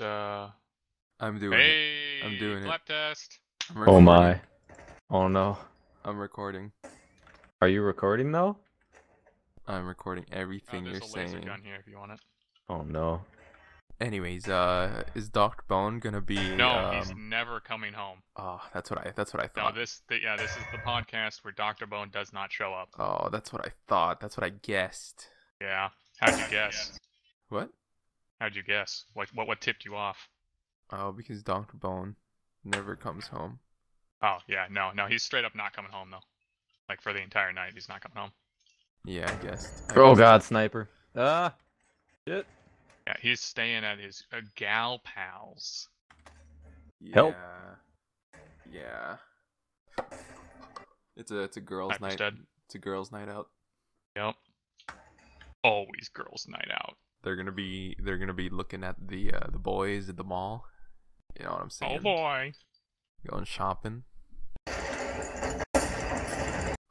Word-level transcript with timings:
uh, 0.00 0.48
I'm 1.20 1.38
doing 1.38 1.58
it. 1.58 2.24
I'm 2.24 2.38
doing 2.38 2.64
it. 2.64 2.68
lab 2.68 2.84
test. 2.86 3.38
Oh 3.86 4.00
my. 4.00 4.40
Oh 5.10 5.28
no. 5.28 5.58
I'm 6.04 6.18
recording. 6.18 6.72
Are 7.60 7.68
you 7.68 7.82
recording 7.82 8.32
though? 8.32 8.56
I'm 9.66 9.86
recording 9.86 10.24
everything 10.30 10.84
there's 10.84 10.98
you're 10.98 11.02
a 11.02 11.24
laser 11.24 11.32
saying. 11.32 11.46
gun 11.46 11.62
here 11.64 11.76
if 11.76 11.86
you 11.88 11.98
want 11.98 12.12
it. 12.12 12.20
Oh 12.68 12.82
no. 12.82 13.22
Anyways, 13.98 14.46
uh, 14.46 15.04
is 15.14 15.30
Doctor 15.30 15.64
Bone 15.68 16.00
gonna 16.00 16.20
be? 16.20 16.54
No, 16.54 16.92
he's 16.94 17.10
um, 17.10 17.30
never 17.30 17.60
coming 17.60 17.94
home. 17.94 18.18
Oh, 18.36 18.60
that's 18.74 18.90
what 18.90 18.98
I. 18.98 19.12
That's 19.16 19.32
what 19.32 19.42
I 19.42 19.46
thought. 19.46 19.56
No, 19.56 19.62
thought. 19.64 19.74
this, 19.74 20.02
th- 20.08 20.22
yeah, 20.22 20.36
this 20.36 20.50
is 20.50 20.64
the 20.70 20.78
podcast 20.78 21.42
where 21.42 21.52
Doctor 21.52 21.86
Bone 21.86 22.10
does 22.12 22.30
not 22.32 22.52
show 22.52 22.74
up. 22.74 22.90
Oh, 22.98 23.30
that's 23.30 23.54
what 23.54 23.64
I 23.64 23.70
thought. 23.88 24.20
That's 24.20 24.36
what 24.36 24.44
I 24.44 24.50
guessed. 24.50 25.28
Yeah. 25.62 25.88
How'd 26.20 26.38
you 26.38 26.44
guess? 26.50 26.98
What? 27.48 27.70
How'd 28.40 28.54
you 28.56 28.62
guess? 28.62 29.04
What, 29.14 29.28
what, 29.34 29.46
what 29.48 29.60
tipped 29.60 29.84
you 29.84 29.96
off? 29.96 30.28
Oh, 30.90 31.10
because 31.12 31.42
Doctor 31.42 31.76
Bone 31.76 32.14
never 32.64 32.94
comes 32.96 33.26
home. 33.26 33.58
Oh, 34.22 34.38
yeah, 34.48 34.66
no, 34.70 34.90
no, 34.94 35.06
he's 35.06 35.22
straight 35.22 35.44
up 35.44 35.54
not 35.54 35.74
coming 35.74 35.90
home 35.90 36.08
though. 36.10 36.24
Like 36.88 37.00
for 37.02 37.12
the 37.12 37.20
entire 37.22 37.52
night, 37.52 37.72
he's 37.74 37.88
not 37.88 38.00
coming 38.00 38.16
home. 38.18 38.30
Yeah, 39.04 39.30
I 39.30 39.44
guessed. 39.44 39.90
I 39.90 39.94
Oh 39.96 40.10
guessed. 40.10 40.18
god, 40.20 40.42
sniper. 40.42 40.88
Ah. 41.14 41.54
Shit. 42.28 42.46
Yeah, 43.06 43.14
he's 43.20 43.40
staying 43.40 43.84
at 43.84 43.98
his 43.98 44.24
uh, 44.32 44.40
gal 44.56 45.00
pals. 45.04 45.88
Help. 47.12 47.34
Yeah. 48.72 49.16
Yeah. 49.98 50.06
It's 51.16 51.30
a 51.30 51.40
it's 51.40 51.56
a 51.56 51.60
girls' 51.60 51.96
Sniper's 51.96 52.18
night. 52.18 52.18
dead. 52.18 52.38
It's 52.66 52.74
a 52.74 52.78
girls' 52.78 53.12
night 53.12 53.28
out. 53.28 53.48
Yep. 54.16 54.34
Always 55.62 56.08
girls' 56.12 56.46
night 56.48 56.68
out. 56.72 56.96
They're 57.26 57.34
gonna 57.34 57.50
be 57.50 57.96
they're 57.98 58.18
gonna 58.18 58.32
be 58.32 58.48
looking 58.48 58.84
at 58.84 58.94
the 59.08 59.32
uh, 59.32 59.48
the 59.50 59.58
boys 59.58 60.08
at 60.08 60.16
the 60.16 60.22
mall. 60.22 60.64
You 61.36 61.44
know 61.46 61.54
what 61.54 61.60
I'm 61.60 61.70
saying? 61.70 61.98
Oh 61.98 62.00
boy. 62.00 62.52
Going 63.28 63.44
shopping. 63.44 64.04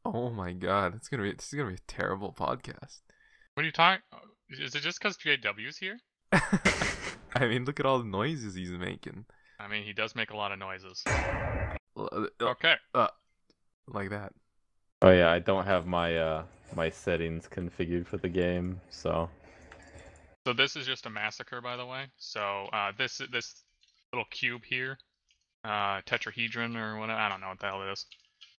Oh 0.04 0.30
my 0.32 0.52
god, 0.52 0.94
it's 0.94 1.08
gonna 1.08 1.24
be 1.24 1.32
this 1.32 1.48
is 1.48 1.54
gonna 1.54 1.70
be 1.70 1.76
a 1.76 1.88
terrible 1.88 2.34
podcast. 2.38 3.00
What 3.54 3.64
are 3.64 3.66
you 3.66 3.72
talking? 3.72 4.02
Is 4.50 4.76
it 4.76 4.82
just 4.82 5.00
because 5.00 5.16
JW's 5.16 5.78
here? 5.78 6.00
I 6.34 7.48
mean, 7.48 7.64
look 7.64 7.80
at 7.80 7.86
all 7.86 8.00
the 8.00 8.04
noises 8.04 8.56
he's 8.56 8.72
making. 8.72 9.24
I 9.58 9.70
mean, 9.70 9.86
he 9.86 9.94
does 9.94 10.16
make 10.16 10.32
a 10.32 10.36
lot 10.36 10.52
of 10.52 10.60
noises. 10.60 11.02
L- 11.98 12.10
uh, 12.12 12.26
Okay. 12.42 12.76
Like 13.88 14.10
that. 14.10 14.34
Oh 15.02 15.12
yeah, 15.12 15.32
I 15.32 15.40
don't 15.40 15.66
have 15.66 15.86
my 15.86 16.18
uh 16.18 16.44
my 16.76 16.90
settings 16.90 17.48
configured 17.48 18.06
for 18.06 18.18
the 18.18 18.28
game, 18.28 18.82
so 18.90 19.30
So 20.46 20.54
this 20.54 20.76
is 20.76 20.86
just 20.86 21.08
a 21.08 21.10
massacre, 21.10 21.60
by 21.60 21.76
the 21.76 21.86
way. 21.86 22.06
So 22.18 22.70
uh, 22.72 22.92
this 22.96 23.20
this 23.32 23.64
little 24.14 24.28
cube 24.30 24.62
here, 24.64 25.00
uh, 25.64 26.02
tetrahedron 26.06 26.78
or 26.78 27.00
what? 27.00 27.10
I 27.10 27.30
don't 27.30 27.42
know 27.42 27.50
what 27.50 27.60
the 27.60 27.66
hell 27.66 27.82
it 27.82 27.92
is. 27.92 28.06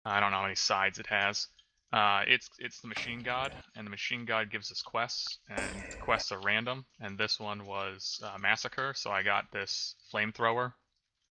I 0.05 0.19
don't 0.19 0.33
know 0.33 0.39
how 0.39 0.43
many 0.43 0.57
sides 0.57 0.99
it 0.99 1.07
has. 1.07 1.47
Uh, 1.93 2.23
it's 2.27 2.51
it's 2.59 2.81
the 2.81 2.89
machine 2.89 3.21
god, 3.21 3.53
and 3.77 3.87
the 3.87 3.91
machine 3.91 4.25
god 4.25 4.51
gives 4.51 4.73
us 4.73 4.83
quests, 4.83 5.39
and 5.49 6.01
quests 6.01 6.33
are 6.33 6.41
random. 6.41 6.85
And 7.01 7.17
this 7.17 7.39
one 7.39 7.65
was 7.65 8.21
uh, 8.25 8.37
massacre, 8.37 8.93
so 8.97 9.13
I 9.13 9.23
got 9.23 9.45
this 9.53 9.95
flamethrower, 10.13 10.73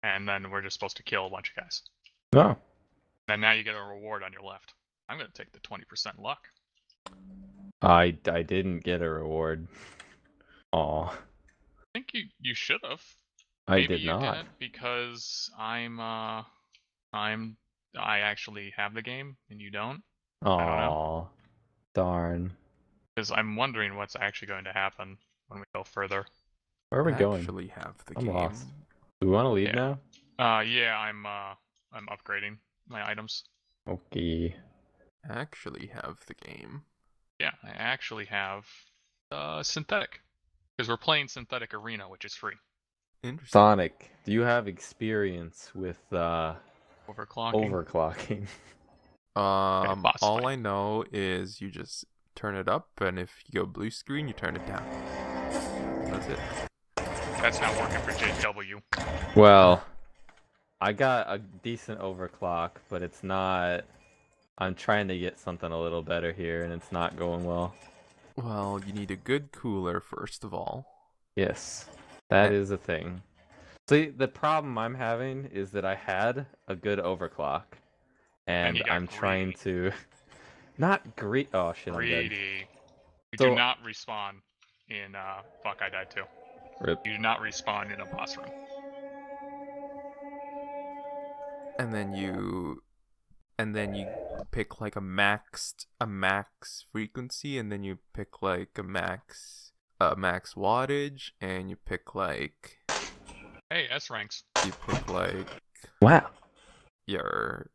and 0.03 0.27
then 0.27 0.51
we're 0.51 0.61
just 0.61 0.73
supposed 0.73 0.97
to 0.97 1.03
kill 1.03 1.27
a 1.27 1.29
bunch 1.29 1.53
of 1.55 1.63
guys. 1.63 1.81
No. 2.33 2.57
And 3.29 3.39
now 3.39 3.53
you 3.53 3.63
get 3.63 3.75
a 3.75 3.81
reward 3.81 4.21
on 4.21 4.33
your 4.33 4.43
left. 4.43 4.73
I'm 5.07 5.17
gonna 5.17 5.29
take 5.33 5.53
the 5.53 5.59
20% 5.59 6.19
luck. 6.19 6.41
I 7.81 8.17
I 8.29 8.41
didn't 8.41 8.83
get 8.83 9.01
a 9.01 9.09
reward. 9.09 9.69
Aw. 10.73 11.05
I 11.09 11.17
think 11.93 12.07
you 12.13 12.23
you 12.39 12.53
should 12.55 12.79
have. 12.83 13.01
I 13.67 13.75
Maybe 13.77 13.87
did 13.87 14.01
you 14.01 14.09
not. 14.09 14.35
didn't 14.35 14.49
because 14.59 15.49
I'm 15.57 15.99
uh 15.99 16.43
I'm 17.13 17.57
I 17.97 18.19
actually 18.19 18.73
have 18.77 18.93
the 18.93 19.01
game 19.01 19.37
and 19.49 19.59
you 19.59 19.69
don't 19.71 20.01
don't. 20.43 20.51
Aw. 20.51 21.25
Darn. 21.93 22.51
because 23.15 23.31
I'm 23.31 23.55
wondering 23.57 23.95
what's 23.97 24.15
actually 24.15 24.47
going 24.47 24.63
to 24.63 24.71
happen 24.71 25.17
when 25.49 25.59
we 25.59 25.65
go 25.75 25.83
further. 25.83 26.25
Where 26.89 27.01
are 27.01 27.03
we 27.03 27.11
going? 27.11 27.41
Actually, 27.41 27.67
have 27.67 27.95
the 28.05 28.13
I'm 28.17 28.25
game. 28.25 28.33
lost. 28.33 28.65
Do 29.19 29.27
we 29.27 29.33
want 29.33 29.45
to 29.45 29.49
leave 29.49 29.67
Yeah. 29.67 29.75
now? 29.75 29.99
Uh 30.39 30.61
yeah, 30.61 30.97
I'm 30.97 31.25
uh 31.25 31.53
I'm 31.93 32.07
upgrading 32.07 32.57
my 32.87 33.07
items. 33.07 33.43
Okay. 33.87 34.55
Actually, 35.29 35.87
have 35.87 36.17
the 36.27 36.33
game. 36.35 36.81
Yeah, 37.39 37.51
I 37.63 37.69
actually 37.71 38.25
have 38.25 38.65
uh 39.31 39.59
Synthetik 39.59 40.19
because 40.81 40.89
we're 40.89 40.97
playing 40.97 41.27
Synthetik 41.27 41.75
Arena, 41.75 42.09
which 42.09 42.25
is 42.25 42.33
free. 42.33 42.55
Interesting. 43.21 43.51
Sonic, 43.51 44.09
do 44.25 44.31
you 44.31 44.41
have 44.41 44.67
experience 44.67 45.69
with 45.75 45.99
uh 46.11 46.55
Overclocking. 47.07 47.69
overclocking? 47.69 48.47
Um, 49.33 50.01
boss 50.01 50.17
all 50.21 50.39
fight. 50.39 50.47
I 50.47 50.55
know 50.57 51.05
is 51.13 51.61
you 51.61 51.69
just 51.69 52.03
turn 52.35 52.57
it 52.57 52.67
up, 52.67 52.89
and 52.99 53.17
if 53.17 53.31
you 53.47 53.61
go 53.61 53.65
blue 53.65 53.89
screen, 53.89 54.27
you 54.27 54.33
turn 54.33 54.57
it 54.57 54.67
down. 54.67 54.83
That's 56.11 56.27
it. 56.27 56.39
That's 56.97 57.61
not 57.61 57.73
working 57.79 58.01
for 58.01 58.11
JW. 58.11 58.81
Well, 59.37 59.85
I 60.81 60.91
got 60.91 61.27
a 61.29 61.37
decent 61.63 62.01
overclock, 62.01 62.71
but 62.89 63.01
it's 63.03 63.23
not. 63.23 63.85
I'm 64.57 64.75
trying 64.75 65.07
to 65.07 65.17
get 65.17 65.39
something 65.39 65.71
a 65.71 65.79
little 65.79 66.01
better 66.01 66.33
here, 66.33 66.65
and 66.65 66.73
it's 66.73 66.91
not 66.91 67.15
going 67.15 67.45
well. 67.45 67.73
Well, 68.43 68.81
you 68.85 68.93
need 68.93 69.11
a 69.11 69.15
good 69.15 69.51
cooler 69.51 69.99
first 69.99 70.43
of 70.43 70.53
all. 70.53 70.85
Yes, 71.35 71.85
that 72.29 72.51
is 72.51 72.71
a 72.71 72.77
thing. 72.77 73.21
See, 73.87 74.05
the 74.09 74.27
problem 74.27 74.77
I'm 74.77 74.95
having 74.95 75.45
is 75.45 75.71
that 75.71 75.85
I 75.85 75.95
had 75.95 76.45
a 76.67 76.75
good 76.75 76.99
overclock, 76.99 77.63
and, 78.47 78.77
you 78.77 78.83
got 78.83 78.93
I'm 78.93 79.07
trying 79.07 79.53
to 79.63 79.91
not 80.77 81.15
greet. 81.15 81.49
Oh 81.53 81.73
shit, 81.73 81.93
I'm 81.93 81.99
dead. 82.01 82.29
Greedy. 82.29 82.65
You 83.31 83.37
So- 83.37 83.49
do 83.49 83.55
not 83.55 83.77
respawn 83.83 84.35
in 84.89 85.15
uh 85.15 85.41
fuck 85.63 85.81
I 85.81 85.89
died 85.89 86.09
too. 86.09 86.23
Rip. 86.79 86.99
You 87.05 87.13
do 87.13 87.19
not 87.19 87.39
respawn 87.41 87.93
in 87.93 87.99
a 88.01 88.05
boss 88.05 88.37
room. 88.37 88.49
And 91.79 91.93
then 91.93 92.13
you, 92.13 92.81
and 93.61 93.75
then 93.75 93.93
you 93.93 94.07
pick 94.49 94.81
like 94.81 94.95
a 94.95 95.01
maxed 95.01 95.85
a 95.99 96.07
max 96.07 96.85
frequency, 96.91 97.59
and 97.59 97.71
then 97.71 97.83
you 97.83 97.99
pick 98.13 98.41
like 98.41 98.75
a 98.77 98.83
max 98.83 99.71
a 99.99 100.15
max 100.15 100.55
wattage, 100.55 101.29
and 101.39 101.69
you 101.69 101.75
pick 101.75 102.15
like 102.15 102.79
Hey, 103.69 103.87
S 103.89 104.09
ranks. 104.09 104.43
you 104.65 104.71
pick 104.87 105.07
like 105.09 105.47
Wow. 106.01 106.31
your 107.05 107.69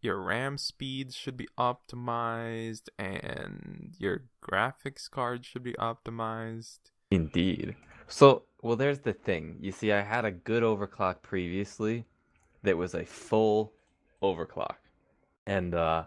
your 0.00 0.22
RAM 0.22 0.56
speeds 0.56 1.14
should 1.14 1.36
be 1.36 1.48
optimized 1.58 2.88
and 2.98 3.94
your 3.98 4.24
graphics 4.42 5.10
card 5.10 5.44
should 5.44 5.62
be 5.62 5.72
optimized. 5.74 6.78
Indeed. 7.10 7.76
So, 8.08 8.44
well, 8.62 8.76
there's 8.76 9.00
the 9.00 9.12
thing. 9.12 9.56
You 9.60 9.72
see, 9.72 9.92
I 9.92 10.00
had 10.02 10.24
a 10.24 10.30
good 10.30 10.62
overclock 10.62 11.22
previously 11.22 12.04
that 12.62 12.76
was 12.76 12.94
a 12.94 13.04
full 13.04 13.72
overclock. 14.22 14.76
And 15.46 15.74
uh, 15.74 16.04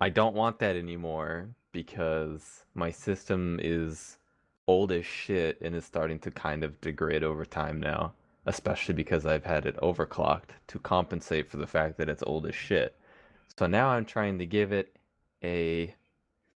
I 0.00 0.08
don't 0.08 0.34
want 0.34 0.58
that 0.60 0.76
anymore 0.76 1.50
because 1.72 2.64
my 2.74 2.90
system 2.90 3.58
is 3.62 4.18
old 4.66 4.92
as 4.92 5.04
shit 5.04 5.60
and 5.60 5.74
is 5.74 5.84
starting 5.84 6.18
to 6.20 6.30
kind 6.30 6.62
of 6.62 6.80
degrade 6.80 7.24
over 7.24 7.44
time 7.44 7.80
now. 7.80 8.12
Especially 8.46 8.94
because 8.94 9.26
I've 9.26 9.44
had 9.44 9.66
it 9.66 9.76
overclocked 9.76 10.50
to 10.68 10.78
compensate 10.78 11.50
for 11.50 11.58
the 11.58 11.66
fact 11.66 11.98
that 11.98 12.08
it's 12.08 12.22
old 12.26 12.46
as 12.46 12.54
shit. 12.54 12.96
So 13.58 13.66
now 13.66 13.88
I'm 13.88 14.06
trying 14.06 14.38
to 14.38 14.46
give 14.46 14.72
it 14.72 14.96
a 15.44 15.94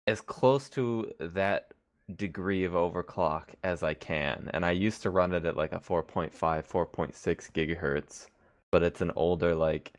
as 0.06 0.20
close 0.20 0.68
to 0.70 1.12
that 1.18 1.72
degree 2.16 2.64
of 2.64 2.72
overclock 2.72 3.48
as 3.62 3.82
I 3.82 3.94
can. 3.94 4.50
And 4.52 4.64
I 4.64 4.72
used 4.72 5.02
to 5.02 5.10
run 5.10 5.32
it 5.32 5.44
at 5.44 5.56
like 5.56 5.72
a 5.72 5.80
4.5, 5.80 6.32
4.6 6.32 7.52
gigahertz, 7.52 8.28
but 8.70 8.82
it's 8.82 9.00
an 9.00 9.12
older 9.16 9.54
like 9.54 9.92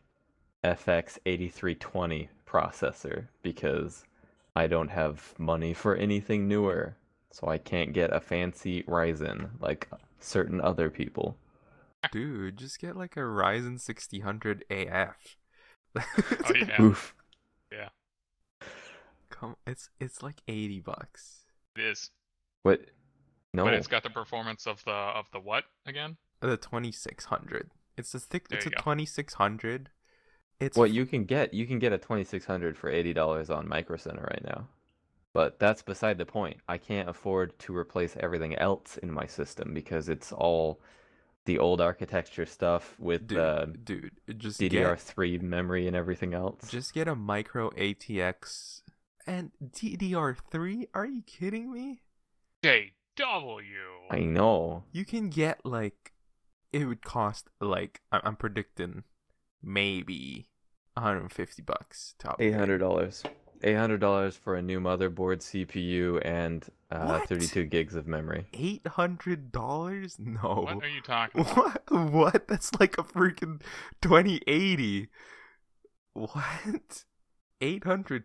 FX 0.66 1.20
8320 1.26 2.30
processor 2.48 3.28
because 3.44 4.04
I 4.56 4.68
don't 4.68 4.90
have 4.90 5.34
money 5.38 5.74
for 5.74 5.96
anything 5.96 6.48
newer. 6.48 6.96
So 7.32 7.48
I 7.48 7.58
can't 7.58 7.94
get 7.94 8.14
a 8.14 8.20
fancy 8.20 8.84
Ryzen 8.84 9.50
like 9.60 9.90
certain 10.20 10.60
other 10.62 10.90
people. 10.90 11.38
Dude, 12.12 12.58
just 12.58 12.80
get 12.80 12.96
like 12.96 13.16
a 13.18 13.22
Ryzen 13.22 13.80
6000 13.80 14.64
AF. 14.70 15.38
Oh 15.98 16.04
yeah. 16.56 16.82
Oof. 16.82 17.14
Come, 19.30 19.58
it's 19.68 19.90
it's 20.00 20.24
like 20.24 20.42
80 20.48 20.80
bucks. 20.80 21.42
It 21.76 21.84
is. 21.84 22.10
What? 22.64 22.82
No. 23.54 23.66
But 23.66 23.74
it's 23.74 23.88
got 23.88 24.04
the 24.04 24.10
performance 24.10 24.66
of 24.66 24.84
the 24.86 24.92
of 24.92 25.26
the 25.32 25.40
what 25.40 25.66
again? 25.86 26.18
The 26.40 26.58
2600. 26.58 27.70
It's 27.98 28.14
a 28.14 28.20
thick. 28.20 28.48
There 28.48 28.58
It's 28.58 28.66
a 28.66 28.70
go. 28.70 28.78
2600. 28.78 29.90
It's 30.60 30.78
What 30.78 30.92
you 30.92 31.06
can 31.06 31.26
get, 31.26 31.54
you 31.54 31.66
can 31.68 31.80
get 31.80 31.92
a 31.94 31.98
2600 31.98 32.78
for 32.78 32.92
$80 32.92 33.50
on 33.50 33.68
Micro 33.68 33.98
Center 33.98 34.24
right 34.24 34.44
now. 34.44 34.68
But 35.34 35.60
that's 35.60 35.82
beside 35.82 36.18
the 36.18 36.26
point. 36.26 36.58
I 36.70 36.78
can't 36.78 37.10
afford 37.10 37.60
to 37.60 37.76
replace 37.76 38.16
everything 38.20 38.56
else 38.56 38.98
in 38.98 39.12
my 39.12 39.26
system 39.26 39.74
because 39.74 40.08
it's 40.08 40.32
all 40.32 40.80
the 41.44 41.60
old 41.60 41.82
architecture 41.82 42.46
stuff 42.46 42.96
with 43.00 43.28
Dude, 43.28 43.38
the 43.38 43.78
dude, 43.84 44.12
just 44.40 44.60
DDR3 44.62 45.42
memory 45.42 45.88
and 45.88 45.96
everything 45.96 46.34
else. 46.34 46.70
just 46.70 46.94
get 46.94 47.08
a 47.10 47.16
micro 47.16 47.70
ATX 47.72 48.82
and 49.28 49.52
DDR3. 49.62 50.88
Are 50.94 51.06
you 51.06 51.22
kidding 51.24 51.72
me? 51.72 52.02
JW. 52.64 53.62
I 54.10 54.20
know. 54.22 54.86
You 54.94 55.04
can 55.06 55.30
get 55.30 55.66
like 55.66 56.14
it 56.72 56.86
would 56.86 57.04
cost 57.04 57.50
like 57.62 58.02
I'm 58.12 58.38
predicting 58.38 59.04
maybe 59.66 60.48
150 60.94 61.62
bucks 61.64 62.14
top. 62.20 62.38
Eight 62.40 62.54
hundred 62.54 62.78
dollars. 62.78 63.24
Eight 63.64 63.76
hundred 63.76 64.00
dollars 64.00 64.36
for 64.38 64.56
a 64.56 64.62
new 64.62 64.80
motherboard, 64.80 65.40
CPU, 65.40 66.22
and 66.24 66.66
uh, 66.92 67.06
What? 67.06 67.28
thirty-two 67.30 67.64
gigs 67.66 67.96
of 67.96 68.06
memory. 68.06 68.46
Eight 68.54 68.86
hundred 68.86 69.52
dollars? 69.52 70.18
No. 70.20 70.68
What 70.70 70.84
are 70.84 70.88
you 70.88 71.02
talking 71.02 71.42
about? 71.42 71.82
What? 71.90 72.12
What? 72.12 72.48
That's 72.48 72.72
like 72.80 72.98
a 72.98 73.04
freaking 73.04 73.62
2080. 74.02 75.08
What? 76.14 77.04
800? 77.62 78.24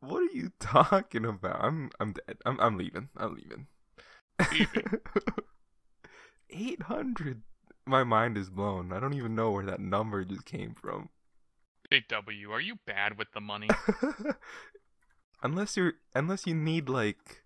What 0.00 0.22
are 0.22 0.34
you 0.36 0.52
talking 0.60 1.24
about? 1.24 1.58
I'm 1.64 1.90
I'm 1.98 2.12
dead. 2.12 2.36
I'm 2.46 2.58
I'm 2.60 2.76
leaving. 2.78 3.08
I'm 3.16 3.34
leaving. 3.34 3.66
Leaving? 4.52 5.00
800. 6.50 7.42
My 7.86 8.02
mind 8.02 8.36
is 8.36 8.50
blown. 8.50 8.92
I 8.92 8.98
don't 8.98 9.14
even 9.14 9.34
know 9.34 9.52
where 9.52 9.64
that 9.64 9.80
number 9.80 10.24
just 10.24 10.44
came 10.44 10.74
from. 10.74 11.08
JW, 11.92 12.50
are 12.50 12.60
you 12.60 12.76
bad 12.84 13.16
with 13.16 13.28
the 13.32 13.40
money? 13.40 13.68
unless 15.42 15.76
you're 15.76 15.94
unless 16.14 16.46
you 16.46 16.54
need 16.54 16.88
like 16.88 17.44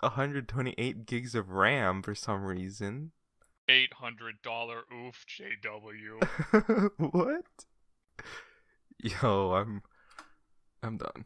128 0.00 1.06
gigs 1.06 1.34
of 1.34 1.50
RAM 1.50 2.02
for 2.02 2.14
some 2.14 2.44
reason. 2.44 3.10
$800 3.68 4.82
oof, 4.92 5.24
JW. 5.26 6.90
what? 7.12 7.44
Yo, 8.98 9.52
I'm 9.54 9.82
I'm 10.82 10.98
done. 10.98 11.24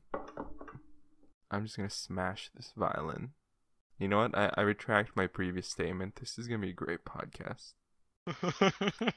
I'm 1.51 1.65
just 1.65 1.77
gonna 1.77 1.91
smash 1.91 2.51
this 2.55 2.73
violin. 2.77 3.33
You 3.99 4.09
know 4.09 4.19
what? 4.19 4.39
I, 4.39 4.53
I 4.57 4.61
retract 4.63 5.17
my 5.17 5.27
previous 5.27 5.69
statement. 5.69 6.17
This 6.17 6.39
is 6.39 6.47
gonna 6.47 6.61
be 6.61 6.71
a 6.71 6.73
great 6.73 7.05
podcast. 7.05 7.73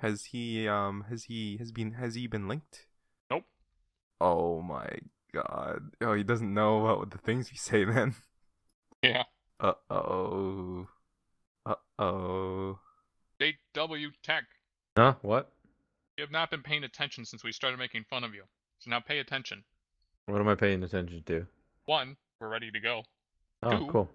Has 0.00 0.24
he 0.26 0.66
um 0.66 1.04
has 1.10 1.24
he 1.24 1.58
has 1.58 1.72
been 1.72 1.92
has 1.92 2.14
he 2.14 2.26
been 2.26 2.48
linked? 2.48 2.86
Nope. 3.30 3.44
Oh 4.18 4.62
my 4.62 4.88
god. 5.34 5.90
Oh 6.00 6.14
he 6.14 6.22
doesn't 6.22 6.54
know 6.54 6.86
about 6.86 7.10
the 7.10 7.18
things 7.18 7.50
we 7.50 7.58
say 7.58 7.84
then. 7.84 8.14
yeah. 9.02 9.24
Uh 9.58 9.74
oh. 9.90 10.86
Uh 11.66 11.74
oh. 11.98 12.78
JW 13.38 14.08
Tech. 14.22 14.44
Huh? 14.96 15.14
What? 15.20 15.52
You 16.16 16.22
have 16.22 16.32
not 16.32 16.50
been 16.50 16.62
paying 16.62 16.84
attention 16.84 17.26
since 17.26 17.44
we 17.44 17.52
started 17.52 17.78
making 17.78 18.04
fun 18.08 18.24
of 18.24 18.34
you. 18.34 18.44
So 18.78 18.90
now 18.90 19.00
pay 19.00 19.18
attention. 19.18 19.64
What 20.26 20.40
am 20.40 20.48
I 20.48 20.54
paying 20.54 20.82
attention 20.82 21.22
to? 21.26 21.46
One, 21.84 22.16
we're 22.40 22.48
ready 22.48 22.70
to 22.70 22.80
go. 22.80 23.02
Oh, 23.62 23.70
Two. 23.70 23.86
cool. 23.86 24.10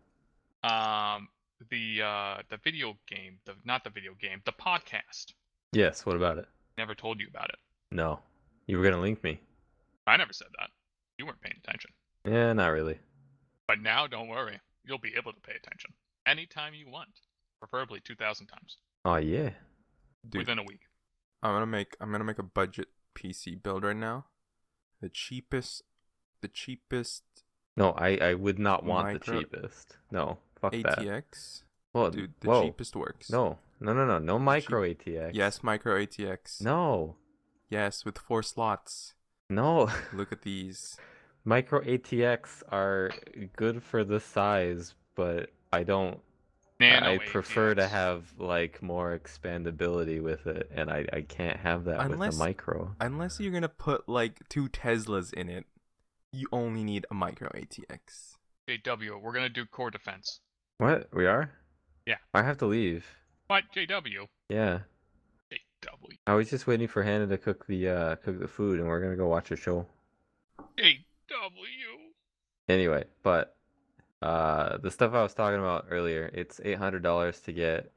Um, 0.63 1.30
the 1.69 2.02
uh, 2.02 2.38
the 2.50 2.57
video 2.63 2.98
game, 3.07 3.40
the 3.46 3.54
not 3.63 3.84
the 3.84 3.90
video 3.90 4.13
game, 4.19 4.42
the 4.46 4.52
podcast. 4.52 5.34
Yes. 5.72 6.06
What 6.06 6.16
about 6.16 6.38
it? 6.38 6.48
Never 6.78 6.96
told 6.96 7.19
you 7.19 7.28
about 7.30 7.50
it. 7.50 7.60
No. 7.92 8.19
You 8.68 8.78
were 8.78 8.84
gonna 8.84 9.02
link 9.02 9.24
me. 9.24 9.40
I 10.07 10.18
never 10.18 10.34
said 10.34 10.48
that. 10.60 10.69
You 11.18 11.25
weren't 11.25 11.42
paying 11.42 11.56
attention. 11.63 11.92
Yeah, 12.25 12.54
not 12.54 12.68
really. 12.68 13.00
But 13.68 13.81
now, 13.81 14.06
don't 14.07 14.28
worry. 14.28 14.60
You'll 14.84 15.00
be 15.00 15.13
able 15.18 15.34
to 15.34 15.40
pay 15.40 15.54
attention 15.56 15.92
anytime 16.28 16.74
you 16.74 16.90
want, 16.90 17.22
preferably 17.60 18.00
2,000 18.04 18.48
times 18.48 18.78
Oh 19.04 19.16
yeah. 19.18 19.52
Dude, 20.28 20.40
within 20.42 20.60
a 20.60 20.63
week. 20.63 20.81
I'm 21.44 21.54
gonna 21.54 21.66
make 21.68 21.96
I'm 22.02 22.12
gonna 22.12 22.24
make 22.24 22.40
a 22.40 22.44
budget 22.44 22.88
PC 23.16 23.62
build 23.62 23.84
right 23.84 23.96
now. 23.96 24.25
The 25.02 25.10
cheapest 25.10 25.84
the 26.42 26.48
cheapest 26.48 27.24
No, 27.78 27.92
I 27.92 28.18
I 28.18 28.34
would 28.34 28.57
not 28.60 28.84
want 28.84 29.13
Micro- 29.13 29.36
the 29.36 29.44
cheapest. 29.44 29.98
No, 30.12 30.40
fuck 30.72 30.82
that. 30.96 31.00
ATX. 31.00 31.64
Well, 31.94 32.12
Dude, 32.12 32.34
the 32.42 32.48
whoa. 32.50 32.64
cheapest 32.64 32.96
works. 32.96 33.30
No, 33.30 33.58
no, 33.80 33.94
no, 33.94 34.06
no, 34.06 34.20
no 34.20 34.38
micro 34.40 34.82
ATX. 34.82 35.32
Yes, 35.34 35.64
micro 35.64 35.98
ATX. 36.04 36.62
No, 36.62 37.16
Yes, 37.70 38.06
with 38.06 38.18
four 38.18 38.44
slots. 38.44 39.14
no. 39.50 39.90
Look 40.14 40.32
at 40.32 40.42
these. 40.44 40.98
micro 41.44 41.82
ATX 41.82 42.64
are 42.72 43.12
good 43.56 43.82
for 43.82 44.04
the 44.04 44.20
size, 44.20 44.94
but 45.16 45.50
I 45.72 45.84
don't. 45.84 46.20
Nano 46.80 47.14
I 47.14 47.18
prefer 47.20 47.74
to 47.76 47.88
have 47.88 48.34
like 48.38 48.82
more 48.84 49.18
expandability 49.18 50.22
with 50.22 50.46
it, 50.46 50.70
and 50.76 50.90
I 50.92 51.06
I 51.14 51.22
can't 51.22 51.58
have 51.58 51.86
that 51.86 52.00
with 52.04 52.12
Unless- 52.14 52.34
the 52.36 52.40
micro. 52.44 52.96
Unless 53.00 53.40
you're 53.40 53.54
gonna 53.54 53.70
put 53.70 54.10
like 54.10 54.48
two 54.50 54.68
Teslas 54.68 55.34
in 55.34 55.48
it, 55.50 55.66
you 56.34 56.48
only 56.52 56.84
need 56.84 57.06
a 57.10 57.14
micro 57.14 57.48
ATX. 57.50 58.36
JW, 58.68 59.22
we're 59.22 59.32
gonna 59.32 59.48
do 59.48 59.66
core 59.66 59.90
defense. 59.92 60.42
What 60.77 61.07
we 61.13 61.25
are? 61.25 61.51
Yeah. 62.06 62.18
I 62.33 62.44
have 62.44 62.57
to 62.57 62.66
leave. 62.66 63.06
What 63.48 63.63
JW? 63.75 64.27
Yeah. 64.50 64.80
JW. 65.51 66.18
I 66.27 66.33
was 66.33 66.50
just 66.50 66.68
waiting 66.68 66.88
for 66.88 67.04
Hannah 67.04 67.27
to 67.27 67.38
cook 67.38 67.66
the 67.68 67.89
uh 67.89 68.16
cook 68.18 68.39
the 68.39 68.48
food, 68.48 68.80
and 68.80 68.88
we're 68.88 69.01
gonna 69.01 69.16
go 69.16 69.27
watch 69.27 69.51
a 69.51 69.56
show. 69.56 69.86
JW. 70.77 70.95
Anyway, 72.68 73.06
but 73.24 73.56
uh, 74.22 74.77
the 74.77 74.89
stuff 74.89 75.13
I 75.13 75.22
was 75.22 75.33
talking 75.33 75.60
about 75.60 75.86
earlier, 75.89 76.30
it's 76.33 76.60
eight 76.63 76.78
hundred 76.78 77.04
dollars 77.04 77.39
to 77.42 77.54
get 77.54 77.92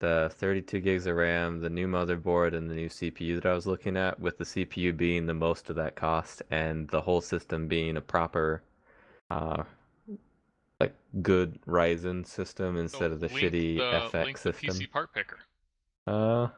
the 0.00 0.30
thirty-two 0.34 0.80
gigs 0.80 1.06
of 1.06 1.16
RAM, 1.16 1.60
the 1.60 1.70
new 1.70 1.86
motherboard, 1.86 2.54
and 2.54 2.68
the 2.68 2.74
new 2.74 2.88
CPU 2.88 3.36
that 3.36 3.46
I 3.46 3.54
was 3.54 3.66
looking 3.66 3.96
at. 3.96 4.18
With 4.18 4.38
the 4.38 4.44
CPU 4.44 4.96
being 4.96 5.26
the 5.26 5.34
most 5.34 5.70
of 5.70 5.76
that 5.76 5.94
cost, 5.94 6.42
and 6.50 6.88
the 6.88 7.00
whole 7.00 7.20
system 7.20 7.68
being 7.68 7.96
a 7.96 8.00
proper, 8.00 8.62
uh, 9.30 9.62
like 10.80 10.94
good 11.22 11.60
Ryzen 11.66 12.26
system 12.26 12.76
instead 12.76 13.10
So 13.10 13.12
of 13.12 13.20
the 13.20 13.28
shitty 13.28 13.76
the, 13.76 14.18
FX 14.18 14.38
system. 14.38 14.70
PC 14.70 14.90
part 14.90 15.12
picker. 15.12 15.38
Uh, 16.06 16.48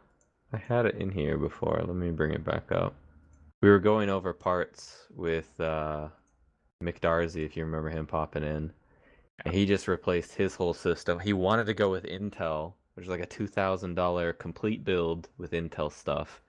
I 0.52 0.58
had 0.58 0.86
it 0.86 0.94
in 0.96 1.10
here 1.10 1.36
before. 1.36 1.82
Let 1.84 1.96
me 1.96 2.10
bring 2.10 2.32
it 2.32 2.44
back 2.44 2.70
up. 2.72 2.94
We 3.60 3.68
were 3.68 3.78
going 3.78 4.08
over 4.08 4.32
parts 4.32 5.06
with 5.14 5.60
uh, 5.60 6.08
McDarsey, 6.82 7.44
if 7.44 7.56
you 7.56 7.64
remember 7.64 7.90
him 7.90 8.06
popping 8.06 8.42
in. 8.42 8.72
And 9.44 9.54
he 9.54 9.66
just 9.66 9.88
replaced 9.88 10.34
his 10.34 10.54
whole 10.54 10.74
system. 10.74 11.18
He 11.18 11.32
wanted 11.32 11.66
to 11.66 11.74
go 11.74 11.90
with 11.90 12.04
Intel, 12.04 12.74
which 12.94 13.04
is 13.04 13.10
like 13.10 13.22
a 13.22 13.26
$2,000 13.26 14.38
complete 14.38 14.84
build 14.84 15.28
with 15.38 15.52
Intel 15.52 15.92
stuff. 15.92 16.42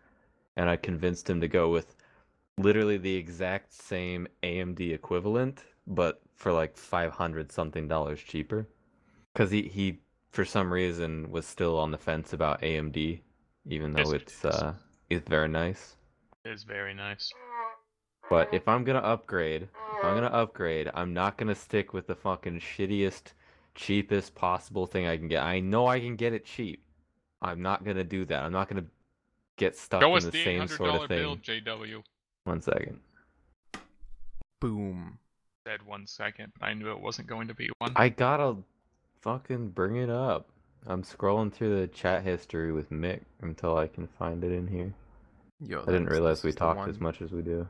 And 0.58 0.70
I 0.70 0.76
convinced 0.76 1.30
him 1.30 1.42
to 1.42 1.48
go 1.48 1.70
with 1.70 1.96
literally 2.58 2.98
the 2.98 3.16
exact 3.16 3.74
same 3.74 4.28
AMD 4.44 4.94
equivalent, 4.94 5.64
but 5.88 6.22
for 6.36 6.52
like 6.52 6.78
500 6.78 7.52
something 7.52 7.88
dollars 7.88 8.20
cheaper. 8.22 8.68
Because 9.34 9.50
he, 9.52 9.64
he, 9.64 10.00
for 10.32 10.46
some 10.46 10.72
reason, 10.72 11.32
was 11.32 11.46
still 11.48 11.78
on 11.80 11.92
the 11.92 11.98
fence 11.98 12.34
about 12.34 12.62
AMD, 12.62 13.22
even 13.68 13.94
though 13.94 14.00
Yes, 14.00 14.12
it's, 14.12 14.40
is. 14.40 14.46
uh, 14.46 14.74
it's 15.10 15.28
very 15.28 15.48
nice. 15.48 15.96
It 16.46 16.52
is 16.52 16.64
very 16.64 16.94
nice. 16.94 17.32
But 18.30 18.54
if 18.54 18.68
I'm 18.68 18.84
gonna 18.84 19.00
upgrade, 19.00 19.64
if 19.64 20.04
I'm 20.04 20.16
gonna 20.16 20.28
upgrade, 20.28 20.90
I'm 20.94 21.14
not 21.14 21.38
gonna 21.38 21.56
stick 21.56 21.94
with 21.94 22.08
the 22.08 22.16
fucking 22.16 22.60
shittiest, 22.60 23.34
cheapest 23.76 24.34
possible 24.36 24.86
thing 24.88 25.08
I 25.08 25.18
can 25.18 25.28
get. 25.28 25.44
I 25.44 25.60
know 25.60 25.88
I 25.88 26.00
can 26.00 26.16
get 26.16 26.34
it 26.34 26.46
cheap. 26.46 26.84
I'm 27.42 27.62
not 27.62 27.84
gonna 27.84 28.04
do 28.04 28.24
that. 28.26 28.44
I'm 28.44 28.52
not 28.54 28.70
gonna 28.70 28.86
get 29.58 29.76
stuck 29.78 30.02
Show 30.02 30.16
in 30.16 30.24
the 30.24 30.32
the 30.32 30.44
same 30.44 30.68
sort 30.68 30.90
of 30.92 31.08
thing. 31.08 31.20
build, 31.20 31.42
JW. 31.44 32.02
One 32.46 32.62
second. 32.62 33.00
Boom. 34.60 35.20
Said 35.66 35.86
one 35.86 36.06
second. 36.06 36.52
I 36.62 36.74
knew 36.74 36.92
it 36.92 37.00
wasn't 37.00 37.28
going 37.28 37.48
to 37.48 37.54
be 37.54 37.70
one. 37.78 37.94
I 37.96 38.10
gotta 38.10 38.58
fucking 39.22 39.70
bring 39.70 39.96
it 39.96 40.10
up. 40.10 40.50
I'm 40.86 41.04
scrolling 41.04 41.54
through 41.54 41.80
the 41.80 41.88
chat 41.88 42.24
history 42.24 42.74
with 42.74 42.90
Mick 42.90 43.22
until 43.42 43.78
I 43.78 43.88
can 43.88 44.08
find 44.08 44.44
it 44.44 44.52
in 44.52 44.68
here. 44.68 44.94
Yo, 45.62 45.82
I 45.84 45.86
didn't 45.86 46.08
realize 46.08 46.44
we 46.44 46.50
is 46.50 46.56
the 46.56 46.60
talked 46.60 46.90
as 46.90 47.00
much 47.00 47.22
as 47.22 47.32
we 47.32 47.42
do. 47.42 47.66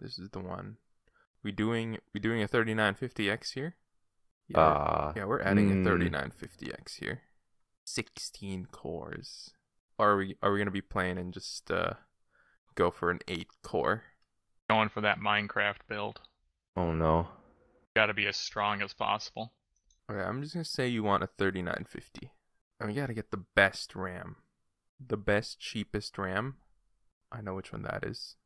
This 0.00 0.20
is 0.20 0.28
the 0.30 0.38
one. 0.38 0.76
We 1.42 1.50
doing 1.50 1.98
we 2.14 2.20
doing 2.20 2.42
a 2.42 2.48
3950X 2.48 3.54
here? 3.54 3.74
Yeah, 4.46 4.58
we're- 4.58 4.76
Ah, 4.76 5.12
yeah, 5.16 5.24
we're 5.24 5.42
adding 5.42 5.70
mm. 5.70 5.84
a 5.84 5.90
3950X 5.90 6.98
here. 7.00 7.22
16 7.84 8.66
cores. 8.70 9.50
Are 9.98 10.16
we 10.16 10.36
are 10.42 10.52
we 10.52 10.58
gonna 10.58 10.70
be 10.70 10.80
playing 10.80 11.18
and 11.18 11.34
just 11.34 11.72
uh 11.72 11.94
go 12.76 12.92
for 12.92 13.10
an 13.10 13.18
eight 13.26 13.48
core? 13.64 14.04
Going 14.70 14.88
for 14.88 15.00
that 15.00 15.18
Minecraft 15.18 15.88
build. 15.88 16.20
Oh 16.76 16.92
no. 16.92 17.28
Got 17.94 18.06
to 18.06 18.14
be 18.14 18.26
as 18.26 18.36
strong 18.36 18.82
as 18.82 18.94
possible. 18.94 19.52
Okay, 20.10 20.20
I'm 20.20 20.42
just 20.42 20.54
gonna 20.54 20.64
say 20.64 20.88
you 20.88 21.02
want 21.02 21.22
a 21.22 21.28
3950. 21.38 22.30
And 22.80 22.88
we 22.88 22.94
gotta 22.94 23.14
get 23.14 23.30
the 23.30 23.44
best 23.54 23.94
RAM. 23.94 24.36
The 25.04 25.16
best, 25.16 25.58
cheapest 25.58 26.18
RAM. 26.18 26.56
I 27.30 27.40
know 27.40 27.54
which 27.54 27.72
one 27.72 27.82
that 27.82 28.04
is. 28.04 28.36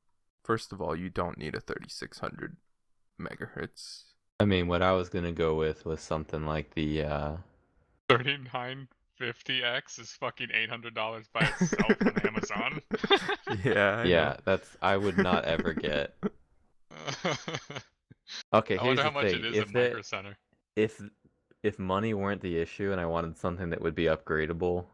First 0.45 0.73
of 0.73 0.81
all, 0.81 0.95
you 0.95 1.11
don't 1.11 1.39
need 1.39 1.55
a 1.55 1.61
3600 1.61 2.57
megahertz. 3.21 4.05
I 4.39 4.45
mean, 4.45 4.69
what 4.69 4.83
I 4.83 4.93
was 4.93 5.09
gonna 5.09 5.33
go 5.33 5.55
with 5.55 5.85
was 5.85 6.01
something 6.01 6.45
like 6.45 6.75
the 6.75 7.03
uh 7.03 7.37
39 8.09 8.89
450X 9.21 9.99
is 9.99 10.11
fucking 10.11 10.49
$800 10.49 11.25
by 11.33 11.41
itself 11.41 11.97
on 12.01 12.19
Amazon. 12.27 12.83
Yeah. 13.65 13.97
I 14.01 14.05
yeah, 14.05 14.25
know. 14.25 14.37
that's 14.45 14.77
I 14.83 14.97
would 14.97 15.17
not 15.17 15.45
ever 15.45 15.73
get. 15.73 16.15
Okay, 18.53 18.77
I 18.79 18.83
here's 18.83 18.97
wonder 18.99 19.03
the 19.05 19.11
much 19.11 19.27
thing. 19.33 19.35
it 19.41 19.45
is 19.47 19.57
if 19.57 19.67
at 19.69 19.73
they- 19.73 19.83
Micro 19.89 20.03
Center. 20.03 20.37
if 20.77 21.01
if 21.63 21.79
money 21.79 22.15
weren't 22.15 22.41
the 22.43 22.59
issue 22.59 22.93
and 22.93 23.01
I 23.01 23.07
wanted 23.07 23.37
something 23.37 23.71
that 23.71 23.81
would 23.81 23.95
be 23.95 24.05
upgradable 24.05 24.87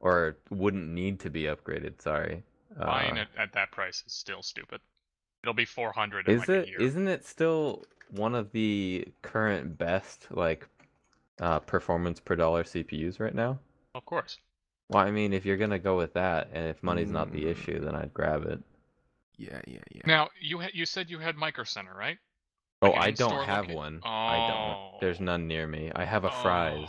or 0.00 0.36
wouldn't 0.50 0.88
need 0.88 1.18
to 1.20 1.30
be 1.30 1.42
upgraded, 1.44 2.00
sorry. 2.00 2.42
Buying 2.78 3.18
uh, 3.18 3.22
it 3.22 3.28
at 3.36 3.52
that 3.54 3.72
price 3.72 4.02
is 4.06 4.12
still 4.12 4.42
stupid. 4.42 4.80
It'll 5.42 5.54
be 5.54 5.64
400 5.64 6.28
in 6.28 6.34
Is 6.34 6.40
like 6.40 6.48
it? 6.50 6.64
a 6.66 6.68
year. 6.70 6.80
Isn't 6.80 7.08
it 7.08 7.24
still 7.24 7.84
one 8.10 8.34
of 8.34 8.52
the 8.52 9.08
current 9.22 9.76
best 9.78 10.28
like 10.30 10.68
uh, 11.40 11.58
performance 11.60 12.20
per 12.20 12.36
dollar 12.36 12.62
CPUs 12.62 13.18
right 13.18 13.34
now? 13.34 13.58
Of 13.94 14.04
course. 14.04 14.38
Well, 14.88 15.02
I 15.04 15.10
mean, 15.10 15.32
if 15.32 15.44
you're 15.44 15.56
gonna 15.56 15.78
go 15.78 15.96
with 15.96 16.12
that, 16.14 16.50
and 16.52 16.66
if 16.68 16.82
money's 16.82 17.10
not 17.10 17.32
the 17.32 17.44
Mm. 17.44 17.50
issue, 17.50 17.80
then 17.80 17.94
I'd 17.96 18.12
grab 18.14 18.44
it. 18.46 18.60
Yeah, 19.36 19.60
yeah, 19.66 19.78
yeah. 19.90 20.02
Now 20.04 20.28
you 20.40 20.60
ha- 20.60 20.70
you 20.72 20.84
said 20.86 21.08
you 21.10 21.18
had 21.18 21.36
Micro 21.36 21.64
Center, 21.64 21.94
right? 21.94 22.18
Oh, 22.82 22.90
Like 22.90 23.00
I 23.00 23.10
don't 23.10 23.44
have 23.44 23.66
loca- 23.66 23.76
one. 23.76 24.00
I 24.04 24.36
don't. 24.48 25.00
There's 25.00 25.20
Oh. 25.20 25.24
none 25.24 25.46
near 25.46 25.66
me. 25.66 25.92
I 25.94 26.04
have 26.04 26.24
a 26.24 26.30
Fry's, 26.30 26.88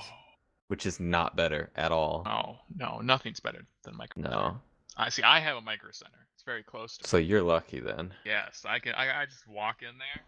which 0.67 0.86
is 0.86 1.00
not 1.00 1.36
better 1.36 1.69
at 1.75 1.91
all. 1.91 2.24
Oh 2.25 2.60
no, 2.77 3.00
nothing's 3.00 3.39
better 3.41 3.65
than 3.83 3.98
Micro 3.98 4.21
No. 4.24 4.62
I 4.98 5.10
see. 5.10 5.24
I 5.24 5.39
have 5.39 5.57
a 5.57 5.62
Micro 5.62 5.91
Center. 5.91 6.27
It's 6.33 6.43
very 6.43 6.63
close 6.63 6.98
to. 6.98 7.07
So 7.07 7.17
you're 7.17 7.41
lucky 7.43 7.79
then. 7.79 8.13
Yes, 8.25 8.65
I 8.67 8.79
can. 8.79 8.93
I, 8.93 9.21
I 9.21 9.25
just 9.25 9.48
walk 9.48 9.81
in 9.81 9.98
there, 9.98 10.24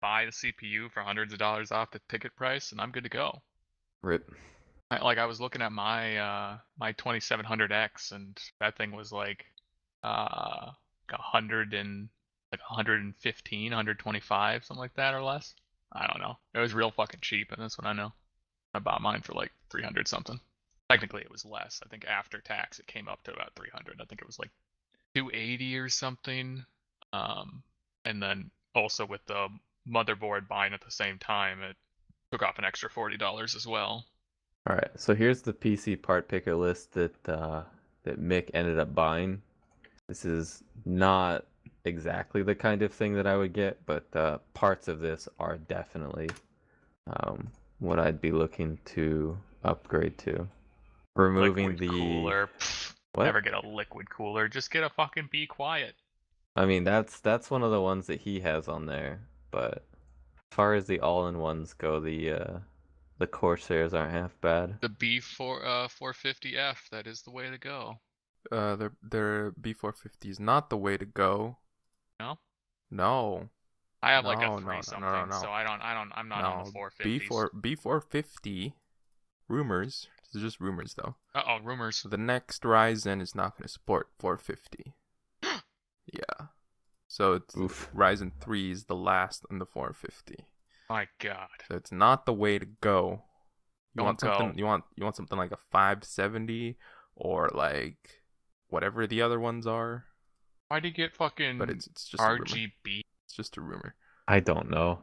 buy 0.00 0.26
the 0.26 0.30
CPU 0.32 0.90
for 0.92 1.00
hundreds 1.02 1.32
of 1.32 1.38
dollars 1.38 1.70
off 1.72 1.90
the 1.90 2.00
ticket 2.08 2.34
price, 2.36 2.72
and 2.72 2.80
I'm 2.80 2.90
good 2.92 3.04
to 3.04 3.10
go. 3.10 3.40
Rip. 4.02 4.30
I, 4.92 4.98
like 5.02 5.18
I 5.18 5.26
was 5.26 5.40
looking 5.40 5.62
at 5.62 5.72
my 5.72 6.16
uh 6.18 6.58
my 6.78 6.92
2700X, 6.94 8.12
and 8.12 8.38
that 8.60 8.76
thing 8.76 8.92
was 8.92 9.12
like 9.12 9.44
uh 10.04 10.66
like 11.08 11.18
a 11.18 11.22
hundred 11.22 11.74
and 11.74 12.08
like 12.52 12.60
115, 12.60 13.70
125, 13.70 14.64
something 14.64 14.80
like 14.80 14.94
that 14.94 15.14
or 15.14 15.22
less. 15.22 15.54
I 15.92 16.06
don't 16.06 16.20
know. 16.20 16.36
It 16.54 16.58
was 16.58 16.74
real 16.74 16.90
fucking 16.90 17.20
cheap, 17.20 17.52
and 17.52 17.62
that's 17.62 17.78
what 17.78 17.86
I 17.86 17.92
know. 17.92 18.12
I 18.74 18.78
bought 18.78 19.02
mine 19.02 19.22
for 19.22 19.32
like 19.32 19.52
300 19.70 20.06
something. 20.06 20.38
Technically, 20.88 21.22
it 21.22 21.30
was 21.30 21.44
less. 21.44 21.80
I 21.84 21.88
think 21.88 22.04
after 22.04 22.40
tax, 22.40 22.78
it 22.78 22.86
came 22.86 23.08
up 23.08 23.22
to 23.24 23.32
about 23.32 23.54
300. 23.56 24.00
I 24.00 24.04
think 24.04 24.20
it 24.20 24.26
was 24.26 24.38
like 24.38 24.50
280 25.14 25.78
or 25.78 25.88
something. 25.88 26.64
Um, 27.12 27.62
and 28.04 28.22
then 28.22 28.50
also 28.74 29.06
with 29.06 29.24
the 29.26 29.48
motherboard 29.88 30.48
buying 30.48 30.72
at 30.72 30.80
the 30.80 30.90
same 30.90 31.18
time, 31.18 31.62
it 31.62 31.76
took 32.32 32.42
off 32.42 32.58
an 32.58 32.64
extra 32.64 32.88
forty 32.88 33.16
dollars 33.16 33.54
as 33.54 33.66
well. 33.66 34.06
All 34.68 34.76
right, 34.76 34.90
so 34.96 35.14
here's 35.14 35.42
the 35.42 35.52
PC 35.52 36.00
part 36.00 36.28
picker 36.28 36.54
list 36.54 36.92
that 36.92 37.28
uh, 37.28 37.62
that 38.04 38.20
Mick 38.20 38.50
ended 38.54 38.78
up 38.78 38.94
buying. 38.94 39.42
This 40.06 40.24
is 40.24 40.62
not 40.84 41.46
exactly 41.84 42.42
the 42.42 42.54
kind 42.54 42.82
of 42.82 42.92
thing 42.92 43.14
that 43.14 43.26
I 43.26 43.36
would 43.36 43.52
get, 43.52 43.84
but 43.86 44.04
uh, 44.14 44.38
parts 44.54 44.88
of 44.88 45.00
this 45.00 45.28
are 45.38 45.56
definitely 45.56 46.30
um, 47.06 47.48
what 47.78 47.98
I'd 47.98 48.20
be 48.20 48.32
looking 48.32 48.78
to 48.86 49.36
upgrade 49.64 50.18
to. 50.18 50.46
Removing 51.16 51.70
liquid 51.70 51.78
the 51.78 51.88
cooler. 51.88 52.50
Pfft, 52.58 52.94
what? 53.14 53.24
Never 53.24 53.40
get 53.40 53.54
a 53.54 53.66
liquid 53.66 54.08
cooler. 54.10 54.48
Just 54.48 54.70
get 54.70 54.84
a 54.84 54.90
fucking 54.90 55.28
be 55.32 55.46
quiet. 55.46 55.94
I 56.56 56.66
mean, 56.66 56.84
that's 56.84 57.20
that's 57.20 57.50
one 57.50 57.62
of 57.62 57.70
the 57.70 57.80
ones 57.80 58.06
that 58.06 58.20
he 58.20 58.40
has 58.40 58.68
on 58.68 58.86
there, 58.86 59.20
but 59.50 59.84
as 60.36 60.56
far 60.56 60.74
as 60.74 60.86
the 60.86 61.00
all-in-ones 61.00 61.74
go, 61.74 62.00
the 62.00 62.32
uh, 62.32 62.58
the 63.18 63.26
Corsairs 63.26 63.94
aren't 63.94 64.12
half 64.12 64.40
bad. 64.40 64.80
The 64.80 64.88
B 64.88 65.20
four 65.20 65.64
uh 65.64 65.88
450F. 65.88 66.88
That 66.90 67.06
is 67.06 67.22
the 67.22 67.30
way 67.30 67.50
to 67.50 67.58
go. 67.58 67.98
Uh, 68.50 68.76
their 68.76 68.92
their 69.02 69.52
B450 69.52 70.30
is 70.30 70.40
not 70.40 70.70
the 70.70 70.76
way 70.76 70.96
to 70.96 71.04
go. 71.04 71.58
No? 72.20 72.38
No. 72.90 73.48
I 74.02 74.12
have 74.12 74.24
like 74.24 74.40
No, 74.40 74.54
a 74.56 74.60
three 74.60 74.76
no, 74.76 74.80
something, 74.82 75.00
no, 75.02 75.24
no, 75.24 75.24
no. 75.26 75.40
so 75.40 75.50
I 75.50 75.62
don't. 75.64 75.80
I 75.82 75.94
don't. 75.94 76.10
I'm 76.14 76.28
not 76.28 76.44
on 76.44 76.64
the 76.64 76.70
no. 76.72 76.80
450s. 76.80 77.28
B4 77.28 77.48
B450 77.60 78.72
rumors. 79.48 80.08
This 80.32 80.42
is 80.42 80.52
just 80.52 80.60
rumors 80.60 80.94
though. 80.94 81.16
Uh 81.34 81.42
oh, 81.46 81.58
rumors. 81.62 81.96
So 81.96 82.08
the 82.08 82.16
next 82.18 82.62
Ryzen 82.62 83.20
is 83.20 83.34
not 83.34 83.56
going 83.56 83.64
to 83.66 83.68
support 83.72 84.08
450. 84.18 84.94
yeah. 86.12 86.46
So 87.08 87.34
it's 87.34 87.56
Oof. 87.56 87.90
Ryzen 87.94 88.32
3 88.40 88.70
is 88.70 88.84
the 88.84 88.94
last 88.94 89.44
on 89.50 89.58
the 89.58 89.66
450. 89.66 90.46
My 90.88 91.08
God. 91.18 91.48
So 91.68 91.76
it's 91.76 91.92
not 91.92 92.26
the 92.26 92.32
way 92.32 92.58
to 92.58 92.66
go. 92.66 93.22
You 93.94 93.98
Don't 93.98 94.06
want 94.06 94.20
something 94.20 94.48
go. 94.52 94.54
you 94.56 94.64
want 94.64 94.84
you 94.96 95.04
want 95.04 95.16
something 95.16 95.38
like 95.38 95.52
a 95.52 95.58
570 95.72 96.76
or 97.16 97.50
like 97.54 98.22
whatever 98.68 99.06
the 99.06 99.20
other 99.20 99.40
ones 99.40 99.66
are, 99.66 100.04
Why 100.70 100.80
do 100.80 100.88
you 100.88 100.94
get 100.94 101.14
fucking 101.16 101.58
but 101.58 101.68
it's 101.68 101.86
it's 101.86 102.06
just. 102.06 102.22
RGB? 102.22 103.02
It's 103.26 103.34
just 103.34 103.56
a 103.56 103.60
rumor. 103.60 103.94
I 104.28 104.40
don't 104.40 104.70
know. 104.70 105.00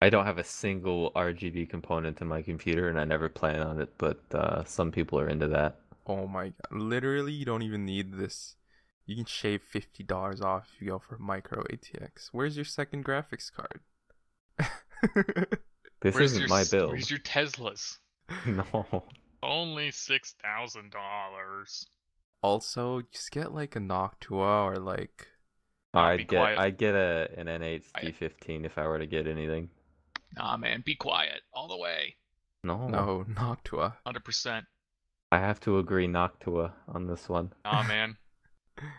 I 0.00 0.08
don't 0.08 0.24
have 0.24 0.38
a 0.38 0.44
single 0.44 1.10
RGB 1.16 1.68
component 1.68 2.20
in 2.20 2.28
my 2.28 2.42
computer, 2.42 2.88
and 2.88 2.98
I 2.98 3.04
never 3.04 3.28
plan 3.28 3.60
on 3.60 3.80
it. 3.80 3.92
But 3.98 4.20
uh, 4.32 4.64
some 4.64 4.92
people 4.92 5.18
are 5.18 5.28
into 5.28 5.48
that. 5.48 5.80
Oh 6.06 6.26
my 6.26 6.44
god. 6.44 6.80
Literally, 6.80 7.32
you 7.32 7.44
don't 7.44 7.62
even 7.62 7.84
need 7.84 8.14
this. 8.14 8.54
You 9.04 9.16
can 9.16 9.24
shave 9.24 9.62
$50 9.74 10.42
off 10.42 10.68
if 10.74 10.80
you 10.80 10.90
go 10.90 11.00
for 11.00 11.18
micro 11.18 11.64
ATX. 11.64 12.28
Where's 12.30 12.56
your 12.56 12.64
second 12.64 13.04
graphics 13.04 13.50
card? 13.52 13.80
This 16.00 16.14
Where's 16.14 16.32
isn't 16.32 16.40
your, 16.40 16.48
my 16.48 16.60
s- 16.62 16.70
build. 16.70 16.92
Where's 16.92 17.10
your 17.10 17.18
Teslas? 17.18 17.98
no. 18.46 19.04
Only 19.42 19.90
six 19.90 20.34
thousand 20.42 20.92
dollars. 20.92 21.86
Also, 22.42 23.02
just 23.12 23.30
get 23.30 23.54
like 23.54 23.76
a 23.76 23.80
Noctua 23.80 24.64
or 24.64 24.76
like 24.76 25.28
I'd 25.92 26.28
get 26.28 26.28
quiet. 26.28 26.58
I'd 26.58 26.78
get 26.78 26.94
a 26.94 27.28
an 27.36 27.46
NHD15 27.46 28.64
if 28.64 28.78
I 28.78 28.86
were 28.86 28.98
to 28.98 29.06
get 29.06 29.26
anything. 29.26 29.70
Nah, 30.36 30.56
man, 30.56 30.82
be 30.84 30.94
quiet 30.94 31.42
all 31.52 31.68
the 31.68 31.76
way. 31.76 32.16
No. 32.62 32.88
no 32.88 33.24
Noctua. 33.34 33.94
Hundred 34.04 34.24
percent. 34.24 34.64
I 35.32 35.38
have 35.38 35.60
to 35.60 35.78
agree 35.78 36.06
Noctua 36.08 36.72
on 36.88 37.06
this 37.06 37.28
one. 37.28 37.52
Nah, 37.64 37.82
man. 37.88 38.16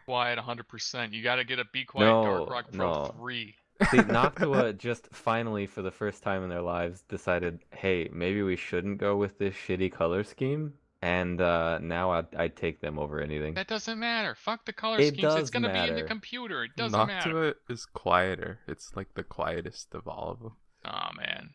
quiet, 0.06 0.40
hundred 0.40 0.68
percent. 0.68 1.14
You 1.14 1.24
gotta 1.24 1.44
get 1.44 1.60
a 1.60 1.66
Be 1.72 1.86
Quiet 1.86 2.08
No, 2.08 2.24
Dark 2.24 2.50
Rock 2.50 2.72
Pro 2.72 2.94
no. 2.94 3.06
three. 3.18 3.56
See, 3.90 3.98
Noctua 3.98 4.78
just 4.78 5.08
finally, 5.12 5.66
for 5.66 5.82
the 5.82 5.92
first 5.92 6.22
time 6.22 6.44
in 6.44 6.50
their 6.50 6.62
lives, 6.62 7.04
decided, 7.10 7.60
hey, 7.72 8.10
maybe 8.14 8.44
we 8.44 8.56
shouldn't 8.56 9.00
go 9.00 9.18
with 9.18 9.40
this 9.40 9.56
shitty 9.56 9.92
color 9.92 10.24
scheme. 10.24 10.74
And 11.04 11.42
uh, 11.42 11.80
now 11.82 12.12
I'd, 12.12 12.36
I'd 12.36 12.56
take 12.56 12.80
them 12.80 13.00
over 13.00 13.20
anything. 13.20 13.56
That 13.56 13.68
doesn't 13.68 14.00
matter. 14.00 14.36
Fuck 14.36 14.66
the 14.66 14.74
color 14.74 15.00
It 15.00 15.08
schemes. 15.16 15.22
does 15.22 15.40
it's 15.40 15.50
gonna 15.50 15.74
be 15.74 15.90
in 15.90 15.96
the 15.96 16.04
computer. 16.04 16.64
It 16.64 16.72
doesn't 16.78 16.98
Noctua 17.00 17.08
matter. 17.08 17.56
is 17.70 17.86
quieter. 17.88 18.60
It's 18.68 18.96
like 18.96 19.14
the 19.16 19.24
quietest 19.24 19.96
of 19.96 20.08
all 20.08 20.30
of 20.32 20.40
them. 20.40 20.52
Aw, 20.86 21.12
man. 21.18 21.50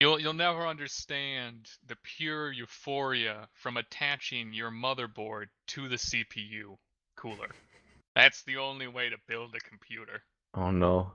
You'll 0.00 0.20
you'll 0.20 0.32
never 0.32 0.66
understand 0.66 1.68
the 1.86 1.96
pure 2.02 2.50
euphoria 2.52 3.48
from 3.54 3.76
attaching 3.76 4.52
your 4.52 4.70
motherboard 4.72 5.46
to 5.68 5.88
the 5.88 5.96
CPU 5.96 6.76
cooler. 7.16 7.50
That's 8.16 8.42
the 8.42 8.56
only 8.56 8.88
way 8.88 9.10
to 9.10 9.16
build 9.28 9.54
a 9.54 9.60
computer. 9.60 10.22
Oh 10.54 10.72
no. 10.72 11.12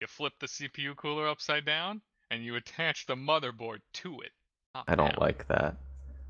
You 0.00 0.06
flip 0.08 0.34
the 0.40 0.46
CPU 0.46 0.94
cooler 0.96 1.26
upside 1.26 1.64
down 1.64 2.02
and 2.30 2.44
you 2.44 2.56
attach 2.56 3.06
the 3.06 3.14
motherboard 3.16 3.78
to 3.94 4.20
it. 4.20 4.32
top 4.74 4.84
I 4.88 4.94
don't 4.94 5.10
down. 5.12 5.18
like 5.20 5.46
that. 5.48 5.76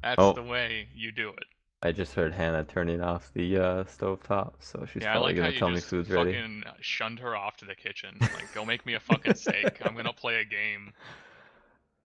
That's 0.04 0.20
Oh. 0.20 0.32
the 0.34 0.42
way 0.42 0.86
you 0.94 1.10
do 1.12 1.30
it. 1.30 1.44
I 1.82 1.92
just 1.92 2.14
heard 2.14 2.32
Hannah 2.32 2.64
turning 2.64 3.00
off 3.02 3.30
the 3.34 3.58
uh, 3.58 3.84
stove 3.86 4.22
top, 4.22 4.56
so 4.60 4.86
she's 4.90 5.02
yeah, 5.02 5.12
probably 5.12 5.32
like 5.34 5.36
gonna 5.36 5.58
tell 5.58 5.70
me 5.70 5.80
food's 5.80 6.08
fucking 6.08 6.26
ready. 6.26 6.62
uh, 6.66 6.72
shunned 6.80 7.18
her 7.20 7.34
off 7.36 7.56
to 7.58 7.64
the 7.64 7.74
kitchen. 7.74 8.16
Like, 8.20 8.52
go 8.54 8.64
make 8.64 8.84
me 8.86 8.94
a 8.94 9.00
fucking 9.00 9.34
steak. 9.34 9.78
I'm 9.84 9.94
gonna 9.96 10.12
play 10.12 10.36
a 10.40 10.44
game. 10.44 10.92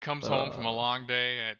Comes 0.01 0.27
home 0.27 0.51
from 0.53 0.65
a 0.65 0.71
Uh. 0.71 0.75
long 0.75 1.07
day 1.07 1.39
at 1.49 1.59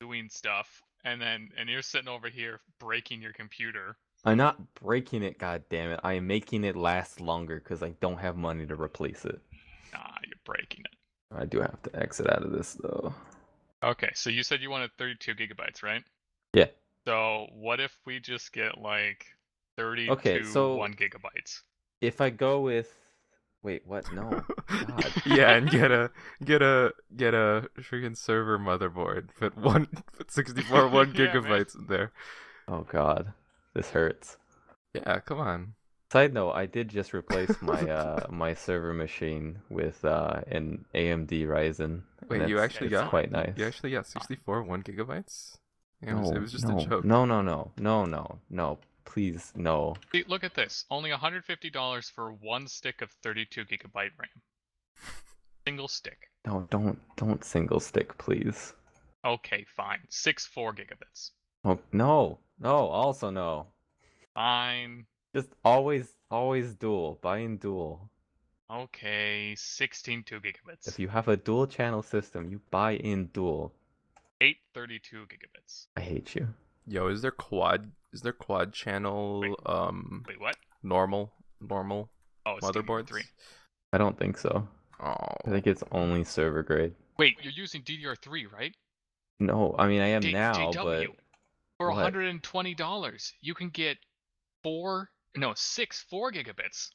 doing 0.00 0.28
stuff, 0.30 0.82
and 1.04 1.20
then 1.20 1.50
and 1.58 1.68
you're 1.68 1.82
sitting 1.82 2.08
over 2.08 2.28
here 2.28 2.60
breaking 2.78 3.22
your 3.22 3.32
computer. 3.32 3.96
I'm 4.24 4.38
not 4.38 4.74
breaking 4.74 5.22
it, 5.22 5.38
god 5.38 5.62
damn 5.70 5.90
it. 5.92 6.00
I 6.02 6.14
am 6.14 6.26
making 6.26 6.64
it 6.64 6.74
last 6.74 7.20
longer 7.20 7.56
because 7.56 7.82
I 7.82 7.90
don't 8.00 8.18
have 8.18 8.36
money 8.36 8.66
to 8.66 8.74
replace 8.74 9.24
it. 9.24 9.40
Nah, 9.92 10.00
you're 10.26 10.40
breaking 10.44 10.84
it. 10.84 10.96
I 11.34 11.44
do 11.44 11.60
have 11.60 11.80
to 11.82 11.96
exit 11.96 12.28
out 12.30 12.42
of 12.42 12.50
this 12.50 12.74
though. 12.74 13.14
Okay, 13.86 14.10
so 14.14 14.30
you 14.30 14.42
said 14.42 14.60
you 14.60 14.70
wanted 14.70 14.90
32 14.98 15.34
gigabytes, 15.34 15.82
right? 15.82 16.02
Yeah. 16.52 16.66
So 17.06 17.46
what 17.52 17.78
if 17.80 17.96
we 18.04 18.18
just 18.18 18.52
get 18.52 18.78
like 18.78 19.24
32 19.76 20.12
Okay, 20.12 20.42
so- 20.42 20.74
one 20.76 20.94
gigabytes? 20.94 21.60
If 22.00 22.20
I 22.20 22.30
go 22.30 22.60
with 22.60 22.92
wait, 23.62 23.86
what? 23.86 24.12
No. 24.12 24.42
God. 24.68 25.12
yeah, 25.26 25.52
and 25.52 25.70
get 25.70 25.90
a 25.90 26.10
get 26.44 26.62
a 26.62 26.92
get 27.16 27.32
a 27.32 27.68
freaking 27.78 28.16
server 28.16 28.58
motherboard. 28.58 29.28
Put 29.38 29.56
one 29.56 29.86
put 30.16 30.30
64 30.30 30.88
one 30.88 31.12
Yeah, 31.16 31.24
man. 31.32 31.34
gigabytes 31.34 31.74
in 31.78 31.86
there. 31.86 32.12
Oh 32.68 32.80
god. 32.90 33.32
This 33.74 33.90
hurts. 33.90 34.36
Yeah, 34.94 35.20
come 35.20 35.38
on. 35.38 35.74
Side 36.12 36.32
note, 36.32 36.52
I 36.52 36.66
did 36.66 36.88
just 36.88 37.12
replace 37.14 37.50
my 37.60 37.80
uh 37.90 38.26
my 38.30 38.54
server 38.54 38.92
machine 38.92 39.58
with 39.68 40.04
uh 40.04 40.40
an 40.48 40.84
AMD 40.94 41.46
Ryzen. 41.46 42.02
Wait, 42.28 42.48
you 42.48 42.60
actually 42.60 42.86
it's 42.86 42.94
got 42.94 43.10
quite 43.10 43.30
nice. 43.30 43.52
You 43.56 43.66
actually 43.66 43.90
got 43.90 44.06
64 44.06 44.62
one 44.62 44.82
gigabytes. 44.82 45.56
It 46.02 46.14
was, 46.14 46.30
no, 46.30 46.36
it 46.36 46.40
was 46.40 46.52
just 46.52 46.66
no, 46.66 46.78
a 46.78 46.84
joke. 46.84 47.04
No, 47.04 47.24
no, 47.24 47.40
no, 47.40 47.72
no, 47.78 48.04
no, 48.04 48.38
no. 48.50 48.78
Please, 49.04 49.52
no. 49.56 49.94
See, 50.12 50.24
look 50.28 50.44
at 50.44 50.54
this. 50.54 50.84
Only 50.90 51.10
$150 51.10 52.12
for 52.12 52.32
one 52.32 52.66
stick 52.66 53.00
of 53.00 53.10
32 53.22 53.64
gigabyte 53.64 54.10
RAM. 54.18 54.42
Single 55.66 55.88
stick. 55.88 56.30
No, 56.46 56.66
don't, 56.70 56.98
don't 57.16 57.42
single 57.42 57.80
stick, 57.80 58.18
please. 58.18 58.74
Okay, 59.24 59.64
fine. 59.74 60.00
Six 60.10 60.46
4 60.46 60.74
gigabits. 60.74 61.30
Oh, 61.64 61.78
no, 61.92 62.40
no, 62.58 62.74
also 62.74 63.30
no. 63.30 63.68
Fine. 64.34 65.06
Just 65.36 65.50
always, 65.66 66.14
always 66.30 66.72
dual. 66.74 67.18
Buy 67.20 67.38
in 67.40 67.58
dual. 67.58 68.08
Okay, 68.72 69.54
16 69.54 70.22
2 70.22 70.40
gigabits. 70.40 70.88
If 70.88 70.98
you 70.98 71.08
have 71.08 71.28
a 71.28 71.36
dual 71.36 71.66
channel 71.66 72.00
system, 72.02 72.48
you 72.50 72.58
buy 72.70 72.92
in 72.92 73.26
dual. 73.34 73.74
832 74.40 75.26
gigabits. 75.26 75.88
I 75.94 76.00
hate 76.00 76.34
you. 76.34 76.48
Yo, 76.86 77.08
is 77.08 77.20
there 77.20 77.30
quad? 77.32 77.92
Is 78.14 78.22
there 78.22 78.32
quad 78.32 78.72
channel? 78.72 79.40
Wait. 79.40 79.54
Um, 79.66 80.24
Wait, 80.26 80.40
what? 80.40 80.56
normal, 80.82 81.30
normal 81.60 82.08
Oh, 82.46 82.56
it's 82.56 82.66
motherboards. 82.66 83.10
DDR3. 83.10 83.24
I 83.92 83.98
don't 83.98 84.18
think 84.18 84.38
so. 84.38 84.66
Oh, 85.00 85.12
I 85.44 85.50
think 85.50 85.66
it's 85.66 85.84
only 85.92 86.24
server 86.24 86.62
grade. 86.62 86.94
Wait, 87.18 87.36
you're 87.42 87.52
using 87.52 87.82
DDR3, 87.82 88.50
right? 88.50 88.74
No, 89.38 89.74
I 89.78 89.86
mean 89.86 90.00
I 90.00 90.08
am 90.08 90.22
J- 90.22 90.32
now, 90.32 90.54
JW. 90.72 91.08
but 91.08 91.16
For 91.76 91.90
What? 91.92 92.14
$120, 92.14 93.32
you 93.42 93.52
can 93.52 93.68
get 93.68 93.98
four, 94.62 95.10
no, 95.36 95.52
six 95.54 96.04
4 96.10 96.32
gigabits. 96.32 96.90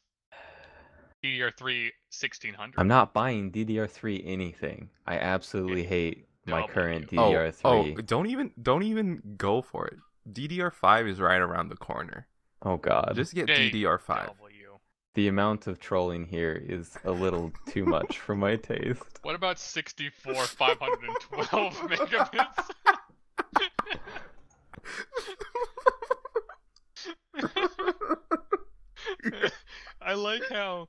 DDR3 1.24 1.92
1600. 2.10 2.74
I'm 2.78 2.88
not 2.88 3.14
buying 3.14 3.52
DDR3 3.52 4.24
anything. 4.26 4.90
I 5.06 5.18
absolutely 5.18 5.84
hate 5.84 6.28
my 6.46 6.62
W. 6.62 6.74
current 6.74 7.10
oh, 7.14 7.32
DDR3. 7.32 7.62
oh, 7.64 8.02
don't 8.02 8.28
even, 8.28 8.52
don't 8.62 8.84
even 8.84 9.22
go 9.38 9.62
for 9.62 9.88
it. 9.88 10.00
DDR5 10.32 11.08
is 11.10 11.20
right 11.20 11.42
around 11.42 11.70
the 11.70 11.76
corner. 11.76 12.28
Oh 12.64 12.78
god. 12.78 13.14
Just 13.16 13.34
get 13.34 13.48
J- 13.48 13.72
DDR5. 13.72 14.28
W. 14.28 14.52
The 15.14 15.28
amount 15.28 15.68
of 15.68 15.80
trolling 15.80 16.26
here 16.26 16.54
is 16.54 16.98
a 17.04 17.12
little 17.12 17.52
too 17.68 17.86
much 17.86 18.20
for 18.20 18.36
my 18.36 18.56
taste. 18.70 19.20
What 19.24 19.36
about 19.36 19.60
64 19.60 20.34
512 20.34 21.74
megabits? 21.90 22.70
I 30.02 30.14
like 30.14 30.44
how 30.50 30.88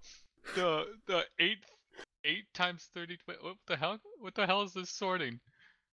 the 0.54 0.84
the 1.06 1.22
eight 1.38 1.58
eight 2.24 2.44
times 2.54 2.88
thirty. 2.94 3.18
What 3.26 3.56
the 3.66 3.76
hell? 3.76 3.98
What 4.20 4.34
the 4.34 4.46
hell 4.46 4.62
is 4.62 4.72
this 4.72 4.90
sorting? 4.90 5.40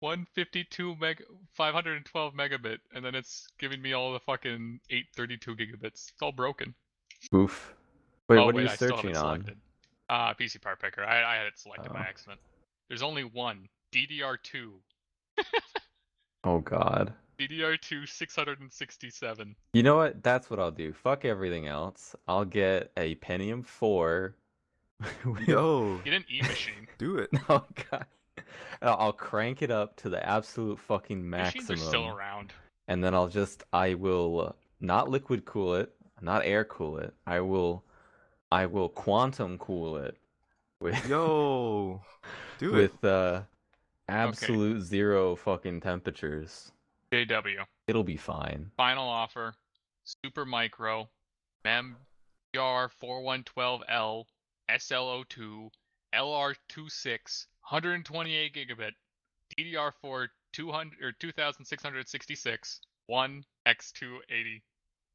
One 0.01 0.27
fifty 0.35 0.65
two 0.71 0.97
meg, 0.97 1.23
five 1.55 1.73
hundred 1.75 1.97
and 1.97 2.05
twelve 2.05 2.35
megabit, 2.35 2.79
and 2.95 3.05
then 3.05 3.15
it's 3.15 3.47
giving 3.59 3.81
me 3.81 3.93
all 3.93 4.13
the 4.13 4.21
fucking 4.21 4.81
eight 4.91 5.07
thirty 5.17 5.37
two 5.37 5.55
gigabits. 5.57 5.85
It's 6.11 6.13
all 6.21 6.33
broken. 6.33 6.75
Oof. 7.35 7.75
Wait, 8.29 8.39
oh 8.39 8.47
what 8.47 8.55
wait, 8.55 8.63
are 8.63 8.65
you 8.67 8.71
I 8.73 8.77
searching 8.77 9.17
on? 9.17 9.43
selected. 9.45 9.57
Uh, 10.11 10.35
PC 10.35 10.61
part 10.61 10.81
picker. 10.81 11.03
I 11.05 11.35
I 11.35 11.37
had 11.37 11.47
it 11.47 11.59
selected 11.59 11.93
by 11.93 12.01
Oh. 12.01 12.09
accident. 12.09 12.41
There's 12.89 13.03
only 13.03 13.25
one 13.25 13.69
DDR 13.93 14.37
two. 14.43 14.75
Oh 16.47 16.59
god. 16.61 17.15
DDR2 17.39 18.09
667. 18.09 19.57
You 19.73 19.83
know 19.83 19.97
what? 19.97 20.23
That's 20.23 20.49
what 20.51 20.59
I'll 20.59 20.71
do. 20.71 20.93
Fuck 20.93 21.25
everything 21.25 21.67
else. 21.67 22.15
I'll 22.29 22.45
get 22.45 22.91
a 22.97 23.15
Pentium 23.17 23.65
4. 23.67 24.35
Yo, 25.47 25.99
Get 26.05 26.15
an 26.15 26.25
E 26.31 26.41
machine. 26.43 26.87
do 26.99 27.19
it. 27.19 27.31
Oh 27.49 27.65
god. 27.91 28.07
I'll 28.83 28.97
I'll 28.99 29.13
crank 29.13 29.63
it 29.63 29.71
up 29.71 29.97
to 29.97 30.09
the 30.09 30.25
absolute 30.27 30.79
fucking 30.79 31.29
maximum. 31.29 31.65
Machines 31.65 31.71
are 31.71 31.73
maximum. 31.75 31.89
still 31.89 32.17
around. 32.17 32.53
and 32.89 33.03
then 33.03 33.15
I'll 33.15 33.29
just 33.29 33.65
I 33.73 33.95
will 33.95 34.41
uh, 34.41 34.53
not 34.81 35.11
liquid 35.11 35.45
cool 35.45 35.75
it, 35.77 35.93
not 36.21 36.43
air 36.45 36.65
cool 36.65 36.99
it. 36.99 37.13
I 37.27 37.41
will 37.41 37.85
I 38.53 38.67
will 38.67 38.89
quantum 38.89 39.59
cool 39.59 39.97
it 39.99 40.17
with 40.81 41.09
Yo, 41.09 42.01
do 42.59 42.71
it. 42.71 42.73
with 42.77 43.05
uh 43.05 43.43
absolute 44.09 44.81
zero 44.83 45.35
fucking 45.35 45.81
temperatures. 45.81 46.71
JW. 47.25 47.65
It'll 47.87 48.03
be 48.05 48.17
fine. 48.17 48.71
Final 48.77 49.09
offer. 49.09 49.55
Super 50.25 50.45
Micro. 50.45 51.09
MEM 51.65 51.97
BR4112L 52.55 54.25
SLO2 54.71 55.71
LR26 56.15 57.47
128 57.71 58.55
gigabit 58.55 58.91
DDR4 59.59 60.27
200 60.53 61.03
or 61.03 61.13
2666 61.13 62.81
1 63.07 63.45
X280 63.67 64.63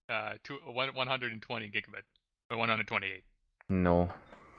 uh 0.09 0.33
two, 0.43 0.57
one, 0.65 0.93
120 0.95 1.65
gigabit 1.69 2.03
or 2.51 2.57
128 2.57 3.23
No. 3.69 4.09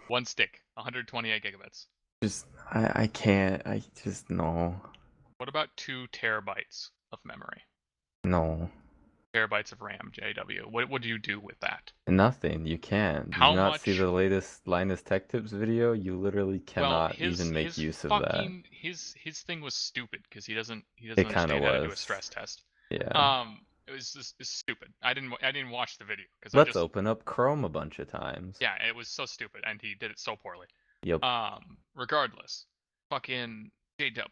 one 0.08 0.24
stick 0.24 0.60
128 0.74 1.42
gigabits 1.42 1.86
Just 2.22 2.46
I 2.70 3.02
I 3.02 3.06
can't. 3.08 3.62
I 3.66 3.82
just 4.02 4.30
no. 4.30 4.80
what 5.38 5.48
about 5.48 5.68
2 5.76 6.06
terabytes 6.12 6.90
of 7.12 7.18
memory 7.24 7.62
No. 8.24 8.70
terabytes 9.34 9.72
of 9.72 9.80
RAM 9.80 10.10
JW 10.12 10.66
what 10.70 10.88
what 10.88 11.02
do 11.02 11.08
you 11.08 11.18
do 11.18 11.38
with 11.40 11.58
that 11.60 11.92
Nothing. 12.08 12.66
You 12.66 12.76
can't. 12.76 13.32
How 13.32 13.50
you 13.50 13.56
not 13.56 13.80
see 13.80 13.96
the 13.96 14.10
latest 14.10 14.66
Linus 14.66 15.00
Tech 15.00 15.28
Tips 15.28 15.52
video? 15.52 15.92
You 15.92 16.18
literally 16.18 16.56
well, 16.58 16.64
cannot 16.66 17.14
his, 17.14 17.40
even 17.40 17.52
make 17.54 17.78
use 17.78 18.02
of 18.04 18.10
that. 18.10 18.32
fucking, 18.32 18.64
His 18.70 19.14
his 19.16 19.40
thing 19.42 19.60
was 19.60 19.74
stupid 19.74 20.20
because 20.28 20.44
he 20.44 20.54
doesn't 20.54 20.84
he 20.96 21.06
doesn't 21.08 21.20
It 21.24 21.26
understand 21.36 21.64
how 21.64 21.70
to 21.72 21.86
do 21.86 21.92
a 21.92 21.96
stress 21.96 22.28
test. 22.28 22.64
Yeah. 22.90 23.08
Um, 23.14 23.60
it 23.86 23.92
was 23.92 24.12
just 24.12 24.34
it's 24.40 24.50
stupid. 24.50 24.88
I 25.02 25.14
didn't 25.14 25.32
I 25.40 25.52
didn't 25.52 25.70
watch 25.70 25.98
the 25.98 26.04
video 26.04 26.24
because 26.40 26.52
Let's 26.52 26.68
just 26.70 26.78
open 26.78 27.06
up 27.06 27.24
Chrome 27.24 27.64
a 27.64 27.68
bunch 27.68 28.00
of 28.00 28.08
times. 28.10 28.56
yeah 28.60 28.74
it 28.84 28.94
was 28.94 29.06
so 29.08 29.24
stupid 29.24 29.62
and 29.64 29.80
he 29.80 29.94
did 29.94 30.10
it 30.10 30.18
so 30.18 30.34
poorly. 30.34 30.66
Yep. 31.04 31.22
Um, 31.22 31.76
regardless, 31.94 32.66
fucking 33.08 33.70
JW. 34.00 34.26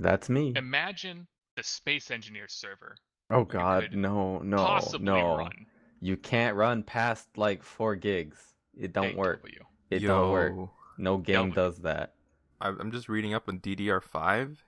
That's 0.00 0.28
me. 0.28 0.52
Imagine 0.56 1.28
the 1.56 1.62
Space 1.62 2.10
Engineer 2.10 2.48
server 2.48 2.96
Oh 3.30 3.44
god, 3.44 3.88
no, 3.92 4.38
no, 4.40 4.56
possibly 4.56 5.06
no. 5.06 5.36
run. 5.36 5.66
You 6.00 6.16
can't 6.16 6.56
run 6.56 6.82
past 6.82 7.28
like 7.36 7.62
four 7.62 7.96
gigs. 7.96 8.38
It 8.76 8.92
don't 8.92 9.16
work. 9.16 9.48
It 9.90 10.02
Yo, 10.02 10.08
don't 10.08 10.30
work. 10.30 10.70
No 10.98 11.16
game 11.16 11.50
W. 11.50 11.54
does 11.54 11.78
that. 11.78 12.14
I- 12.60 12.68
I'm 12.68 12.90
just 12.92 13.08
reading 13.08 13.34
up 13.34 13.48
on 13.48 13.58
DDR5. 13.60 14.58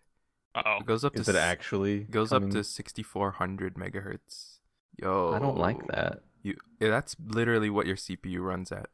Uh-oh. 0.55 0.79
It 0.79 0.87
goes 0.87 1.05
up 1.05 1.15
Is 1.17 1.27
to 1.27 1.33
it 1.33 1.37
actually 1.37 2.01
goes 2.05 2.33
up 2.33 2.49
to 2.51 2.65
6400 2.65 3.75
megahertz. 3.75 4.61
Yo, 4.97 5.33
I 5.35 5.39
don't 5.39 5.59
like 5.59 5.87
that. 5.89 6.23
You, 6.43 6.57
yeah, 6.81 6.89
that's 6.89 7.15
literally 7.27 7.69
what 7.69 7.87
your 7.87 7.97
CPU 7.97 8.41
runs 8.41 8.73
at. 8.73 8.87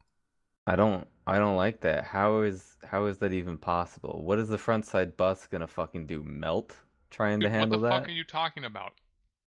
I 0.67 0.75
don't 0.75 1.07
I 1.25 1.37
don't 1.37 1.55
like 1.55 1.81
that. 1.81 2.03
How 2.03 2.41
is 2.41 2.75
how 2.83 3.05
is 3.05 3.19
that 3.19 3.31
even 3.31 3.57
possible? 3.57 4.23
What 4.23 4.39
is 4.39 4.49
the 4.49 4.57
front 4.57 4.85
side 4.85 5.15
bus 5.15 5.47
gonna 5.47 5.67
fucking 5.67 6.07
do? 6.07 6.21
Melt 6.23 6.75
trying 7.13 7.39
Dude, 7.39 7.47
to 7.47 7.49
handle 7.51 7.79
that. 7.79 7.83
what 7.83 7.89
the 7.89 7.95
that? 7.95 7.99
fuck 8.01 8.09
are 8.09 8.11
you 8.11 8.23
talking 8.25 8.65
about? 8.65 8.93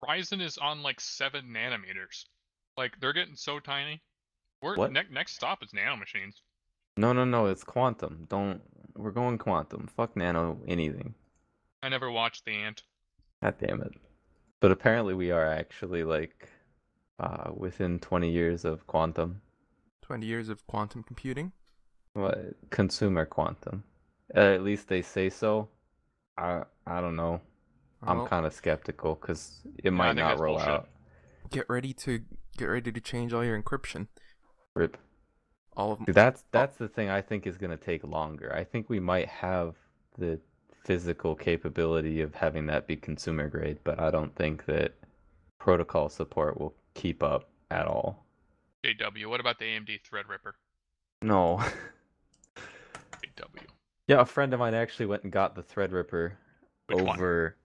Ryzen 0.04 0.42
is 0.42 0.58
on 0.58 0.82
like 0.84 1.00
seven 1.00 1.46
nanometers. 1.56 2.26
Like 2.78 3.00
they're 3.00 3.14
getting 3.14 3.36
so 3.36 3.60
tiny. 3.60 4.02
We're 4.62 4.76
What? 4.76 4.92
ne- 4.92 5.04
next 5.12 5.36
stop 5.36 5.64
is 5.64 5.74
nano 5.74 5.96
machines. 5.96 6.42
No, 6.98 7.14
no, 7.14 7.24
no, 7.24 7.46
it's 7.46 7.64
quantum. 7.64 8.26
Don't 8.30 8.62
we're 8.96 9.12
going 9.12 9.38
quantum. 9.38 9.88
Fuck 9.96 10.16
nano 10.18 10.60
anything. 10.68 11.14
I 11.84 11.90
never 11.90 12.12
watched 12.12 12.46
the 12.46 12.52
ant. 12.52 12.84
God 13.42 13.56
damn 13.60 13.82
it. 13.82 13.94
But 14.60 14.72
apparently 14.72 15.14
we 15.14 15.32
are 15.32 15.48
actually 15.48 16.04
like 16.04 16.50
uh 17.20 17.52
within 17.56 18.00
20 18.00 18.30
years 18.32 18.66
of 18.66 18.86
quantum. 18.88 19.42
20 20.02 20.26
years 20.26 20.50
of 20.50 20.66
quantum 20.68 21.04
computing. 21.04 21.52
What 22.14 22.56
consumer 22.72 23.26
quantum. 23.26 23.84
Uh, 24.36 24.40
at 24.40 24.64
least 24.64 24.88
they 24.88 25.02
say 25.02 25.30
so. 25.30 25.70
I 26.38 26.64
I 26.86 27.02
don't 27.02 27.16
know. 27.16 27.42
I'm 28.04 28.18
Well, 28.20 28.28
kind 28.28 28.46
of 28.46 28.54
skeptical 28.54 29.16
cuz 29.16 29.62
it 29.84 29.92
might 29.92 30.10
think 30.16 30.20
not 30.20 30.40
roll 30.40 30.56
bullshit. 30.56 30.70
out. 30.70 30.90
get 31.50 31.70
ready 31.70 31.94
to 31.94 32.22
get 32.58 32.66
ready 32.66 32.92
to 32.92 33.02
change 33.02 33.34
all 33.34 33.44
your 33.46 33.62
encryption. 33.62 34.08
Rip. 34.76 34.98
All 35.78 35.92
of 35.92 36.00
them. 36.00 36.06
Dude, 36.06 36.16
that's 36.16 36.44
that's 36.52 36.78
the 36.78 36.88
thing 36.88 37.10
I 37.10 37.22
think 37.22 37.46
is 37.48 37.58
going 37.58 37.72
to 37.72 37.78
take 37.84 38.04
longer. 38.04 38.54
I 38.56 38.64
think 38.64 38.90
we 38.90 39.00
might 39.00 39.28
have 39.28 39.76
the 40.18 40.40
physical 40.84 41.36
capability 41.36 42.22
of 42.22 42.34
having 42.36 42.66
that 42.68 42.88
be 42.88 42.96
consumer 42.96 43.48
grade, 43.48 43.78
but 43.84 44.00
I 44.00 44.12
don't 44.12 44.36
think 44.36 44.66
that 44.66 44.94
protocol 45.60 46.10
support 46.10 46.60
will 46.60 46.74
keep 46.96 47.22
up 47.24 47.50
at 47.70 47.86
all. 47.86 48.26
JW. 48.84 49.28
What 49.28 49.40
about 49.40 49.60
the 49.60 49.66
AMD 49.66 50.02
Threadripper? 50.04 50.54
No. 51.22 51.64
JW. 53.22 53.66
yeah, 54.08 54.22
a 54.22 54.26
friend 54.26 54.54
of 54.54 54.60
mine 54.60 54.74
actually 54.74 55.06
went 55.06 55.24
and 55.24 55.32
got 55.32 55.56
the 55.56 55.64
Threadripper 55.64 56.34
Which 56.88 56.98
over 57.00 57.06
I 57.06 57.08
don't, 57.14 57.61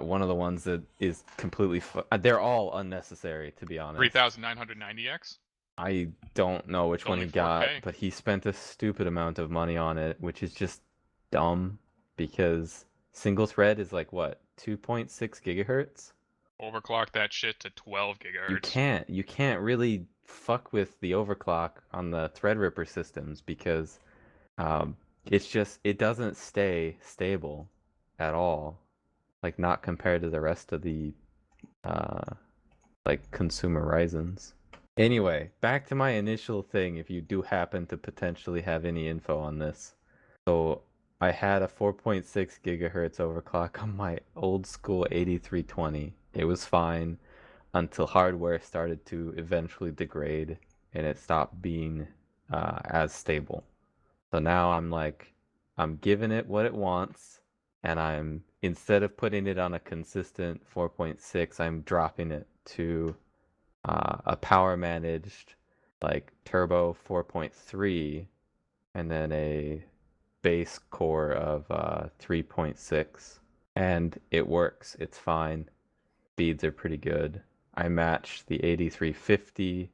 one 0.00 0.22
of 0.22 0.28
the 0.28 0.34
ones 0.34 0.64
that 0.64 0.82
is 0.98 1.24
completely 1.36 1.80
fu- 1.80 2.02
uh, 2.10 2.16
they're 2.16 2.40
all 2.40 2.76
unnecessary 2.76 3.52
to 3.58 3.66
be 3.66 3.78
honest. 3.78 4.14
3990X? 4.14 5.38
I 5.78 6.08
don't 6.34 6.68
know 6.68 6.88
which 6.88 7.02
It's 7.02 7.08
one 7.08 7.18
he 7.20 7.26
got, 7.26 7.66
4K. 7.66 7.82
but 7.82 7.94
he 7.94 8.10
spent 8.10 8.46
a 8.46 8.52
stupid 8.52 9.06
amount 9.06 9.38
of 9.38 9.50
money 9.50 9.76
on 9.76 9.96
it, 9.98 10.16
which 10.20 10.42
is 10.42 10.52
just 10.54 10.82
dumb 11.30 11.78
because 12.16 12.84
single 13.12 13.46
thread 13.46 13.78
is 13.78 13.92
like 13.92 14.12
what 14.12 14.40
2.6 14.60 15.08
gigahertz. 15.42 16.12
Overclock 16.60 17.10
that 17.12 17.32
shit 17.32 17.58
to 17.60 17.70
12 17.70 18.18
gigahertz. 18.18 18.50
You 18.50 18.58
can't 18.58 19.08
you 19.10 19.24
can't 19.24 19.60
really 19.60 20.06
fuck 20.24 20.72
with 20.72 20.98
the 21.00 21.12
overclock 21.12 21.70
on 21.92 22.10
the 22.10 22.30
Threadripper 22.36 22.86
systems 22.88 23.40
because 23.40 23.98
um, 24.58 24.96
it's 25.26 25.48
just 25.48 25.80
it 25.84 25.98
doesn't 25.98 26.36
stay 26.36 26.96
stable 27.02 27.68
at 28.18 28.34
all. 28.34 28.78
Like 29.42 29.58
not 29.58 29.82
compared 29.82 30.22
to 30.22 30.30
the 30.30 30.40
rest 30.40 30.72
of 30.72 30.82
the 30.82 31.12
uh, 31.84 32.34
like 33.04 33.30
consumer 33.30 33.84
Ryzen's. 33.84 34.54
Anyway, 34.96 35.50
back 35.60 35.86
to 35.88 35.94
my 35.94 36.10
initial 36.10 36.62
thing. 36.62 36.96
If 36.96 37.10
you 37.10 37.20
do 37.20 37.42
happen 37.42 37.86
to 37.86 37.96
potentially 37.96 38.60
have 38.60 38.84
any 38.84 39.08
info 39.08 39.38
on 39.38 39.58
this, 39.58 39.94
so 40.46 40.82
I 41.20 41.30
had 41.30 41.62
a 41.62 41.68
4.6 41.68 42.24
gigahertz 42.64 43.18
overclock 43.18 43.82
on 43.82 43.96
my 43.96 44.18
old 44.36 44.66
school 44.66 45.06
8320. 45.10 46.12
It 46.34 46.44
was 46.44 46.64
fine 46.64 47.18
until 47.74 48.06
hardware 48.06 48.60
started 48.60 49.06
to 49.06 49.32
eventually 49.36 49.92
degrade 49.92 50.58
and 50.94 51.06
it 51.06 51.18
stopped 51.18 51.62
being 51.62 52.06
uh, 52.52 52.80
as 52.84 53.12
stable. 53.12 53.64
So 54.30 54.40
now 54.40 54.72
I'm 54.72 54.90
like, 54.90 55.32
I'm 55.78 55.96
giving 55.96 56.32
it 56.32 56.46
what 56.46 56.66
it 56.66 56.74
wants, 56.74 57.40
and 57.82 57.98
I'm 57.98 58.44
instead 58.62 59.02
of 59.02 59.16
putting 59.16 59.46
it 59.46 59.58
on 59.58 59.74
a 59.74 59.80
consistent 59.80 60.62
4.6, 60.72 61.60
I'm 61.60 61.80
dropping 61.82 62.30
it 62.30 62.46
to 62.64 63.16
uh, 63.84 64.18
a 64.24 64.36
power 64.36 64.76
managed 64.76 65.54
like 66.02 66.32
turbo 66.44 66.96
4.3 67.08 68.26
and 68.94 69.10
then 69.10 69.32
a 69.32 69.84
base 70.42 70.78
core 70.90 71.32
of 71.32 71.64
uh, 71.70 72.04
3.6 72.20 73.38
and 73.76 74.18
it 74.30 74.46
works. 74.46 74.96
It's 74.98 75.18
fine. 75.18 75.68
Speeds 76.32 76.64
are 76.64 76.72
pretty 76.72 76.96
good. 76.96 77.40
I 77.74 77.88
match 77.88 78.44
the 78.46 78.62
8350 78.62 79.90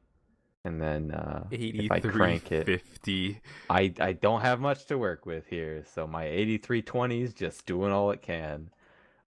and 0.69 0.81
then 0.81 1.11
uh, 1.11 1.45
if 1.51 1.91
i 1.91 2.01
crank 2.01 2.53
it 2.53 2.65
50. 2.65 3.41
I, 3.71 3.93
I 4.01 4.13
don't 4.13 4.41
have 4.43 4.61
much 4.61 4.87
to 4.87 4.99
work 4.99 5.27
with 5.27 5.47
here 5.47 5.85
so 5.95 6.07
my 6.07 6.25
8320 6.25 7.23
is 7.23 7.35
just 7.35 7.67
doing 7.67 7.93
all 7.93 8.11
it 8.11 8.23
can 8.23 8.71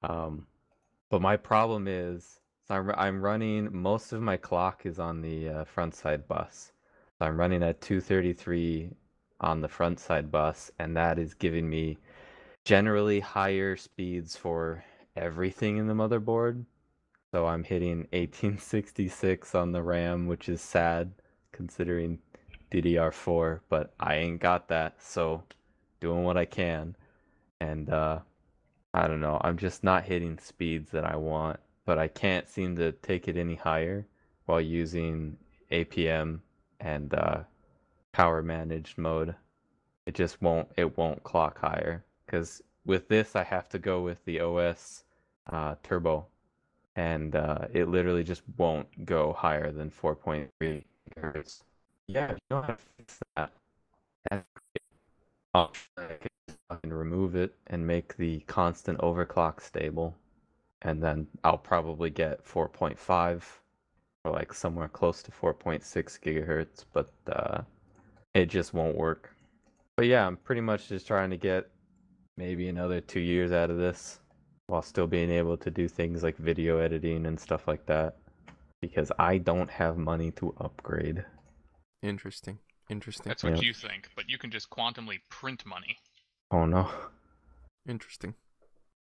um, 0.02 0.46
but 1.10 1.22
my 1.22 1.36
problem 1.36 1.86
is 1.88 2.40
so 2.66 2.74
I'm, 2.74 2.90
I'm 2.90 3.22
running 3.22 3.68
most 3.72 4.12
of 4.12 4.20
my 4.20 4.36
clock 4.36 4.86
is 4.86 4.98
on 4.98 5.20
the 5.20 5.48
uh, 5.48 5.64
front 5.64 5.94
side 5.94 6.26
bus 6.26 6.72
so 7.18 7.26
i'm 7.26 7.38
running 7.38 7.62
at 7.62 7.80
233 7.80 8.90
on 9.40 9.60
the 9.60 9.68
front 9.68 10.00
side 10.00 10.30
bus, 10.30 10.70
and 10.78 10.96
that 10.96 11.18
is 11.18 11.34
giving 11.34 11.68
me 11.68 11.98
generally 12.64 13.20
higher 13.20 13.76
speeds 13.76 14.36
for 14.36 14.84
everything 15.14 15.76
in 15.76 15.86
the 15.86 15.94
motherboard. 15.94 16.64
So 17.32 17.46
I'm 17.46 17.64
hitting 17.64 17.98
1866 18.12 19.54
on 19.54 19.72
the 19.72 19.82
RAM, 19.82 20.26
which 20.26 20.48
is 20.48 20.60
sad 20.60 21.12
considering 21.56 22.18
DDR4, 22.70 23.60
but 23.70 23.94
I 23.98 24.16
ain't 24.16 24.40
got 24.40 24.68
that, 24.68 25.02
so 25.02 25.42
doing 26.00 26.22
what 26.24 26.36
I 26.36 26.44
can. 26.44 26.94
And 27.60 27.90
uh 27.90 28.20
I 28.94 29.06
don't 29.08 29.20
know, 29.20 29.40
I'm 29.42 29.56
just 29.56 29.82
not 29.84 30.04
hitting 30.04 30.38
speeds 30.38 30.90
that 30.92 31.04
I 31.04 31.16
want, 31.16 31.58
but 31.84 31.98
I 31.98 32.08
can't 32.08 32.48
seem 32.48 32.76
to 32.76 32.92
take 32.92 33.28
it 33.28 33.36
any 33.36 33.54
higher 33.54 34.06
while 34.46 34.60
using 34.60 35.36
APM 35.72 36.40
and 36.80 37.14
uh 37.14 37.38
power 38.12 38.42
managed 38.42 38.98
mode. 38.98 39.34
It 40.06 40.14
just 40.14 40.42
won't 40.42 40.68
it 40.76 40.96
won't 40.98 41.22
clock 41.24 41.58
higher 41.58 42.04
because 42.26 42.62
with 42.84 43.08
this 43.08 43.34
I 43.34 43.42
have 43.44 43.68
to 43.70 43.78
go 43.78 44.02
with 44.02 44.24
the 44.24 44.40
OS 44.40 45.04
uh, 45.50 45.74
turbo, 45.82 46.26
and 46.94 47.34
uh, 47.36 47.66
it 47.72 47.88
literally 47.88 48.24
just 48.24 48.42
won't 48.56 49.04
go 49.04 49.32
higher 49.32 49.70
than 49.72 49.90
4.3 49.90 50.84
Yeah, 52.08 52.30
you 52.30 52.38
know 52.50 52.62
how 52.62 52.74
to 52.74 52.78
fix 52.98 53.18
that. 53.36 53.52
I 55.54 56.76
can 56.82 56.92
remove 56.92 57.36
it 57.36 57.54
and 57.68 57.86
make 57.86 58.16
the 58.16 58.40
constant 58.40 58.98
overclock 58.98 59.60
stable, 59.60 60.14
and 60.82 61.02
then 61.02 61.26
I'll 61.44 61.58
probably 61.58 62.10
get 62.10 62.44
4.5 62.44 63.42
or 64.24 64.32
like 64.32 64.52
somewhere 64.52 64.88
close 64.88 65.22
to 65.22 65.30
4.6 65.30 65.82
gigahertz, 66.20 66.84
but 66.92 67.12
uh, 67.28 67.62
it 68.34 68.46
just 68.46 68.74
won't 68.74 68.96
work. 68.96 69.34
But 69.96 70.06
yeah, 70.06 70.26
I'm 70.26 70.36
pretty 70.36 70.60
much 70.60 70.88
just 70.88 71.06
trying 71.06 71.30
to 71.30 71.36
get 71.36 71.70
maybe 72.36 72.68
another 72.68 73.00
two 73.00 73.20
years 73.20 73.52
out 73.52 73.70
of 73.70 73.78
this 73.78 74.20
while 74.66 74.82
still 74.82 75.06
being 75.06 75.30
able 75.30 75.56
to 75.56 75.70
do 75.70 75.88
things 75.88 76.22
like 76.22 76.36
video 76.36 76.78
editing 76.78 77.26
and 77.26 77.38
stuff 77.38 77.68
like 77.68 77.86
that 77.86 78.16
because 78.80 79.10
I 79.18 79.38
don't 79.38 79.70
have 79.70 79.96
money 79.96 80.30
to 80.32 80.54
upgrade. 80.58 81.24
Interesting. 82.02 82.58
Interesting. 82.88 83.28
That's 83.30 83.42
what 83.42 83.56
Yeah. 83.56 83.62
you 83.62 83.74
think, 83.74 84.10
but 84.14 84.28
you 84.28 84.38
can 84.38 84.50
just 84.50 84.70
quantumly 84.70 85.20
print 85.28 85.64
money. 85.66 85.98
Oh 86.50 86.64
no. 86.66 86.90
Interesting. 87.88 88.34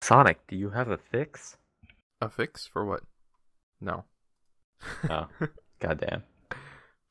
Sonic, 0.02 0.46
do 0.48 0.56
you 0.56 0.70
have 0.72 0.90
a 0.90 0.98
fix? 0.98 1.58
A 2.22 2.30
fix 2.30 2.66
for 2.68 2.86
what? 2.86 3.04
No. 3.82 4.06
Oh, 5.10 5.28
goddamn. 5.80 6.24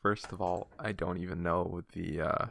First 0.03 0.33
of 0.33 0.41
all, 0.41 0.69
I 0.79 0.93
don't 0.93 1.19
even 1.19 1.43
know 1.43 1.83
the 1.93 2.21
uh 2.21 2.47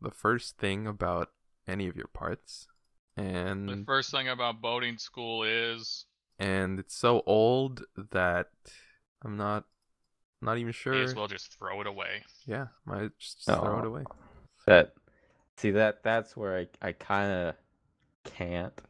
the 0.00 0.10
first 0.10 0.56
thing 0.58 0.86
about 0.86 1.30
any 1.66 1.88
of 1.88 1.96
your 1.96 2.08
parts. 2.08 2.68
And 3.16 3.68
the 3.68 3.84
first 3.84 4.10
thing 4.10 4.28
about 4.28 4.60
boating 4.62 4.98
school 4.98 5.42
is 5.42 6.06
and 6.38 6.78
it's 6.78 6.96
so 6.96 7.22
old 7.26 7.84
that 8.12 8.48
I'm 9.22 9.36
not 9.36 9.64
not 10.42 10.58
even 10.58 10.72
may 10.88 11.00
sure. 11.00 11.02
as 11.02 11.14
well 11.14 11.26
just 11.28 11.54
throw 11.58 11.80
it 11.80 11.86
away. 11.86 12.24
Yeah, 12.46 12.68
might 12.84 13.10
just 13.18 13.50
throw 13.58 13.78
it 13.78 13.84
Oh. 13.84 13.84
away. 13.84 14.04
That 14.66 14.94
see 15.56 15.70
that 15.72 16.02
that's 16.02 16.36
where 16.36 16.58
I 16.58 16.68
I 16.82 16.92
kind 16.92 17.32
of 17.32 17.56
can't, 18.24 18.80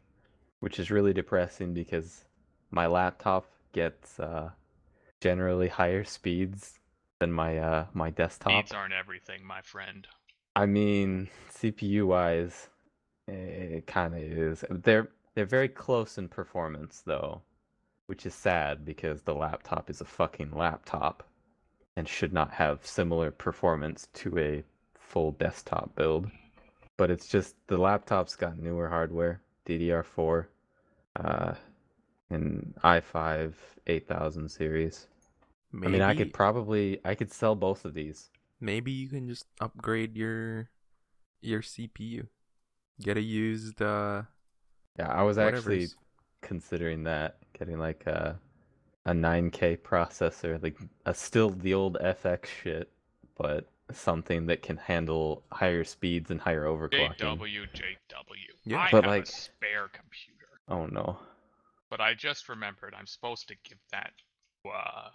which 0.60 0.78
is 0.80 0.90
really 0.90 1.12
depressing 1.12 1.74
because 1.74 2.24
my 2.70 2.86
laptop 2.86 3.46
gets 3.72 4.20
uh 4.20 4.50
generally 5.20 5.68
higher 5.68 6.04
speeds 6.04 6.78
than 7.20 7.32
my 7.32 7.58
uh 7.58 7.86
my 7.94 8.10
desktop. 8.10 8.52
Speeds 8.52 8.72
aren't 8.72 8.92
everything, 8.92 9.44
my 9.44 9.62
friend. 9.62 10.08
I 10.56 10.66
mean, 10.66 11.28
CPU 11.52 12.06
wise, 12.06 12.68
it 13.28 13.86
kind 13.86 14.14
of 14.14 14.22
is. 14.22 14.64
They're 14.70 15.10
they're 15.34 15.46
very 15.46 15.68
close 15.68 16.18
in 16.18 16.28
performance 16.28 17.02
though, 17.06 17.42
which 18.10 18.26
is 18.26 18.34
sad 18.34 18.84
because 18.84 19.22
the 19.22 19.32
laptop 19.32 19.88
is 19.88 20.00
a 20.00 20.04
fucking 20.04 20.50
laptop 20.50 21.22
and 21.96 22.08
should 22.08 22.32
not 22.32 22.50
have 22.50 22.84
similar 22.84 23.30
performance 23.30 24.08
to 24.12 24.36
a 24.36 24.64
full 24.98 25.30
desktop 25.30 25.94
build. 25.94 26.28
But 26.96 27.12
it's 27.12 27.28
just 27.28 27.54
the 27.68 27.78
laptop's 27.78 28.34
got 28.34 28.58
newer 28.58 28.88
hardware, 28.88 29.40
DDR4, 29.64 30.46
uh, 31.24 31.54
and 32.30 32.74
i5 32.82 33.54
8000 33.86 34.48
series. 34.48 35.06
Maybe, 35.72 35.86
I 35.86 35.90
mean, 35.92 36.02
I 36.02 36.14
could 36.16 36.32
probably 36.32 37.00
I 37.04 37.14
could 37.14 37.32
sell 37.32 37.54
both 37.54 37.84
of 37.84 37.94
these. 37.94 38.28
maybe 38.60 38.90
you 38.90 39.08
can 39.08 39.28
just 39.28 39.46
upgrade 39.60 40.16
your 40.16 40.68
your 41.42 41.62
CPU. 41.62 42.26
Get 43.00 43.16
a 43.16 43.22
used 43.22 43.80
uh 43.80 44.24
Yeah, 44.98 45.08
I 45.08 45.22
was 45.22 45.38
actually 45.38 45.86
whatever's- 45.86 45.94
considering 46.42 47.04
that 47.04 47.36
getting 47.58 47.78
like 47.78 48.06
a 48.06 48.38
a 49.06 49.12
9K 49.12 49.78
processor, 49.78 50.62
like 50.62 50.76
a 51.06 51.14
still 51.14 51.50
the 51.50 51.72
old 51.74 51.96
FX 52.02 52.46
shit, 52.46 52.90
but 53.38 53.66
something 53.92 54.46
that 54.46 54.62
can 54.62 54.76
handle 54.76 55.42
higher 55.50 55.84
speeds 55.84 56.30
and 56.30 56.38
higher 56.40 56.64
overclocking. 56.66 57.16
JW, 57.16 57.66
JW. 57.72 58.36
Yeah, 58.64 58.80
I 58.80 58.88
but 58.92 59.04
have 59.04 59.10
like- 59.10 59.24
a 59.24 59.26
spare 59.26 59.88
computer, 59.88 60.60
Oh 60.68 60.86
no. 60.86 61.18
but 61.90 62.00
I 62.00 62.14
just 62.14 62.48
remembered 62.48 62.94
I'm 62.96 63.06
supposed 63.06 63.48
to 63.48 63.54
give 63.64 63.78
that 63.92 64.12
uh, 64.66 65.08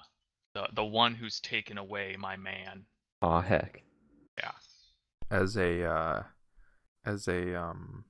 the 0.55 0.67
the 0.73 0.83
one 0.85 1.13
who's 1.13 1.39
taken 1.39 1.77
away 1.77 2.15
my 2.19 2.35
man. 2.35 2.83
Aw 3.21 3.41
heck. 3.41 3.83
Yeah. 4.37 4.51
as 5.31 5.55
a 5.57 5.83
uh 5.85 6.23
as 7.05 7.27
a 7.27 7.55
um 7.55 8.03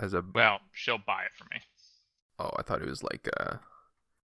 as 0.00 0.14
a 0.14 0.24
Well, 0.34 0.60
she'll 0.72 0.98
buy 1.06 1.24
it 1.24 1.32
for 1.36 1.44
me. 1.52 1.60
Oh 2.38 2.50
I 2.56 2.62
thought 2.62 2.82
it 2.82 2.88
was 2.88 3.02
like 3.02 3.28
a, 3.38 3.60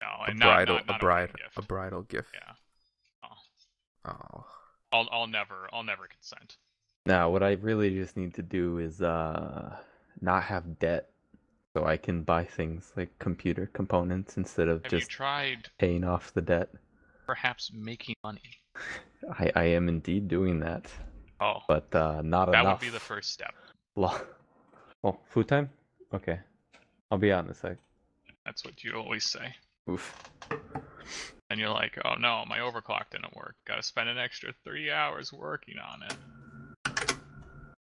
No, 0.02 0.08
a 0.28 0.34
not, 0.34 0.46
bridal 0.46 0.76
not, 0.76 0.88
not 0.88 0.96
a 0.98 1.00
bride 1.00 1.22
wedding 1.30 1.36
gift. 1.46 1.58
a 1.58 1.62
bridal 1.62 2.02
gift. 2.04 2.30
Yeah. 2.34 2.54
Oh, 3.24 4.12
Oh. 4.12 4.46
I'll 4.92 5.08
I'll 5.12 5.28
never 5.28 5.70
I'll 5.72 5.84
never 5.84 6.08
consent. 6.08 6.58
Now 7.06 7.30
what 7.30 7.44
I 7.44 7.52
really 7.54 7.92
just 7.92 8.18
need 8.18 8.34
to 8.36 8.42
do 8.42 8.78
is 8.80 9.02
uh 9.02 9.78
not 10.22 10.44
have 10.44 10.80
debt 10.80 11.10
so 11.76 11.86
I 11.86 11.98
can 11.98 12.24
buy 12.24 12.44
things 12.44 12.92
like 12.98 13.18
computer 13.20 13.70
components 13.74 14.38
instead 14.38 14.68
of 14.68 14.82
Have 14.84 14.92
just 14.92 15.12
you 15.12 15.16
tried 15.16 15.70
paying 15.78 16.04
off 16.04 16.34
the 16.34 16.42
debt. 16.42 16.70
perhaps 17.28 17.72
making 17.74 18.16
money? 18.24 18.42
I, 19.40 19.52
I 19.56 19.64
am 19.66 19.88
indeed 19.90 20.28
doing 20.28 20.60
that, 20.62 20.88
Oh, 21.40 21.60
but 21.68 21.94
uh 21.94 22.22
not 22.24 22.46
that 22.52 22.62
enough. 22.62 22.80
That 22.80 22.86
would 22.86 22.92
be 22.92 22.98
the 22.98 23.00
first 23.00 23.32
step. 23.32 23.54
Lo- 23.96 24.22
oh, 25.04 25.20
food 25.30 25.48
time? 25.48 25.70
Okay. 26.14 26.40
I'll 27.12 27.18
be 27.20 27.32
out 27.32 27.46
in 27.46 27.52
a 27.52 27.54
sec. 27.54 27.78
That's 28.50 28.66
what 28.66 28.84
you 28.84 28.94
always 28.94 29.26
say. 29.26 29.54
Oof. 29.88 30.24
And 31.52 31.60
you're 31.60 31.70
like, 31.70 32.00
oh 32.04 32.16
no, 32.16 32.44
my 32.50 32.58
overclock 32.58 33.12
didn't 33.12 33.36
work. 33.36 33.54
Gotta 33.68 33.84
spend 33.84 34.10
an 34.10 34.18
extra 34.18 34.52
three 34.64 34.90
hours 34.90 35.32
working 35.32 35.76
on 35.78 36.02
it. 36.02 37.14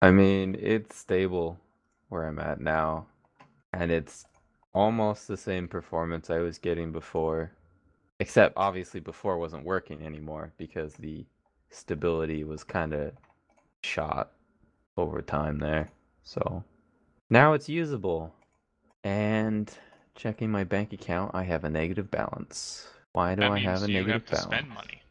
I 0.02 0.10
mean, 0.10 0.56
it's 0.58 0.96
stable 0.96 1.60
where 2.08 2.26
I'm 2.26 2.40
at 2.40 2.60
now, 2.60 3.06
and 3.74 3.92
it's 3.92 4.26
almost 4.74 5.28
the 5.28 5.36
same 5.36 5.68
performance 5.68 6.30
I 6.30 6.38
was 6.38 6.58
getting 6.58 6.90
before, 6.90 7.52
except 8.18 8.54
obviously 8.56 8.98
before 8.98 9.38
wasn't 9.38 9.64
working 9.64 10.04
anymore 10.04 10.52
because 10.56 10.94
the 10.94 11.24
stability 11.70 12.42
was 12.42 12.64
kind 12.64 12.92
of 12.92 13.12
shot 13.82 14.32
over 14.96 15.22
time 15.22 15.60
there. 15.60 15.92
So 16.24 16.64
now 17.30 17.52
it's 17.52 17.68
usable. 17.68 18.34
And 19.04 19.72
checking 20.16 20.50
my 20.50 20.64
bank 20.64 20.92
account, 20.92 21.32
I 21.34 21.44
have 21.44 21.64
a 21.64 21.70
negative 21.70 22.10
balance. 22.10 22.88
Why 23.12 23.34
do 23.34 23.42
that 23.42 23.50
I 23.50 23.58
have 23.58 23.82
a 23.82 23.88
you 23.88 23.94
negative 23.94 24.22
have 24.22 24.26
to 24.26 24.32
balance? 24.32 24.44
spend 24.56 24.68
money. 24.70 25.02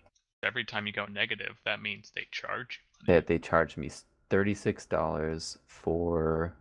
Every 0.44 0.64
time 0.66 0.88
you 0.88 0.94
go 0.94 1.06
negative, 1.08 1.58
that 1.66 1.82
means 1.82 2.12
they 2.16 2.28
charge 2.32 2.82
money. 3.08 3.20
That 3.20 3.28
they 3.28 3.40
charged 3.40 3.78
me 3.78 3.90
thirty-six 4.30 4.86
dollars 4.86 5.58
for 5.68 6.54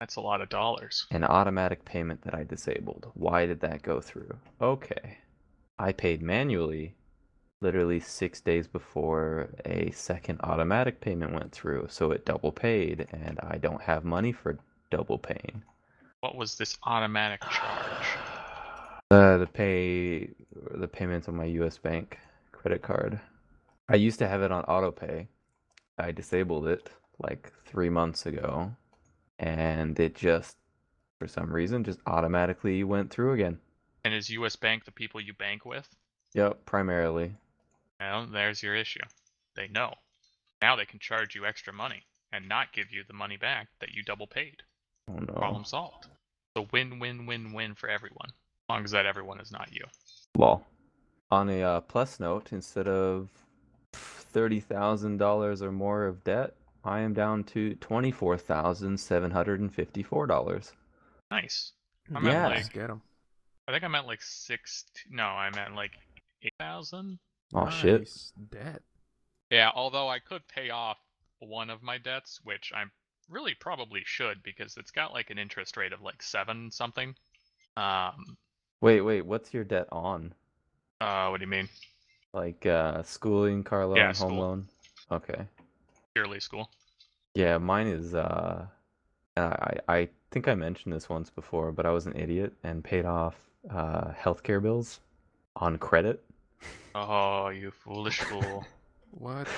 That's 0.00 0.16
a 0.16 0.20
lot 0.20 0.40
of 0.40 0.48
dollars. 0.48 1.06
an 1.10 1.22
automatic 1.22 1.84
payment 1.84 2.22
that 2.22 2.34
I 2.34 2.44
disabled. 2.44 3.10
Why 3.14 3.44
did 3.46 3.60
that 3.60 3.82
go 3.82 4.00
through? 4.00 4.38
Okay. 4.60 5.18
I 5.78 5.92
paid 5.92 6.22
manually 6.22 6.96
literally 7.60 8.00
six 8.00 8.40
days 8.40 8.66
before 8.68 9.50
a 9.64 9.90
second 9.92 10.40
automatic 10.42 11.00
payment 11.00 11.32
went 11.32 11.52
through, 11.52 11.86
so 11.90 12.10
it 12.12 12.24
double 12.24 12.52
paid, 12.52 13.08
and 13.12 13.38
I 13.42 13.58
don't 13.58 13.82
have 13.82 14.04
money 14.04 14.32
for 14.32 14.58
double 14.90 15.18
paying. 15.18 15.62
What 16.20 16.34
was 16.34 16.56
this 16.56 16.76
automatic 16.84 17.40
charge? 17.42 18.06
Uh, 19.10 19.38
the 19.38 19.46
pay, 19.46 20.28
the 20.74 20.86
payments 20.86 21.28
on 21.28 21.34
my 21.34 21.46
U.S. 21.46 21.78
bank 21.78 22.18
credit 22.52 22.82
card. 22.82 23.18
I 23.88 23.94
used 23.94 24.18
to 24.18 24.28
have 24.28 24.42
it 24.42 24.52
on 24.52 24.64
auto 24.64 24.90
pay. 24.90 25.28
I 25.96 26.12
disabled 26.12 26.66
it 26.66 26.90
like 27.18 27.50
three 27.64 27.88
months 27.88 28.26
ago, 28.26 28.70
and 29.38 29.98
it 29.98 30.14
just, 30.14 30.58
for 31.18 31.26
some 31.26 31.50
reason, 31.50 31.84
just 31.84 32.00
automatically 32.06 32.84
went 32.84 33.10
through 33.10 33.32
again. 33.32 33.58
And 34.04 34.12
is 34.12 34.28
US 34.28 34.56
Bank 34.56 34.84
the 34.84 34.92
people 34.92 35.22
you 35.22 35.32
bank 35.32 35.64
with? 35.64 35.88
Yep, 36.34 36.66
primarily. 36.66 37.34
Well, 37.98 38.26
there's 38.26 38.62
your 38.62 38.74
issue. 38.74 39.00
They 39.56 39.68
know. 39.68 39.94
Now 40.60 40.76
they 40.76 40.84
can 40.84 40.98
charge 40.98 41.34
you 41.34 41.46
extra 41.46 41.72
money 41.72 42.04
and 42.30 42.46
not 42.46 42.74
give 42.74 42.92
you 42.92 43.04
the 43.06 43.14
money 43.14 43.38
back 43.38 43.68
that 43.80 43.94
you 43.94 44.02
double 44.02 44.26
paid. 44.26 44.62
Oh 45.08 45.18
no. 45.20 45.32
Problem 45.34 45.64
solved. 45.64 46.06
So 46.56 46.66
win 46.72 46.98
win 46.98 47.26
win 47.26 47.52
win 47.52 47.74
for 47.74 47.88
everyone. 47.88 48.28
As 48.28 48.68
long 48.74 48.84
as 48.84 48.90
that 48.90 49.06
everyone 49.06 49.40
is 49.40 49.50
not 49.52 49.72
you. 49.72 49.84
Well, 50.36 50.66
On 51.30 51.48
a 51.50 51.62
uh, 51.62 51.80
plus 51.82 52.20
note, 52.20 52.52
instead 52.52 52.88
of 52.88 53.28
thirty 53.92 54.60
thousand 54.60 55.18
dollars 55.18 55.62
or 55.62 55.72
more 55.72 56.06
of 56.06 56.24
debt, 56.24 56.54
I 56.84 57.00
am 57.00 57.12
down 57.14 57.44
to 57.44 57.74
twenty-four 57.76 58.36
thousand 58.38 58.98
seven 58.98 59.30
hundred 59.30 59.60
and 59.60 59.72
fifty-four 59.74 60.26
dollars. 60.26 60.72
Nice. 61.30 61.72
I 62.14 62.20
Yeah. 62.20 62.48
meant 62.48 62.54
Just 62.56 62.68
like 62.68 62.72
get 62.74 62.90
'em. 62.90 63.02
I 63.66 63.72
think 63.72 63.84
I 63.84 63.88
meant 63.88 64.06
like 64.06 64.22
six 64.22 64.84
no, 65.10 65.24
I 65.24 65.50
meant 65.50 65.74
like 65.74 65.92
eight 66.42 66.54
thousand. 66.58 67.18
Oh 67.54 67.68
shit! 67.70 68.10
Debt. 68.50 68.82
Yeah, 69.50 69.70
although 69.74 70.08
I 70.08 70.18
could 70.18 70.46
pay 70.48 70.70
off 70.70 70.98
one 71.40 71.70
of 71.70 71.82
my 71.82 71.98
debts, 71.98 72.40
which 72.44 72.72
I 72.74 72.84
really 73.28 73.54
probably 73.54 74.02
should 74.04 74.42
because 74.42 74.76
it's 74.76 74.90
got 74.90 75.12
like 75.12 75.30
an 75.30 75.38
interest 75.38 75.76
rate 75.76 75.92
of 75.92 76.02
like 76.02 76.22
seven 76.22 76.70
something. 76.70 77.14
Um 77.76 78.38
Wait, 78.80 79.02
wait. 79.02 79.24
What's 79.24 79.54
your 79.54 79.62
debt 79.62 79.86
on? 79.92 80.34
uh 81.00 81.28
what 81.28 81.38
do 81.38 81.44
you 81.44 81.50
mean? 81.50 81.68
Like 82.32 82.64
uh, 82.64 83.02
schooling, 83.02 83.64
car 83.64 83.84
loan, 83.86 84.10
Yeah, 84.10 84.12
home 84.12 84.38
school. 84.38 84.38
loan. 84.38 84.68
Okay. 85.10 85.46
Purely 86.12 86.38
school. 86.40 86.70
Yeah, 87.34 87.58
mine 87.58 87.86
is. 87.86 88.14
Uh, 88.14 88.66
I 89.36 89.74
I 89.88 90.08
think 90.30 90.48
I 90.48 90.54
mentioned 90.54 90.94
this 90.94 91.08
once 91.08 91.30
before, 91.30 91.72
but 91.72 91.86
I 91.86 91.90
was 91.92 92.06
an 92.06 92.16
idiot 92.16 92.54
and 92.64 92.84
paid 92.84 93.04
off 93.06 93.36
uh, 93.70 94.12
healthcare 94.12 94.62
bills 94.62 95.00
on 95.56 95.78
credit. 95.78 96.24
Oh, 96.94 97.48
you 97.48 97.70
foolish 97.70 98.20
fool. 98.20 98.68
What? 99.10 99.48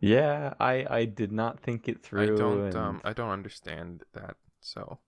Yeah, 0.00 0.54
I 0.60 0.86
I 0.88 1.04
did 1.06 1.32
not 1.32 1.60
think 1.60 1.88
it 1.88 2.02
through. 2.02 2.34
I 2.34 2.38
don't 2.38 2.60
and... 2.66 2.76
um 2.76 3.00
I 3.04 3.12
don't 3.12 3.30
understand 3.30 4.04
that. 4.12 4.36
So 4.60 4.98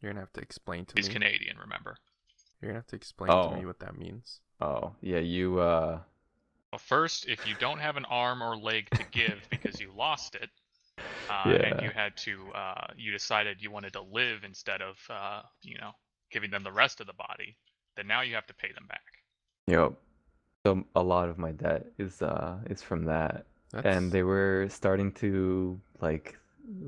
you're 0.00 0.12
gonna 0.12 0.20
have 0.20 0.32
to 0.34 0.40
explain 0.40 0.84
to 0.86 0.94
He's 0.96 1.06
me. 1.06 1.08
He's 1.08 1.14
Canadian, 1.14 1.58
remember? 1.58 1.96
You're 2.60 2.70
gonna 2.70 2.78
have 2.80 2.86
to 2.88 2.96
explain 2.96 3.28
to 3.30 3.36
Oh. 3.36 3.56
me 3.56 3.66
what 3.66 3.78
that 3.80 3.96
means. 3.96 4.40
Oh, 4.60 4.94
yeah, 5.00 5.18
you 5.18 5.60
uh 5.60 6.00
Well, 6.72 6.78
first, 6.78 7.28
if 7.28 7.46
you 7.46 7.54
don't 7.60 7.78
have 7.78 7.96
an 7.96 8.04
arm 8.06 8.42
or 8.42 8.56
leg 8.56 8.88
to 8.90 9.04
give 9.10 9.46
because 9.50 9.80
you 9.80 9.92
lost 9.96 10.34
it, 10.34 10.50
uh, 11.28 11.48
and 11.48 11.82
you 11.82 11.90
had 11.90 12.16
to, 12.16 12.50
uh, 12.54 12.86
you 12.96 13.12
decided 13.12 13.60
you 13.60 13.70
wanted 13.70 13.92
to 13.92 14.00
live 14.00 14.44
instead 14.44 14.80
of, 14.80 14.96
uh, 15.10 15.42
you 15.62 15.76
know, 15.78 15.90
giving 16.30 16.50
them 16.50 16.62
the 16.62 16.72
rest 16.72 17.00
of 17.00 17.06
the 17.06 17.12
body, 17.12 17.56
then 17.96 18.06
now 18.06 18.22
you 18.22 18.34
have 18.34 18.46
to 18.46 18.54
pay 18.54 18.72
them 18.72 18.86
back. 18.88 19.02
Yep. 19.66 19.92
So 20.64 20.84
a 20.94 21.02
lot 21.02 21.28
of 21.28 21.38
my 21.38 21.52
debt 21.52 21.86
is 21.98 22.22
uh 22.22 22.58
is 22.68 22.82
from 22.82 23.04
that. 23.04 23.46
That's 23.76 23.86
And 23.86 24.10
they 24.12 24.22
were 24.22 24.66
starting 24.70 25.12
to 25.12 25.80
like 26.00 26.38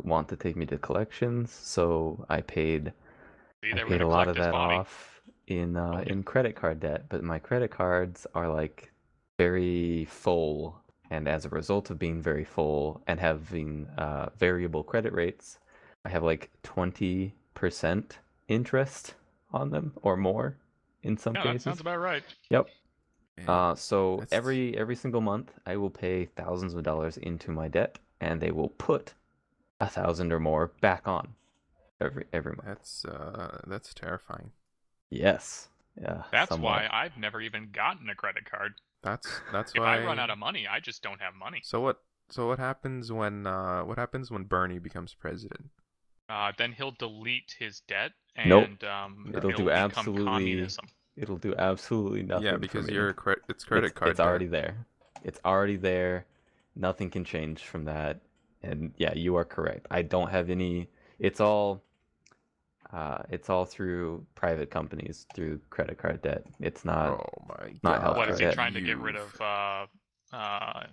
want 0.03 0.29
to 0.29 0.37
take 0.37 0.57
me 0.57 0.66
to 0.66 0.79
collections, 0.79 1.53
so 1.53 2.24
I 2.29 2.40
paid 2.40 2.92
See, 3.62 3.72
I 3.72 3.85
paid 3.85 4.01
a 4.01 4.09
lot 4.09 4.29
of 4.29 4.37
that 4.37 4.53
body. 4.53 4.74
off 4.77 5.20
in 5.46 5.77
uh 5.77 6.05
in 6.07 6.22
credit 6.22 6.57
card 6.57 6.81
debt, 6.81 7.05
but 7.09 7.22
my 7.22 7.38
credit 7.38 7.70
cards 7.70 8.27
are 8.35 8.48
like 8.48 8.90
very 9.38 10.05
full 10.07 10.81
and 11.11 11.29
as 11.29 11.44
a 11.44 11.48
result 11.48 11.90
of 11.90 11.98
being 11.98 12.20
very 12.22 12.44
full 12.44 13.03
and 13.07 13.20
having 13.20 13.87
uh 13.98 14.31
variable 14.38 14.83
credit 14.85 15.12
rates, 15.12 15.59
I 16.05 16.09
have 16.11 16.22
like 16.22 16.51
20% 16.64 17.33
interest 18.48 19.14
on 19.53 19.70
them 19.70 19.92
or 20.03 20.16
more 20.16 20.57
in 21.03 21.16
some 21.16 21.35
Yeah, 21.35 21.44
that 21.44 21.53
cases. 21.53 21.64
sounds 21.64 21.81
about 21.81 21.98
right. 22.01 22.24
Yep. 22.51 22.68
Man, 23.38 23.48
Uh, 23.48 23.74
so 23.74 24.16
That's- 24.16 24.33
every 24.33 24.77
every 24.77 24.96
single 24.96 25.20
month, 25.20 25.53
I 25.66 25.77
will 25.77 25.90
pay 25.90 26.27
thousands 26.27 26.74
of 26.74 26.83
dollars 26.83 27.16
into 27.16 27.51
my 27.51 27.68
debt, 27.68 27.98
and 28.20 28.40
they 28.40 28.51
will 28.51 28.68
put 28.70 29.14
a 29.81 29.88
thousand 29.88 30.33
or 30.33 30.40
more 30.40 30.68
back 30.81 31.07
on 31.07 31.35
every 32.01 32.27
every 32.33 32.53
month. 32.53 32.66
that's 32.66 33.05
uh 33.05 33.61
that's 33.66 33.94
terrifying. 33.94 34.53
Yes. 35.11 35.68
Yeah. 36.01 36.24
That's 36.31 36.51
somewhat. 36.51 36.83
why 36.83 36.88
I've 36.92 37.16
never 37.16 37.40
even 37.40 37.70
gotten 37.72 38.09
a 38.11 38.14
credit 38.14 38.44
card. 38.51 38.74
That's 39.03 39.40
that's 39.53 39.72
If 39.74 39.81
why 39.81 39.98
I 39.98 40.05
run 40.05 40.18
out 40.18 40.31
of 40.31 40.38
money, 40.38 40.66
I 40.66 40.81
just 40.81 41.03
don't 41.03 41.20
have 41.20 41.35
money. 41.35 41.61
So 41.64 41.81
what 41.81 42.03
so 42.29 42.46
what 42.48 42.59
happens 42.59 43.11
when 43.12 43.46
uh 43.46 43.83
what 43.85 43.98
happens 43.98 44.31
when 44.31 44.44
Bernie 44.44 44.79
becomes 44.79 45.14
president? 45.14 45.70
Uh, 46.29 46.53
then 46.59 46.72
he'll 46.72 46.90
delete 46.90 47.55
his 47.59 47.81
debt 47.88 48.12
Nope. 48.44 48.64
and 48.66 48.85
um, 48.85 49.33
It'll 49.35 49.51
do 49.51 49.70
absolutely 49.70 50.24
communism. 50.27 50.87
It'll 51.21 51.39
do 51.39 51.55
absolutely 51.57 52.23
nothing. 52.23 52.47
yeah, 52.47 52.57
because 52.57 52.87
me. 52.87 52.95
your 52.95 53.13
cre- 53.13 53.33
it's 53.49 53.65
credit 53.65 53.89
it's, 53.89 53.99
card 53.99 54.11
It's 54.13 54.21
already 54.21 54.47
there. 54.47 54.87
It's 55.25 55.41
already 55.45 55.77
there. 55.77 56.27
Nothing 56.77 57.11
can 57.11 57.25
change 57.25 57.65
from 57.65 57.85
that. 57.87 58.21
And 58.63 58.93
yeah, 58.97 59.15
you 59.15 59.37
are 59.37 59.45
correct. 59.45 59.87
I 59.91 60.03
don't 60.03 60.31
have 60.31 60.51
any. 60.51 60.89
It's 61.19 61.41
all. 61.41 61.83
Uh, 62.93 63.19
it's 63.29 63.51
all 63.51 63.67
through 63.67 64.25
private 64.35 64.71
companies 64.71 65.27
through 65.35 65.61
credit 65.69 65.99
card 65.99 66.23
debt. 66.23 66.45
It's 66.61 66.85
not. 66.85 67.11
oh 67.11 67.45
my 67.49 67.73
god. 67.85 68.01
health 68.01 68.17
What 68.17 68.31
is 68.31 68.39
he 68.39 68.47
debt. 68.47 68.55
trying 68.55 68.75
to 68.75 68.81
get 68.81 68.99
rid 68.99 69.17
of? 69.17 69.41
Uh, 69.41 69.87
uh, 70.33 70.85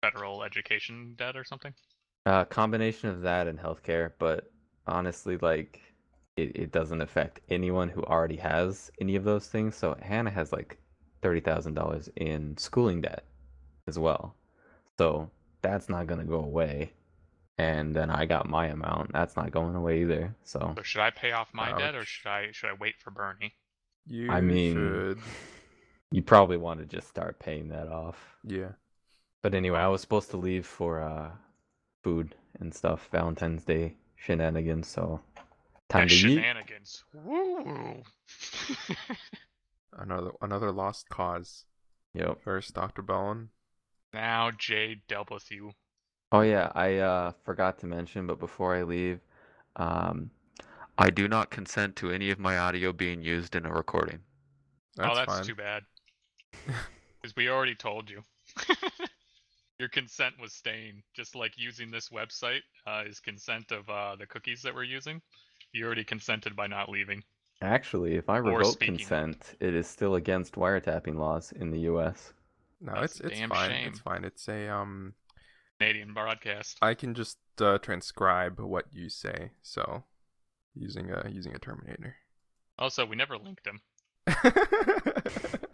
federal 0.00 0.42
education 0.42 1.14
debt 1.16 1.36
or 1.36 1.44
something? 1.44 1.72
A 2.26 2.44
combination 2.44 3.08
of 3.08 3.22
that 3.22 3.46
and 3.46 3.58
healthcare, 3.58 4.12
but 4.18 4.50
honestly, 4.86 5.38
like 5.38 5.80
it, 6.36 6.56
it 6.56 6.72
doesn't 6.72 7.00
affect 7.00 7.40
anyone 7.50 7.88
who 7.88 8.02
already 8.04 8.36
has 8.36 8.90
any 9.00 9.16
of 9.16 9.24
those 9.24 9.48
things. 9.48 9.76
So 9.76 9.96
Hannah 10.02 10.30
has 10.30 10.52
like 10.52 10.78
thirty 11.22 11.40
thousand 11.40 11.74
dollars 11.74 12.08
in 12.16 12.56
schooling 12.56 13.00
debt 13.02 13.24
as 13.88 13.98
well. 13.98 14.36
So 14.98 15.30
that's 15.62 15.88
not 15.88 16.06
gonna 16.06 16.24
go 16.24 16.40
away. 16.40 16.92
And 17.58 17.94
then 17.96 18.10
I 18.10 18.26
got 18.26 18.48
my 18.48 18.66
amount. 18.68 19.12
That's 19.12 19.36
not 19.36 19.50
going 19.50 19.74
away 19.76 20.02
either. 20.02 20.34
So 20.44 20.76
So 20.76 20.82
should 20.82 21.00
I 21.02 21.10
pay 21.10 21.32
off 21.32 21.52
my 21.54 21.72
debt 21.72 21.94
or 21.94 22.04
should 22.04 22.28
I 22.28 22.52
should 22.52 22.70
I 22.70 22.74
wait 22.74 22.98
for 22.98 23.10
Bernie? 23.10 23.54
You 24.06 24.30
I 24.30 24.40
mean, 24.40 24.74
should 24.74 25.18
you 26.10 26.22
probably 26.22 26.56
want 26.56 26.80
to 26.80 26.86
just 26.86 27.08
start 27.08 27.38
paying 27.38 27.68
that 27.68 27.88
off. 27.88 28.38
yeah. 28.44 28.72
But 29.42 29.54
anyway, 29.54 29.78
I 29.80 29.88
was 29.88 30.02
supposed 30.02 30.30
to 30.32 30.36
leave 30.36 30.66
for 30.66 31.00
uh 31.00 31.30
food 32.02 32.34
and 32.60 32.74
stuff, 32.74 33.08
Valentine's 33.12 33.64
Day 33.64 33.96
shenanigans, 34.16 34.88
so 34.88 35.20
time 35.88 36.08
That 36.08 36.10
to 36.10 36.16
eat. 36.16 36.44
shenanigans. 36.44 37.04
Woo! 37.12 38.02
Another 39.92 40.30
another 40.40 40.70
lost 40.70 41.08
cause. 41.08 41.64
Yep. 42.14 42.42
First 42.42 42.74
Dr. 42.74 43.02
Bone. 43.02 43.50
now 44.12 44.50
J 44.50 44.96
W. 45.08 45.72
Oh 46.32 46.40
yeah, 46.42 46.70
I 46.74 46.96
uh 46.98 47.32
forgot 47.44 47.78
to 47.80 47.86
mention, 47.86 48.26
but 48.26 48.38
before 48.38 48.74
I 48.76 48.82
leave, 48.84 49.20
um 49.76 50.30
I 50.98 51.10
do 51.10 51.28
not 51.28 51.50
consent 51.50 51.96
to 51.96 52.10
any 52.10 52.30
of 52.30 52.38
my 52.38 52.58
audio 52.58 52.92
being 52.92 53.22
used 53.22 53.54
in 53.56 53.66
a 53.66 53.72
recording. 53.72 54.20
That's 54.96 55.12
oh, 55.12 55.14
that's 55.14 55.36
fine. 55.36 55.44
too 55.44 55.54
bad. 55.54 55.84
Because 57.22 57.34
we 57.36 57.48
already 57.48 57.74
told 57.74 58.08
you. 58.10 58.22
Your 59.78 59.88
consent 59.88 60.34
was 60.40 60.52
staying. 60.52 61.02
Just 61.14 61.34
like 61.34 61.58
using 61.58 61.90
this 61.90 62.08
website 62.10 62.62
uh, 62.86 63.02
is 63.06 63.20
consent 63.20 63.72
of 63.72 63.88
uh, 63.90 64.16
the 64.16 64.26
cookies 64.26 64.62
that 64.62 64.74
we're 64.74 64.84
using. 64.84 65.20
You 65.72 65.86
already 65.86 66.04
consented 66.04 66.56
by 66.56 66.66
not 66.66 66.88
leaving. 66.88 67.22
Actually, 67.62 68.16
if 68.16 68.28
I 68.28 68.38
revoke 68.38 68.74
speaking. 68.74 68.98
consent, 68.98 69.54
it 69.60 69.74
is 69.74 69.86
still 69.86 70.14
against 70.16 70.54
wiretapping 70.54 71.16
laws 71.16 71.52
in 71.52 71.70
the 71.70 71.80
U.S. 71.80 72.32
No, 72.80 72.92
That's 72.94 73.20
it's 73.20 73.30
it's 73.30 73.38
damn 73.38 73.48
fine. 73.48 73.70
shame. 73.70 73.88
It's 73.88 74.00
fine. 74.00 74.24
It's 74.24 74.48
a 74.48 74.68
um. 74.68 75.14
Canadian 75.78 76.14
broadcast. 76.14 76.78
I 76.80 76.94
can 76.94 77.14
just 77.14 77.38
uh, 77.60 77.78
transcribe 77.78 78.60
what 78.60 78.86
you 78.92 79.08
say. 79.10 79.50
So, 79.62 80.04
using 80.74 81.10
a 81.10 81.28
using 81.30 81.54
a 81.54 81.58
Terminator. 81.58 82.16
Also, 82.78 83.04
we 83.06 83.16
never 83.16 83.36
linked 83.36 83.66
him. 83.66 83.80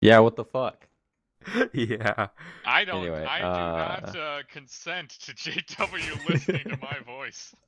Yeah, 0.00 0.20
what 0.20 0.36
the 0.36 0.44
fuck? 0.44 0.86
yeah. 1.72 2.28
I 2.64 2.84
don't. 2.84 3.02
Anyway, 3.02 3.24
I 3.24 3.38
do 3.38 3.44
not 3.44 4.16
uh, 4.16 4.20
uh, 4.20 4.42
consent 4.50 5.10
to 5.10 5.32
JW 5.32 6.28
listening 6.28 6.64
to 6.64 6.78
my 6.80 6.98
voice. 7.04 7.54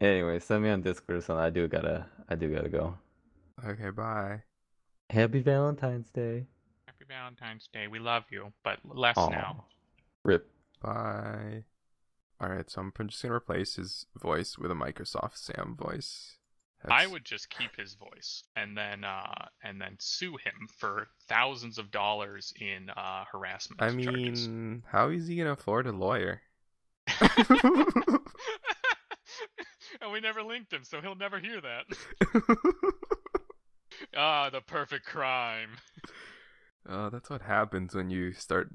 Anyway, 0.00 0.38
send 0.38 0.62
me 0.62 0.70
on 0.70 0.82
Discord 0.82 1.18
or 1.18 1.20
something. 1.20 1.44
I 1.44 1.50
do 1.50 1.66
gotta, 1.68 2.06
I 2.28 2.34
do 2.34 2.52
gotta 2.54 2.68
go. 2.68 2.98
Okay. 3.66 3.90
Bye. 3.90 4.42
Happy 5.10 5.40
Valentine's 5.40 6.10
Day. 6.10 6.46
Happy 6.86 7.04
Valentine's 7.08 7.68
Day. 7.72 7.86
We 7.86 7.98
love 7.98 8.24
you, 8.30 8.52
but 8.62 8.78
less 8.84 9.16
Aw. 9.16 9.28
now. 9.28 9.64
Rip. 10.24 10.50
Bye. 10.82 11.64
All 12.40 12.48
right. 12.48 12.68
So 12.70 12.80
I'm 12.80 12.92
just 13.08 13.22
gonna 13.22 13.34
replace 13.34 13.76
his 13.76 14.06
voice 14.20 14.58
with 14.58 14.70
a 14.70 14.74
Microsoft 14.74 15.36
Sam 15.36 15.76
voice. 15.78 16.36
I 16.86 17.06
would 17.06 17.24
just 17.24 17.48
keep 17.48 17.76
his 17.76 17.94
voice 17.94 18.44
and 18.56 18.76
then 18.76 19.04
uh, 19.04 19.46
and 19.62 19.80
then 19.80 19.96
sue 19.98 20.32
him 20.32 20.68
for 20.76 21.08
thousands 21.28 21.78
of 21.78 21.90
dollars 21.90 22.52
in 22.60 22.90
uh, 22.90 23.24
harassment 23.30 23.80
I 23.80 23.88
charges. 23.88 24.48
mean, 24.48 24.82
how 24.90 25.08
is 25.08 25.26
he 25.26 25.36
gonna 25.36 25.52
afford 25.52 25.86
a 25.86 25.92
lawyer? 25.92 26.42
and 30.04 30.12
we 30.12 30.20
never 30.20 30.42
linked 30.42 30.72
him, 30.72 30.84
so 30.84 31.00
he'll 31.00 31.16
never 31.16 31.38
hear 31.38 31.60
that. 31.60 31.84
ah, 34.16 34.50
the 34.50 34.60
perfect 34.60 35.06
crime. 35.06 35.70
Uh, 36.88 37.08
that's 37.10 37.30
what 37.30 37.42
happens 37.42 37.94
when 37.94 38.10
you 38.10 38.32
start 38.32 38.70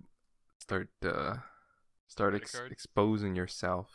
start 0.59 0.89
uh 1.03 1.35
start 2.07 2.35
ex- 2.35 2.59
exposing 2.69 3.35
yourself 3.35 3.89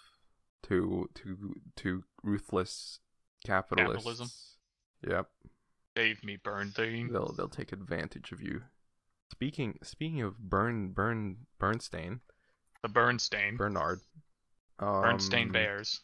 to 0.62 1.08
to 1.14 1.54
to 1.76 2.04
ruthless 2.22 3.00
capitalists. 3.44 3.96
Capitalism? 3.96 4.28
Yep, 5.06 5.26
Save 5.96 6.24
me, 6.24 6.36
Bernstein. 6.36 7.12
they'll 7.12 7.32
they'll 7.36 7.48
take 7.48 7.72
advantage 7.72 8.32
of 8.32 8.40
you. 8.40 8.62
Speaking 9.30 9.78
speaking 9.82 10.22
of 10.22 10.38
Burn 10.38 10.92
Burn 10.92 11.38
Bernstein 11.58 12.20
The 12.82 12.88
Bernstein. 12.88 13.56
Bernard, 13.56 14.00
Bernstein 14.78 15.48
um, 15.48 15.52
Bears. 15.52 16.00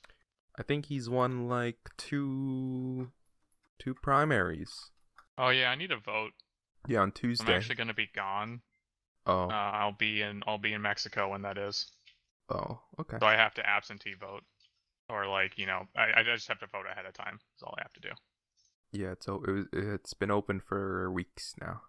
I 0.58 0.62
think 0.62 0.86
he's 0.86 1.08
won 1.08 1.48
like 1.48 1.78
two 1.96 3.10
two 3.78 3.94
primaries. 3.94 4.90
Oh 5.38 5.48
yeah, 5.50 5.70
I 5.70 5.74
need 5.74 5.90
a 5.92 5.98
vote. 5.98 6.32
Yeah, 6.88 7.00
on 7.00 7.12
Tuesday. 7.12 7.52
I'm 7.52 7.56
actually 7.58 7.76
gonna 7.76 7.94
be 7.94 8.08
gone. 8.14 8.60
oh, 9.26 9.44
Uh, 9.48 9.52
I'll 9.52 9.92
be 9.96 10.22
in. 10.22 10.42
I'll 10.46 10.58
be 10.58 10.72
in 10.72 10.82
Mexico 10.82 11.30
when 11.30 11.42
that 11.42 11.58
is. 11.58 11.90
oh, 12.50 12.80
okay. 12.98 13.16
So 13.20 13.26
I 13.26 13.34
have 13.36 13.54
to 13.54 13.66
absentee 13.68 14.14
vote, 14.14 14.42
or 15.08 15.26
like 15.26 15.56
you 15.58 15.66
know, 15.66 15.86
I, 15.96 16.20
I 16.20 16.22
just 16.22 16.48
have 16.48 16.58
to 16.60 16.66
vote 16.66 16.86
ahead 16.90 17.06
of 17.06 17.12
time. 17.14 17.38
That's 17.38 17.62
all 17.62 17.74
I 17.78 17.82
have 17.82 17.92
to 17.94 18.00
do. 18.00 18.10
Yeah, 18.92 19.14
so 19.20 19.42
it 19.46 19.50
was, 19.50 19.66
it's 19.72 20.14
been 20.14 20.30
open 20.32 20.60
for 20.60 21.10
weeks 21.12 21.54
now. 21.60 21.82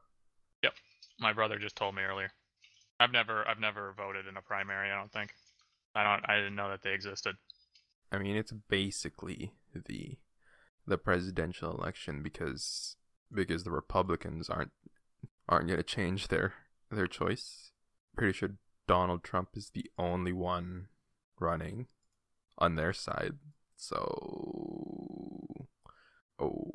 Yep, 0.61 0.73
my 1.19 1.33
brother 1.33 1.57
just 1.57 1.75
told 1.75 1.95
me 1.95 2.03
earlier. 2.03 2.31
I've 2.99 3.11
never 3.11 3.47
I've 3.47 3.59
never 3.59 3.93
voted 3.97 4.27
in 4.27 4.37
a 4.37 4.41
primary. 4.41 4.91
I 4.91 4.95
don't 4.97 5.11
think. 5.11 5.33
I 5.95 6.03
don't. 6.03 6.23
I 6.29 6.35
didn't 6.37 6.55
know 6.55 6.69
that 6.69 6.83
they 6.83 6.93
existed. 6.93 7.35
I 8.11 8.17
mean, 8.17 8.35
it's 8.35 8.51
basically 8.51 9.53
the 9.73 10.17
the 10.85 10.97
presidential 10.97 11.71
election 11.71 12.21
because 12.21 12.97
because 13.33 13.63
the 13.63 13.71
Republicans 13.71 14.49
aren't 14.49 14.71
aren't 15.47 15.67
going 15.67 15.77
to 15.77 15.83
change 15.83 16.27
their 16.27 16.53
their 16.89 17.07
choice. 17.07 17.71
Pretty 18.15 18.33
sure 18.33 18.51
Donald 18.87 19.23
Trump 19.23 19.49
is 19.55 19.69
the 19.69 19.89
only 19.97 20.33
one 20.33 20.87
running 21.39 21.87
on 22.57 22.75
their 22.75 22.93
side. 22.93 23.37
So 23.75 25.67
oh 26.39 26.71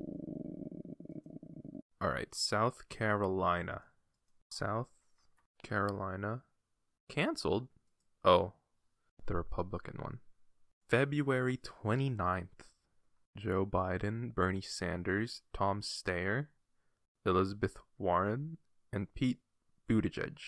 all 2.01 2.11
right, 2.11 2.35
South 2.35 2.88
Carolina. 2.88 3.83
South 4.51 4.88
Carolina 5.62 6.42
canceled. 7.09 7.68
Oh, 8.25 8.53
the 9.27 9.35
Republican 9.35 9.96
one. 10.01 10.18
February 10.88 11.59
29th. 11.59 12.46
Joe 13.37 13.66
Biden, 13.66 14.35
Bernie 14.35 14.62
Sanders, 14.62 15.42
Tom 15.53 15.83
Steyer, 15.83 16.46
Elizabeth 17.27 17.77
Warren, 17.99 18.57
and 18.92 19.12
Pete 19.14 19.40
Buttigieg, 19.88 20.38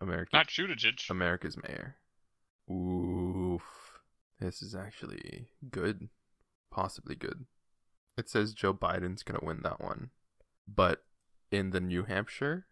America, 0.00 0.30
Not 0.32 0.48
Buttigieg. 0.48 1.08
America's 1.08 1.56
mayor. 1.56 1.96
Oof. 2.70 3.62
This 4.40 4.60
is 4.60 4.74
actually 4.74 5.50
good. 5.70 6.08
Possibly 6.70 7.14
good. 7.14 7.46
It 8.18 8.28
says 8.28 8.54
Joe 8.54 8.74
Biden's 8.74 9.22
going 9.22 9.38
to 9.38 9.46
win 9.46 9.60
that 9.62 9.80
one. 9.80 10.10
But 10.66 11.04
in 11.52 11.70
the 11.70 11.80
New 11.80 12.02
Hampshire, 12.04 12.66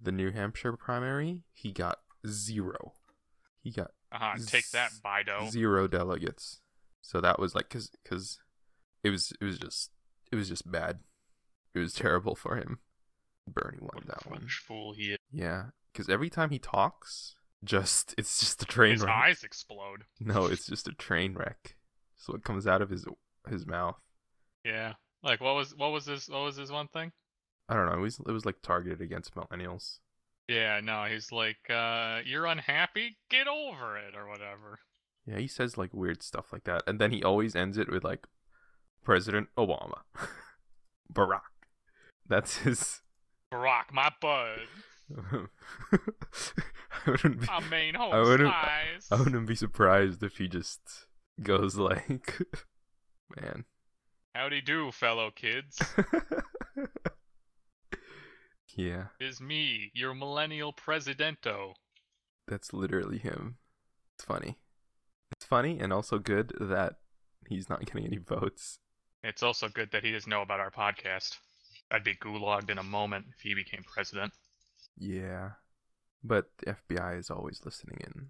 the 0.00 0.12
New 0.12 0.32
Hampshire 0.32 0.76
primary, 0.76 1.44
he 1.54 1.72
got 1.72 2.00
zero. 2.26 2.92
He 3.62 3.70
got 3.70 3.92
Uh-huh. 4.12 4.34
Take 4.46 4.70
that, 4.70 4.90
Bido. 5.04 5.50
zero 5.50 5.88
delegates. 5.88 6.60
So 7.00 7.20
that 7.20 7.38
was 7.38 7.54
like 7.54 7.68
cuz 7.70 7.90
cuz 8.04 8.38
it 9.02 9.10
was 9.10 9.32
it 9.40 9.44
was 9.44 9.58
just 9.58 9.90
it 10.30 10.36
was 10.36 10.48
just 10.48 10.70
bad. 10.70 11.00
It 11.74 11.78
was 11.78 11.92
terrible 11.94 12.34
for 12.34 12.56
him. 12.56 12.80
Bernie 13.48 13.78
won 13.80 13.90
What 13.94 14.06
that 14.06 14.26
one. 14.30 14.46
fool 14.48 14.92
he 14.94 15.12
is. 15.12 15.18
Yeah, 15.30 15.70
cuz 15.94 16.08
every 16.08 16.30
time 16.30 16.50
he 16.50 16.58
talks, 16.58 17.34
just 17.64 18.14
it's 18.18 18.38
just 18.38 18.62
a 18.62 18.66
train 18.66 18.92
His 18.92 19.02
wreck. 19.02 19.10
eyes 19.14 19.42
explode. 19.42 20.04
No, 20.20 20.46
it's 20.46 20.66
just 20.66 20.86
a 20.88 20.92
train 20.92 21.34
wreck. 21.34 21.76
So 22.16 22.34
what 22.34 22.44
comes 22.44 22.66
out 22.66 22.82
of 22.82 22.90
his 22.90 23.06
his 23.48 23.66
mouth. 23.66 23.98
Yeah. 24.64 24.94
Like 25.22 25.40
what 25.40 25.54
was 25.56 25.74
what 25.74 25.90
was 25.92 26.04
this 26.04 26.28
what 26.28 26.42
was 26.42 26.56
this 26.56 26.70
one 26.70 26.88
thing? 26.88 27.12
I 27.68 27.74
don't 27.74 27.86
know. 27.86 27.94
It 27.98 28.00
was 28.00 28.20
it 28.20 28.30
was 28.32 28.44
like 28.46 28.62
targeted 28.62 29.00
against 29.00 29.34
millennials. 29.34 29.98
Yeah, 30.52 30.80
no, 30.82 31.04
he's 31.04 31.32
like, 31.32 31.70
uh, 31.70 32.18
you're 32.26 32.44
unhappy? 32.46 33.16
Get 33.30 33.48
over 33.48 33.96
it 33.96 34.14
or 34.16 34.28
whatever. 34.28 34.80
Yeah, 35.26 35.38
he 35.38 35.46
says 35.46 35.78
like 35.78 35.94
weird 35.94 36.22
stuff 36.22 36.52
like 36.52 36.64
that, 36.64 36.82
and 36.86 36.98
then 37.00 37.10
he 37.12 37.22
always 37.22 37.54
ends 37.56 37.78
it 37.78 37.90
with 37.90 38.04
like 38.04 38.26
President 39.04 39.48
Obama, 39.56 40.00
Barack. 41.12 41.40
That's 42.28 42.58
his. 42.58 43.00
Barack, 43.52 43.92
my 43.92 44.10
bud. 44.20 44.58
I 45.92 47.10
wouldn't 47.10 47.40
be. 47.40 47.46
My 47.46 47.60
main 47.70 47.96
I 47.96 48.20
wouldn't- 48.20 48.52
eyes. 48.52 49.06
I 49.10 49.16
wouldn't 49.16 49.46
be 49.46 49.54
surprised 49.54 50.22
if 50.22 50.38
he 50.38 50.48
just 50.48 50.80
goes 51.42 51.76
like, 51.76 52.38
man. 53.40 53.64
Howdy 54.34 54.60
do, 54.62 54.90
fellow 54.92 55.30
kids. 55.30 55.78
Yeah, 58.76 59.04
Is 59.20 59.40
me, 59.40 59.90
your 59.94 60.14
millennial 60.14 60.72
presidento. 60.72 61.74
that's 62.48 62.72
literally 62.72 63.18
him. 63.18 63.56
It's 64.16 64.24
funny. 64.24 64.58
It's 65.32 65.44
funny 65.44 65.78
and 65.80 65.92
also 65.92 66.18
good 66.18 66.52
that 66.60 66.96
he's 67.48 67.68
not 67.68 67.84
getting 67.84 68.04
any 68.06 68.18
votes. 68.18 68.78
It's 69.22 69.42
also 69.42 69.68
good 69.68 69.90
that 69.92 70.04
he 70.04 70.12
doesn't 70.12 70.28
know 70.30 70.42
about 70.42 70.60
our 70.60 70.70
podcast. 70.70 71.38
I'd 71.90 72.04
be 72.04 72.14
gulagged 72.14 72.70
in 72.70 72.78
a 72.78 72.82
moment 72.82 73.26
if 73.36 73.40
he 73.42 73.54
became 73.54 73.82
president. 73.84 74.32
Yeah, 74.98 75.50
but 76.24 76.50
the 76.58 76.76
FBI 76.90 77.18
is 77.18 77.30
always 77.30 77.60
listening 77.64 77.98
in, 78.04 78.28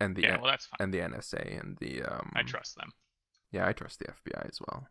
and 0.00 0.16
the 0.16 0.22
yeah, 0.22 0.36
well, 0.40 0.50
that's 0.50 0.66
fine. 0.66 0.76
and 0.80 0.94
the 0.94 0.98
NSA 0.98 1.60
and 1.60 1.76
the 1.78 2.02
um. 2.02 2.32
I 2.34 2.42
trust 2.42 2.76
them. 2.76 2.92
Yeah, 3.52 3.66
I 3.66 3.72
trust 3.72 4.00
the 4.00 4.06
FBI 4.06 4.48
as 4.48 4.58
well. 4.66 4.88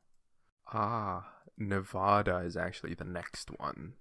Ah, 0.71 1.27
Nevada 1.57 2.37
is 2.37 2.55
actually 2.57 2.93
the 2.93 3.03
next 3.03 3.49
one. 3.57 3.93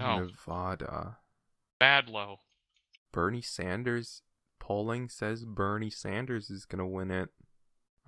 Oh. 0.00 0.20
Nevada. 0.20 1.18
Bad 1.78 2.08
low. 2.08 2.40
Bernie 3.12 3.42
Sanders 3.42 4.22
polling 4.58 5.08
says 5.08 5.44
Bernie 5.44 5.90
Sanders 5.90 6.50
is 6.50 6.64
gonna 6.64 6.86
win 6.86 7.10
it. 7.10 7.28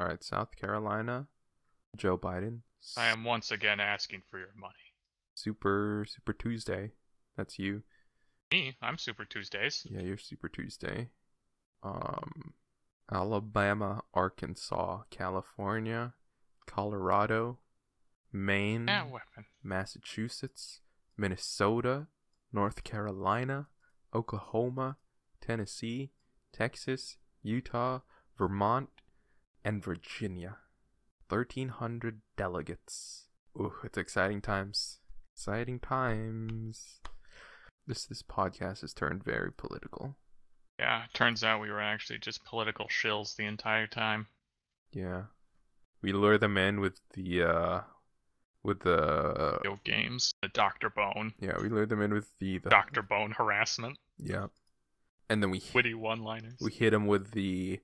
All 0.01 0.07
right, 0.07 0.22
South 0.22 0.57
Carolina, 0.57 1.28
Joe 1.97 2.16
Biden. 2.16 2.61
I 2.97 3.07
am 3.07 3.24
once 3.24 3.51
again 3.51 3.78
asking 3.80 4.22
for 4.30 4.39
your 4.39 4.53
money. 4.59 4.74
Super 5.34 6.07
Super 6.09 6.32
Tuesday. 6.32 6.93
That's 7.37 7.59
you. 7.59 7.82
Me, 8.51 8.76
I'm 8.80 8.97
Super 8.97 9.24
Tuesdays. 9.24 9.87
Yeah, 9.91 10.01
you're 10.01 10.16
Super 10.16 10.49
Tuesday. 10.49 11.11
Um, 11.82 12.55
Alabama, 13.12 14.03
Arkansas, 14.14 15.03
California, 15.11 16.14
Colorado, 16.66 17.59
Maine. 18.32 18.89
Massachusetts, 19.62 20.80
Minnesota, 21.17 22.09
North 22.53 22.85
Carolina, 22.85 23.69
Oklahoma, 24.14 24.97
Tennessee, 25.41 26.12
Texas, 26.53 27.17
Utah, 27.43 28.01
Vermont, 28.39 28.89
and 29.64 29.83
Virginia. 29.83 30.59
1,300 31.29 32.21
delegates. 32.37 33.27
Ooh, 33.59 33.75
it's 33.83 33.99
exciting 33.99 34.41
times. 34.41 35.01
Exciting 35.35 35.81
times. 35.81 37.01
This 37.87 38.07
this 38.07 38.23
podcast 38.23 38.81
has 38.81 38.93
turned 38.93 39.25
very 39.25 39.53
political. 39.53 40.17
Yeah, 40.79 41.05
turns 41.14 41.43
out 41.43 41.61
we 41.61 41.71
were 41.71 41.81
actually 41.81 42.19
just 42.19 42.45
political 42.45 42.87
shills 42.87 43.37
the 43.37 43.45
entire 43.45 43.87
time. 43.87 44.27
Yeah. 44.93 45.25
We 46.03 46.12
lure 46.12 46.39
them 46.39 46.57
in 46.57 46.81
with 46.81 47.01
the 47.14 47.43
uh 47.43 47.81
with 48.67 48.81
the 48.81 49.59
Video 49.62 49.81
games, 49.85 50.35
the 50.43 50.49
Dr. 50.49 50.91
Bone, 50.91 51.33
yeah, 51.41 51.53
we 51.61 51.69
lure 51.69 51.87
them 51.87 52.03
in 52.03 52.12
with 52.12 52.31
the, 52.41 52.59
the 52.59 52.69
Dr. 52.69 53.03
Bone 53.03 53.31
harassment, 53.31 53.99
Yeah. 54.19 54.47
And 55.29 55.43
then 55.43 55.51
we 55.51 55.62
witty 55.75 55.95
one-liners, 55.95 56.59
we 56.61 56.73
hit 56.73 56.91
them 56.91 57.07
with 57.07 57.33
the 57.33 57.81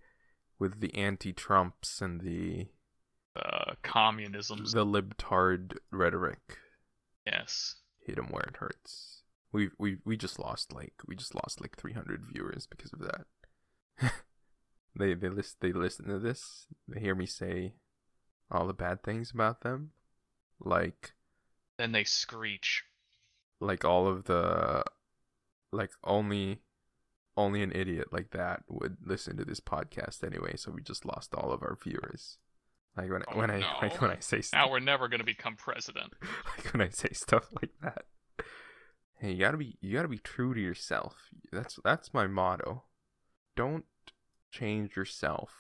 with 0.59 0.80
the 0.80 0.95
anti-Trumps 0.95 2.01
and 2.01 2.20
the 2.20 2.68
uh, 3.35 3.74
communisms. 3.83 4.72
the 4.72 4.87
libtard 4.87 5.76
rhetoric. 5.91 6.59
Yes. 7.26 7.76
Hit 8.05 8.16
them 8.16 8.28
where 8.30 8.45
it 8.45 8.57
hurts. 8.59 9.22
We 9.53 9.70
we 9.78 9.99
we 10.05 10.16
just 10.16 10.39
lost 10.39 10.72
like 10.72 10.95
we 11.07 11.16
just 11.16 11.35
lost 11.35 11.61
like 11.61 11.76
300 11.76 12.24
viewers 12.33 12.66
because 12.66 12.93
of 12.93 13.01
that. 13.01 14.12
they 14.99 15.14
they 15.14 15.28
list 15.28 15.57
they 15.61 15.72
listen 15.72 16.07
to 16.07 16.18
this. 16.18 16.66
They 16.89 17.01
hear 17.01 17.14
me 17.14 17.26
say 17.26 17.74
all 18.51 18.66
the 18.66 18.72
bad 18.72 19.03
things 19.03 19.30
about 19.33 19.62
them, 19.62 19.91
like 20.64 21.12
Then 21.78 21.92
they 21.92 22.04
screech. 22.04 22.84
like 23.60 23.84
all 23.84 24.06
of 24.06 24.24
the 24.24 24.84
like 25.72 25.90
only 26.04 26.60
only 27.36 27.62
an 27.62 27.72
idiot 27.74 28.12
like 28.12 28.30
that 28.32 28.62
would 28.68 28.96
listen 29.04 29.36
to 29.38 29.44
this 29.44 29.60
podcast 29.60 30.22
anyway 30.22 30.54
so 30.56 30.70
we 30.70 30.82
just 30.82 31.04
lost 31.06 31.34
all 31.34 31.50
of 31.52 31.62
our 31.62 31.76
viewers. 31.82 32.38
Like 32.96 33.10
when 33.10 33.22
Oh, 33.28 33.38
when 33.38 33.50
i 33.50 33.58
like 33.82 34.00
when 34.02 34.10
i 34.10 34.18
say 34.18 34.42
Now 34.52 34.70
we're 34.70 34.80
never 34.80 35.08
gonna 35.08 35.24
become 35.24 35.56
president. 35.56 36.12
like 36.56 36.72
when 36.72 36.82
i 36.82 36.88
say 36.90 37.08
stuff 37.12 37.48
like 37.60 37.70
that. 37.82 38.04
Hey 39.18 39.32
you 39.32 39.38
gotta 39.40 39.56
be 39.56 39.78
you 39.80 39.94
gotta 39.94 40.08
be 40.08 40.18
true 40.18 40.52
to 40.54 40.60
yourself. 40.60 41.14
That's 41.50 41.78
that's 41.84 42.12
my 42.12 42.26
motto. 42.26 42.82
Don't 43.56 43.84
change 44.50 44.96
yourself 44.96 45.54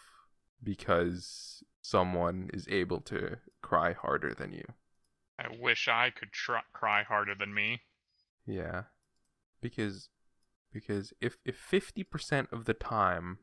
because 0.62 1.62
someone 1.80 2.50
is 2.52 2.68
able 2.68 3.00
to 3.00 3.38
cry 3.62 3.92
harder 3.94 4.34
than 4.34 4.52
you 4.52 4.64
I 5.42 5.56
wish 5.60 5.88
I 5.88 6.10
could 6.10 6.32
try- 6.32 6.62
cry 6.72 7.02
harder 7.02 7.34
than 7.34 7.52
me. 7.52 7.82
Yeah. 8.46 8.84
Because 9.60 10.08
because 10.72 11.12
if 11.20 11.36
if 11.44 11.56
50% 11.58 12.52
of 12.52 12.64
the 12.64 12.74
time 12.74 13.38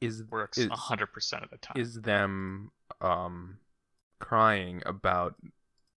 is 0.00 0.24
Works 0.24 0.58
is, 0.58 0.66
a 0.66 0.76
hundred 0.76 1.12
percent 1.12 1.44
of 1.44 1.50
the 1.50 1.58
time. 1.58 1.80
is 1.80 2.02
them 2.02 2.72
um 3.00 3.58
crying 4.18 4.82
about 4.84 5.36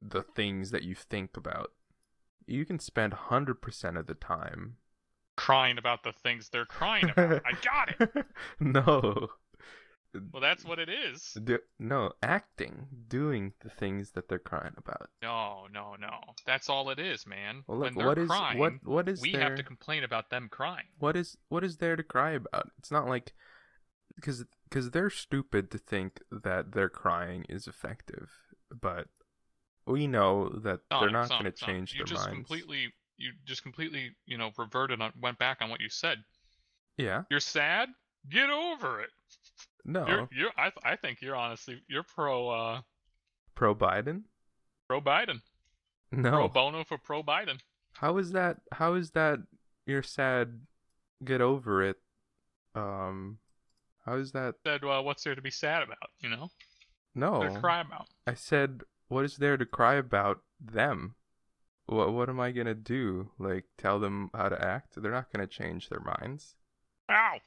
the 0.03 0.23
things 0.23 0.71
that 0.71 0.83
you 0.83 0.95
think 0.95 1.37
about, 1.37 1.73
you 2.47 2.65
can 2.65 2.79
spend 2.79 3.13
100% 3.13 3.99
of 3.99 4.07
the 4.07 4.15
time 4.15 4.77
crying 5.37 5.79
about 5.79 6.03
the 6.03 6.13
things 6.13 6.49
they're 6.51 6.67
crying 6.67 7.11
about. 7.11 7.43
I 7.47 7.53
got 7.63 7.95
it. 7.99 8.27
no. 8.61 9.29
Well, 10.33 10.41
that's 10.41 10.65
what 10.65 10.79
it 10.79 10.89
is. 10.89 11.37
Do, 11.45 11.59
no, 11.79 12.13
acting, 12.23 12.87
doing 13.09 13.53
the 13.61 13.71
things 13.71 14.11
that 14.13 14.29
they're 14.29 14.41
crying 14.41 14.75
about. 14.77 15.09
No, 15.23 15.69
no, 15.73 15.95
no. 16.01 16.19
That's 16.47 16.69
all 16.69 16.91
it 16.91 16.99
is, 16.99 17.27
man. 17.27 17.63
Well, 17.67 17.79
when 17.79 17.95
they're 17.95 18.07
what 18.07 18.19
is 18.19 18.29
crying, 18.29 18.59
what 18.59 18.73
what 18.85 19.09
is 19.09 19.23
we 19.23 19.33
there? 19.33 19.43
have 19.43 19.57
to 19.57 19.63
complain 19.63 20.03
about 20.03 20.31
them 20.31 20.49
crying. 20.51 20.87
what 20.99 21.17
is 21.17 21.37
what 21.49 21.63
is 21.63 21.77
there 21.77 21.95
to 21.97 22.03
cry 22.03 22.33
about? 22.33 22.71
It's 22.79 22.91
not 22.91 23.09
like 23.09 23.35
because 24.17 24.45
because 24.69 24.91
they're 24.91 25.11
stupid 25.11 25.71
to 25.71 25.79
think 25.79 26.21
that 26.31 26.73
their 26.73 26.89
crying 26.89 27.45
is 27.49 27.67
effective, 27.69 28.31
but 28.71 29.07
we 29.87 30.07
know 30.07 30.49
that 30.49 30.81
they're 30.91 31.11
not 31.11 31.29
going 31.29 31.45
to 31.45 31.53
change 31.53 31.93
you 31.93 31.99
their 31.99 32.07
just 32.07 32.27
minds. 32.27 32.35
completely, 32.37 32.93
you 33.17 33.33
just 33.45 33.63
completely, 33.63 34.11
you 34.27 34.39
know, 34.39 34.51
reverted 34.59 35.01
on, 35.01 35.13
went 35.21 35.39
back 35.39 35.59
on 35.61 35.71
what 35.71 35.81
you 35.81 35.89
said. 35.89 36.19
Yeah, 36.97 37.23
You're 37.31 37.41
sad. 37.41 37.89
Get 38.29 38.51
over 38.51 39.01
it. 39.01 39.11
No, 39.85 40.07
You're, 40.07 40.29
you're. 40.33 40.51
I, 40.57 40.73
I 40.85 40.97
think 40.97 41.21
you're 41.23 41.37
honestly, 41.37 41.83
you're 41.89 42.03
pro, 42.03 42.49
uh, 42.49 42.81
pro 43.55 43.75
Biden. 43.75 44.23
pro 44.89 45.01
Biden. 45.01 45.41
No. 46.13 46.31
Pro 46.31 46.41
No, 46.43 46.49
bono 46.49 46.85
for 46.85 46.99
pro 46.99 47.23
Biden. 47.23 47.61
how 47.95 48.17
is 48.19 48.33
that? 48.33 48.59
How 48.73 48.95
is 48.95 49.11
that? 49.13 49.39
You're 49.87 50.03
sad. 50.03 50.61
Get 51.25 51.41
over 51.41 51.83
it. 51.83 51.97
Um, 52.75 53.39
how 54.05 54.17
is 54.17 54.33
that? 54.33 54.55
Said, 54.67 54.83
well, 54.83 55.05
what's 55.05 55.23
there 55.25 55.35
to 55.35 55.43
be 55.43 55.51
sad 55.51 55.83
about? 55.83 56.11
You 56.21 56.31
know, 56.31 56.51
No, 57.15 57.43
to 57.43 57.61
cry 57.61 57.81
about. 57.81 58.07
I 58.27 58.35
said, 58.35 58.83
what 59.09 59.25
is 59.25 59.37
there 59.37 59.57
to 59.57 59.67
cry 59.67 59.95
about 59.97 60.41
them? 60.61 61.15
What 61.87 62.13
what 62.13 62.29
am 62.29 62.39
I 62.41 62.53
gonna 62.53 62.75
do? 62.75 63.31
Like 63.39 63.65
tell 63.77 63.99
them 63.99 64.31
how 64.33 64.49
to 64.49 64.65
act? 64.65 64.95
They're 64.97 65.11
not 65.11 65.33
gonna 65.33 65.47
change 65.49 65.89
their 65.89 66.01
minds. 66.01 66.55
Ow! 67.11 67.39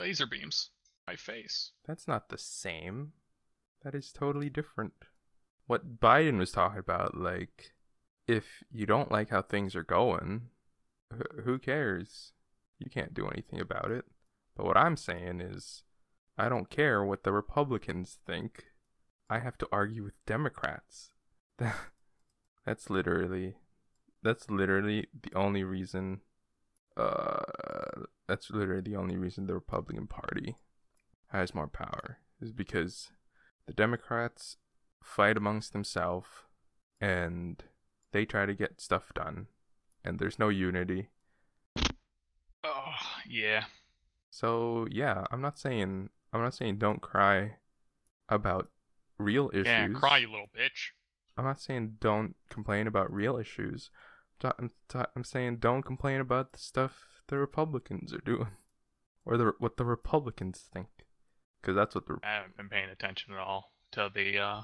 Laser 0.00 0.26
beams. 0.26 0.70
My 1.06 1.16
face. 1.16 1.72
That's 1.86 2.06
not 2.06 2.28
the 2.28 2.38
same. 2.38 3.12
That 3.82 3.94
is 3.94 4.12
totally 4.12 4.48
different. 4.48 4.92
What 5.66 6.00
Biden 6.00 6.38
was 6.38 6.52
talking 6.52 6.78
about, 6.78 7.16
like, 7.16 7.72
if 8.28 8.62
you 8.70 8.86
don't 8.86 9.10
like 9.10 9.30
how 9.30 9.42
things 9.42 9.74
are 9.74 9.82
going, 9.82 10.42
who 11.44 11.58
cares? 11.58 12.32
You 12.78 12.90
can't 12.90 13.14
do 13.14 13.26
anything 13.28 13.60
about 13.60 13.90
it. 13.90 14.04
But 14.56 14.66
what 14.66 14.76
I'm 14.76 14.96
saying 14.96 15.40
is, 15.40 15.82
I 16.38 16.48
don't 16.48 16.70
care 16.70 17.04
what 17.04 17.24
the 17.24 17.32
Republicans 17.32 18.18
think. 18.26 18.64
I 19.28 19.38
have 19.40 19.58
to 19.58 19.68
argue 19.72 20.04
with 20.04 20.24
Democrats. 20.26 21.10
that's 22.66 22.90
literally, 22.90 23.56
that's 24.22 24.50
literally 24.50 25.08
the 25.22 25.36
only 25.36 25.64
reason. 25.64 26.20
Uh, 26.96 27.40
that's 28.28 28.50
literally 28.50 28.82
the 28.82 28.96
only 28.96 29.16
reason 29.16 29.46
the 29.46 29.54
Republican 29.54 30.06
Party 30.06 30.56
has 31.32 31.54
more 31.54 31.66
power 31.66 32.18
is 32.40 32.52
because 32.52 33.10
the 33.66 33.72
Democrats 33.72 34.56
fight 35.02 35.36
amongst 35.36 35.72
themselves 35.72 36.28
and 37.00 37.62
they 38.12 38.24
try 38.24 38.46
to 38.46 38.54
get 38.54 38.80
stuff 38.80 39.12
done 39.14 39.46
and 40.04 40.18
there's 40.18 40.38
no 40.38 40.48
unity. 40.48 41.08
Oh, 42.64 42.94
yeah. 43.28 43.64
So, 44.30 44.86
yeah, 44.90 45.24
I'm 45.30 45.40
not 45.40 45.58
saying 45.58 46.10
I'm 46.32 46.40
not 46.40 46.54
saying 46.54 46.78
don't 46.78 47.02
cry 47.02 47.56
about 48.28 48.68
real 49.18 49.50
issues. 49.52 49.66
Yeah, 49.66 49.88
cry, 49.88 50.18
you 50.18 50.30
little 50.30 50.46
bitch. 50.56 50.90
I'm 51.36 51.44
not 51.44 51.60
saying 51.60 51.96
don't 52.00 52.36
complain 52.48 52.86
about 52.86 53.12
real 53.12 53.36
issues. 53.36 53.90
I'm, 54.44 54.70
ta- 54.88 55.06
I'm 55.14 55.24
saying 55.24 55.58
don't 55.58 55.82
complain 55.82 56.20
about 56.20 56.52
the 56.52 56.58
stuff 56.58 57.22
the 57.28 57.38
Republicans 57.38 58.12
are 58.12 58.22
doing 58.24 58.48
or 59.24 59.36
the 59.36 59.52
what 59.58 59.76
the 59.76 59.84
Republicans 59.84 60.64
think. 60.72 60.88
Cuz 61.62 61.74
that's 61.74 61.94
what 61.94 62.06
the 62.06 62.18
I 62.22 62.34
haven't 62.34 62.56
been 62.56 62.68
paying 62.68 62.90
attention 62.90 63.32
at 63.34 63.38
all 63.40 63.72
to 63.92 64.10
the 64.12 64.38
uh, 64.38 64.62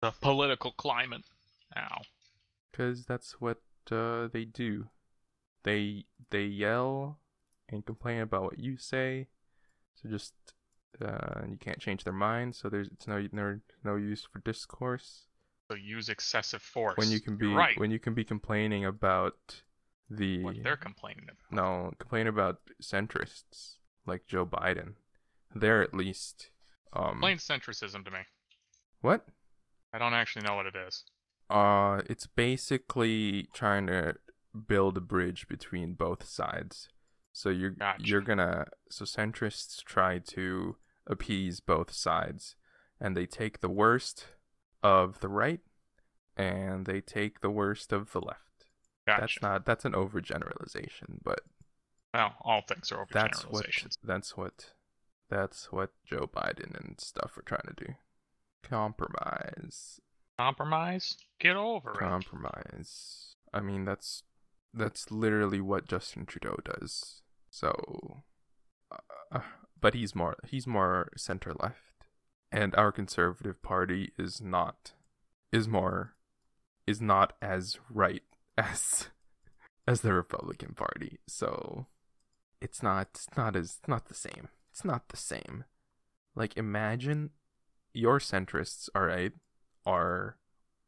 the 0.00 0.12
political 0.20 0.72
climate. 0.72 1.24
now. 1.74 2.00
because 2.70 3.04
that's 3.06 3.40
what 3.40 3.58
uh, 3.90 4.28
they 4.32 4.44
do. 4.44 4.88
They 5.64 6.04
they 6.30 6.44
yell 6.44 7.18
and 7.68 7.84
complain 7.84 8.20
about 8.20 8.42
what 8.42 8.58
you 8.58 8.76
say. 8.76 9.28
So 9.96 10.08
just 10.08 10.34
uh, 11.02 11.42
you 11.50 11.56
can't 11.58 11.78
change 11.80 12.04
their 12.04 12.12
mind. 12.12 12.54
So 12.54 12.68
there's 12.68 12.88
it's 12.88 13.06
no 13.06 13.26
no 13.32 13.60
no 13.84 13.96
use 13.96 14.24
for 14.30 14.38
discourse 14.40 15.26
So 15.70 15.74
use 15.76 16.08
excessive 16.08 16.62
force. 16.62 16.96
when 16.96 17.10
you 17.10 17.20
can 17.20 17.36
be 17.36 17.46
right. 17.48 17.78
when 17.78 17.90
you 17.90 17.98
can 17.98 18.14
be 18.14 18.24
complaining 18.24 18.84
about 18.84 19.62
the 20.08 20.42
what 20.42 20.56
they're 20.62 20.76
complaining 20.76 21.24
about. 21.24 21.52
no 21.52 21.92
complain 21.98 22.26
about 22.26 22.60
centrists 22.82 23.76
like 24.06 24.26
Joe 24.26 24.46
Biden. 24.46 24.94
They're 25.60 25.82
at 25.82 25.94
least 25.94 26.50
um 26.92 27.20
Plain 27.20 27.38
centricism 27.38 28.04
to 28.04 28.10
me. 28.10 28.20
what 29.00 29.26
I 29.92 29.98
don't 29.98 30.14
actually 30.14 30.46
know 30.46 30.54
what 30.56 30.66
it 30.66 30.74
is. 30.76 31.04
Uh, 31.50 32.02
it's 32.10 32.26
basically 32.26 33.48
trying 33.54 33.86
to 33.86 34.14
build 34.66 34.96
a 34.98 35.00
bridge 35.00 35.48
between 35.48 35.94
both 35.94 36.24
sides. 36.26 36.88
So 37.32 37.48
you're 37.48 37.70
Gotcha. 37.70 38.04
you're 38.06 38.20
gonna 38.20 38.66
so 38.90 39.04
centrists 39.04 39.82
try 39.84 40.18
to 40.18 40.76
appease 41.06 41.60
both 41.60 41.90
sides, 41.92 42.54
and 43.00 43.16
they 43.16 43.24
take 43.26 43.60
the 43.60 43.68
worst 43.70 44.26
of 44.82 45.20
the 45.20 45.28
right, 45.28 45.60
and 46.36 46.84
they 46.84 47.00
take 47.00 47.40
the 47.40 47.50
worst 47.50 47.92
of 47.92 48.12
the 48.12 48.20
left. 48.20 48.66
Gotcha. 49.06 49.20
That's 49.20 49.42
not 49.42 49.64
that's 49.64 49.84
an 49.86 49.92
overgeneralization, 49.92 51.20
but 51.22 51.40
Well, 52.12 52.34
all 52.42 52.60
things 52.68 52.92
are 52.92 53.06
overgeneralizations. 53.06 53.12
that's 53.14 53.46
what 53.46 53.66
that's 54.04 54.36
what 54.36 54.72
that's 55.28 55.70
what 55.72 55.90
Joe 56.04 56.28
Biden 56.34 56.78
and 56.78 56.96
stuff 56.98 57.36
are 57.36 57.42
trying 57.42 57.68
to 57.68 57.84
do. 57.84 57.94
Compromise. 58.62 60.00
Compromise? 60.38 61.16
Get 61.40 61.56
over 61.56 61.90
it. 61.90 61.98
Compromise. 61.98 63.34
I 63.52 63.60
mean, 63.60 63.84
that's 63.84 64.22
that's 64.74 65.10
literally 65.10 65.60
what 65.60 65.88
Justin 65.88 66.26
Trudeau 66.26 66.56
does. 66.64 67.22
So, 67.50 68.22
uh, 69.32 69.40
but 69.80 69.94
he's 69.94 70.14
more 70.14 70.36
he's 70.46 70.66
more 70.66 71.10
center 71.16 71.52
left, 71.58 72.06
and 72.52 72.74
our 72.74 72.92
conservative 72.92 73.62
party 73.62 74.12
is 74.18 74.40
not 74.40 74.92
is 75.52 75.66
more 75.66 76.14
is 76.86 77.00
not 77.00 77.34
as 77.42 77.78
right 77.90 78.22
as 78.58 79.08
as 79.86 80.02
the 80.02 80.12
Republican 80.12 80.74
Party. 80.74 81.18
So, 81.26 81.86
it's 82.60 82.82
not 82.82 83.08
it's 83.14 83.28
not 83.36 83.56
as 83.56 83.78
not 83.86 84.08
the 84.08 84.14
same. 84.14 84.48
It's 84.78 84.84
not 84.84 85.08
the 85.08 85.16
same. 85.16 85.64
Like 86.36 86.56
imagine 86.56 87.30
your 87.92 88.20
centrists, 88.20 88.88
all 88.94 89.02
right, 89.02 89.32
are 89.84 90.36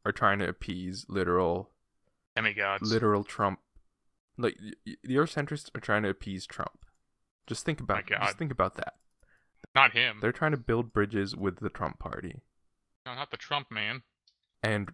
are 0.05 0.13
trying 0.13 0.39
to 0.39 0.47
appease 0.47 1.05
literal 1.09 1.71
Demigods. 2.37 2.89
literal 2.89 3.25
Trump. 3.25 3.59
Like 4.37 4.57
your 5.03 5.25
centrists 5.27 5.69
are 5.75 5.81
trying 5.81 6.03
to 6.03 6.09
appease 6.09 6.45
Trump. 6.47 6.85
Just 7.47 7.65
think 7.65 7.81
about 7.81 8.07
just 8.07 8.37
think 8.37 8.49
about 8.53 8.75
that. 8.75 8.93
Not 9.75 9.91
him. 9.91 10.19
They're 10.21 10.31
trying 10.31 10.51
to 10.51 10.57
build 10.57 10.93
bridges 10.93 11.35
with 11.35 11.59
the 11.59 11.69
Trump 11.69 11.99
party 11.99 12.43
No, 13.05 13.13
not 13.15 13.29
the 13.29 13.35
Trump 13.35 13.67
man. 13.69 14.03
and 14.63 14.93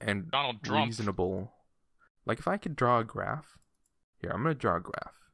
and 0.00 0.30
Donald 0.30 0.62
Trump. 0.62 0.86
reasonable. 0.86 1.52
Like 2.24 2.38
if 2.38 2.48
I 2.48 2.56
could 2.56 2.74
draw 2.74 3.00
a 3.00 3.04
graph, 3.04 3.58
here 4.16 4.30
I'm 4.30 4.42
gonna 4.44 4.54
draw 4.54 4.76
a 4.76 4.80
graph. 4.80 5.28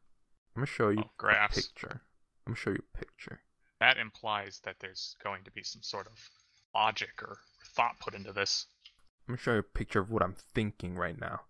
I'm 0.57 0.61
gonna 0.63 0.67
show 0.67 0.89
you 0.89 1.05
Oh, 1.07 1.11
graphs. 1.17 1.57
a 1.57 1.63
picture. 1.63 2.03
I'm 2.47 2.53
gonna 2.53 2.57
show 2.57 2.71
you 2.71 2.83
a 2.95 2.99
picture. 2.99 3.41
That 3.81 3.99
implies 3.99 4.61
that 4.65 4.77
there's 4.81 5.17
going 5.23 5.45
to 5.45 5.51
be 5.51 5.63
some 5.63 5.83
sort 5.83 6.07
of 6.07 6.31
logic 6.75 7.23
or 7.23 7.39
thought 7.75 7.99
put 8.01 8.15
into 8.15 8.33
this. 8.33 8.67
I'm 9.29 9.35
gonna 9.35 9.39
show 9.43 9.53
you 9.55 9.59
a 9.59 9.63
picture 9.63 10.01
of 10.01 10.11
what 10.11 10.23
I'm 10.23 10.37
thinking 10.55 10.97
right 10.97 11.19
now. 11.19 11.43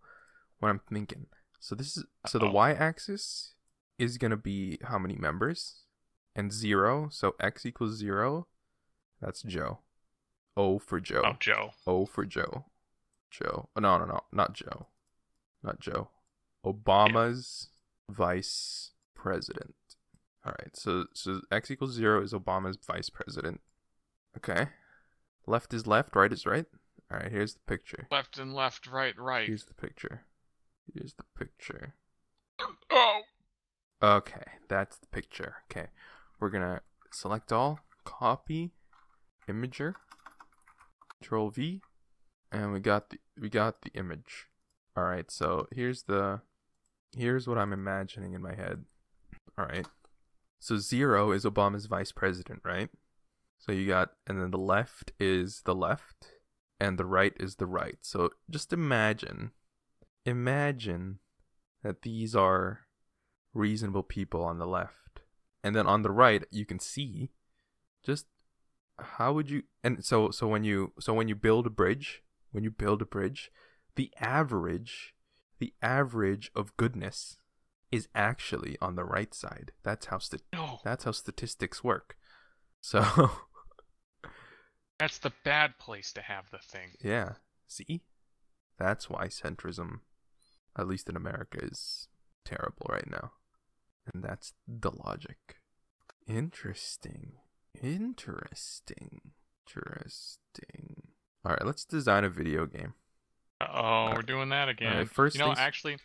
What 0.58 0.70
I'm 0.70 0.80
thinking. 0.90 1.26
So 1.60 1.74
this 1.74 1.96
is 1.96 2.04
so 2.26 2.38
the 2.38 2.46
Uh-oh. 2.46 2.52
y-axis 2.52 3.52
is 3.98 4.18
gonna 4.18 4.36
be 4.36 4.78
how 4.84 4.98
many 4.98 5.16
members, 5.16 5.82
and 6.34 6.52
zero. 6.52 7.08
So 7.10 7.34
x 7.40 7.66
equals 7.66 7.96
zero. 7.96 8.46
That's 9.20 9.42
Joe. 9.42 9.80
O 10.56 10.78
for 10.78 11.00
Joe. 11.00 11.22
Oh, 11.24 11.36
Joe. 11.38 11.70
O 11.86 12.06
for 12.06 12.24
Joe. 12.24 12.66
Joe. 13.30 13.68
Oh, 13.76 13.80
no, 13.80 13.98
no, 13.98 14.06
no, 14.06 14.20
not 14.32 14.54
Joe. 14.54 14.86
Not 15.62 15.80
Joe. 15.80 16.08
Obama's 16.64 17.68
vice 18.10 18.92
president. 19.14 19.74
All 20.46 20.54
right. 20.60 20.76
So 20.76 21.06
so 21.12 21.40
x 21.50 21.70
equals 21.70 21.92
zero 21.92 22.22
is 22.22 22.32
Obama's 22.32 22.78
vice 22.86 23.10
president. 23.10 23.60
Okay. 24.36 24.68
Left 25.46 25.74
is 25.74 25.86
left. 25.86 26.14
Right 26.14 26.32
is 26.32 26.46
right. 26.46 26.66
All 27.10 27.18
right. 27.18 27.30
Here's 27.30 27.54
the 27.54 27.60
picture. 27.66 28.06
Left 28.10 28.38
and 28.38 28.54
left, 28.54 28.86
right, 28.86 29.18
right. 29.18 29.46
Here's 29.46 29.64
the 29.64 29.74
picture. 29.74 30.22
Here's 30.94 31.14
the 31.14 31.24
picture. 31.36 31.94
Oh! 32.90 33.22
Okay, 34.02 34.44
that's 34.68 34.98
the 34.98 35.06
picture. 35.06 35.56
Okay, 35.70 35.88
we're 36.38 36.50
gonna 36.50 36.82
select 37.10 37.50
all, 37.50 37.80
copy, 38.04 38.72
Imgur, 39.48 39.94
Control 41.18 41.50
V, 41.50 41.80
and 42.52 42.72
we 42.72 42.80
got 42.80 43.10
the 43.10 43.18
we 43.40 43.48
got 43.48 43.82
the 43.82 43.90
image. 43.94 44.48
All 44.96 45.04
right, 45.04 45.30
so 45.30 45.66
here's 45.72 46.02
the 46.04 46.42
here's 47.16 47.48
what 47.48 47.58
I'm 47.58 47.72
imagining 47.72 48.34
in 48.34 48.42
my 48.42 48.54
head. 48.54 48.84
All 49.58 49.64
right, 49.64 49.86
so 50.58 50.78
zero 50.78 51.32
is 51.32 51.44
Obama's 51.44 51.86
vice 51.86 52.12
president, 52.12 52.60
right? 52.64 52.88
So 53.58 53.72
you 53.72 53.86
got, 53.86 54.12
and 54.26 54.40
then 54.40 54.50
the 54.50 54.58
left 54.58 55.12
is 55.18 55.62
the 55.64 55.74
left, 55.74 56.32
and 56.78 56.98
the 56.98 57.06
right 57.06 57.34
is 57.38 57.56
the 57.56 57.66
right. 57.66 57.98
So 58.02 58.30
just 58.50 58.72
imagine, 58.72 59.52
imagine 60.24 61.18
that 61.82 62.02
these 62.02 62.34
are 62.34 62.80
reasonable 63.54 64.02
people 64.02 64.44
on 64.44 64.58
the 64.58 64.66
left. 64.66 65.20
And 65.64 65.74
then 65.74 65.86
on 65.86 66.02
the 66.02 66.10
right 66.10 66.44
you 66.50 66.64
can 66.64 66.78
see 66.78 67.30
just 68.04 68.26
how 68.98 69.32
would 69.32 69.50
you 69.50 69.64
and 69.82 70.04
so 70.04 70.30
so 70.30 70.46
when 70.46 70.62
you 70.64 70.92
so 71.00 71.12
when 71.12 71.28
you 71.28 71.34
build 71.34 71.66
a 71.66 71.70
bridge, 71.70 72.22
when 72.52 72.62
you 72.62 72.70
build 72.70 73.02
a 73.02 73.06
bridge, 73.06 73.50
the 73.96 74.12
average 74.20 75.14
the 75.58 75.72
average 75.80 76.50
of 76.54 76.76
goodness 76.76 77.38
is 77.92 78.08
actually 78.14 78.76
on 78.80 78.96
the 78.96 79.04
right 79.04 79.32
side. 79.34 79.72
That's 79.82 80.06
how 80.06 80.18
st- 80.18 80.42
No, 80.52 80.80
that's 80.84 81.04
how 81.04 81.12
statistics 81.12 81.82
work. 81.84 82.16
So 82.80 83.30
that's 84.98 85.18
the 85.18 85.32
bad 85.44 85.78
place 85.78 86.12
to 86.14 86.22
have 86.22 86.50
the 86.50 86.58
thing. 86.58 86.90
yeah, 87.02 87.32
see? 87.66 88.02
That's 88.78 89.08
why 89.10 89.26
centrism 89.28 90.00
at 90.78 90.86
least 90.86 91.08
in 91.08 91.16
America 91.16 91.58
is 91.62 92.08
terrible 92.44 92.86
right 92.90 93.10
now. 93.10 93.32
And 94.12 94.22
that's 94.22 94.52
the 94.68 94.90
logic. 94.90 95.56
Interesting. 96.28 97.32
Interesting. 97.82 99.32
Interesting. 99.66 101.08
All 101.44 101.52
right, 101.52 101.64
let's 101.66 101.84
design 101.84 102.24
a 102.24 102.28
video 102.30 102.66
game. 102.66 102.94
Oh, 103.60 104.12
we're 104.14 104.22
doing 104.22 104.50
that 104.50 104.68
again. 104.68 105.06
first 105.06 105.34
you 105.36 105.40
know, 105.40 105.46
things- 105.46 105.58
actually, 105.58 105.96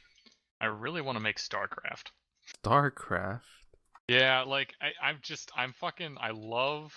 I 0.62 0.68
really 0.68 1.02
want 1.02 1.16
to 1.16 1.24
make 1.24 1.38
StarCraft. 1.38 2.12
StarCraft. 2.64 3.42
Yeah, 4.08 4.44
like 4.44 4.76
I, 4.80 4.92
I'm 5.04 5.18
just, 5.24 5.52
I'm 5.58 5.74
fucking, 5.74 6.18
I 6.22 6.30
love 6.32 6.94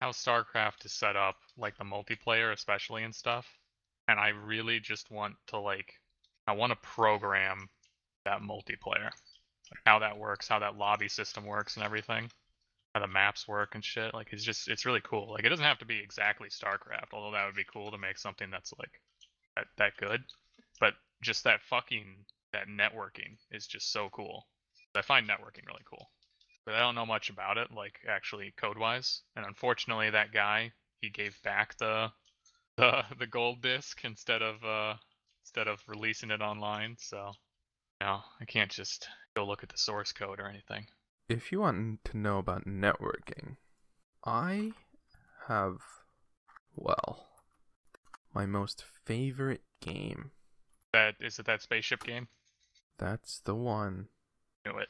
how 0.00 0.10
StarCraft 0.10 0.86
is 0.86 0.92
set 0.92 1.14
up, 1.14 1.36
like 1.58 1.76
the 1.76 1.84
multiplayer, 1.84 2.52
especially 2.52 3.02
and 3.02 3.14
stuff. 3.14 3.46
And 4.08 4.18
I 4.18 4.28
really 4.28 4.80
just 4.80 5.10
want 5.10 5.34
to 5.48 5.58
like, 5.58 5.92
I 6.46 6.52
want 6.52 6.70
to 6.70 6.76
program 6.76 7.68
that 8.24 8.40
multiplayer, 8.40 9.10
like 9.70 9.82
how 9.84 9.98
that 9.98 10.18
works, 10.18 10.48
how 10.48 10.60
that 10.60 10.76
lobby 10.76 11.08
system 11.08 11.44
works, 11.44 11.76
and 11.76 11.84
everything, 11.84 12.30
how 12.94 13.00
the 13.02 13.06
maps 13.06 13.46
work 13.46 13.74
and 13.74 13.84
shit. 13.84 14.14
Like 14.14 14.28
it's 14.32 14.42
just, 14.42 14.68
it's 14.68 14.86
really 14.86 15.02
cool. 15.04 15.32
Like 15.32 15.44
it 15.44 15.50
doesn't 15.50 15.64
have 15.64 15.78
to 15.80 15.86
be 15.86 16.00
exactly 16.00 16.48
StarCraft, 16.48 17.12
although 17.12 17.36
that 17.36 17.44
would 17.44 17.56
be 17.56 17.66
cool 17.70 17.90
to 17.90 17.98
make 17.98 18.18
something 18.18 18.50
that's 18.50 18.72
like 18.78 19.00
that, 19.56 19.66
that 19.76 19.92
good. 19.98 20.22
But 20.80 20.94
just 21.22 21.44
that 21.44 21.60
fucking 21.68 22.16
that 22.52 22.68
networking 22.68 23.36
is 23.50 23.66
just 23.66 23.92
so 23.92 24.08
cool. 24.10 24.46
I 24.94 25.02
find 25.02 25.26
networking 25.26 25.66
really 25.66 25.84
cool 25.88 26.10
but 26.64 26.74
I 26.74 26.80
don't 26.80 26.94
know 26.94 27.06
much 27.06 27.30
about 27.30 27.58
it, 27.58 27.70
like 27.72 27.98
actually 28.08 28.54
code 28.56 28.78
wise. 28.78 29.22
And 29.36 29.44
unfortunately, 29.44 30.10
that 30.10 30.32
guy 30.32 30.72
he 31.00 31.10
gave 31.10 31.40
back 31.42 31.76
the 31.78 32.10
the 32.76 33.04
the 33.18 33.26
gold 33.26 33.62
disc 33.62 34.04
instead 34.04 34.42
of 34.42 34.62
uh 34.64 34.94
instead 35.42 35.68
of 35.68 35.82
releasing 35.86 36.30
it 36.30 36.40
online. 36.40 36.96
So 36.98 37.32
no, 38.00 38.20
I 38.40 38.44
can't 38.44 38.70
just 38.70 39.08
go 39.34 39.46
look 39.46 39.62
at 39.62 39.68
the 39.68 39.78
source 39.78 40.12
code 40.12 40.40
or 40.40 40.46
anything. 40.46 40.86
If 41.28 41.52
you 41.52 41.60
want 41.60 42.04
to 42.04 42.16
know 42.16 42.38
about 42.38 42.66
networking, 42.66 43.56
I 44.24 44.72
have, 45.46 45.78
well, 46.74 47.28
my 48.34 48.44
most 48.44 48.84
favorite 49.04 49.62
game. 49.80 50.32
That 50.92 51.14
is 51.20 51.38
it. 51.38 51.46
That 51.46 51.62
spaceship 51.62 52.04
game. 52.04 52.28
That's 52.98 53.40
the 53.40 53.54
one. 53.54 54.08
Knew 54.64 54.78
it. 54.78 54.88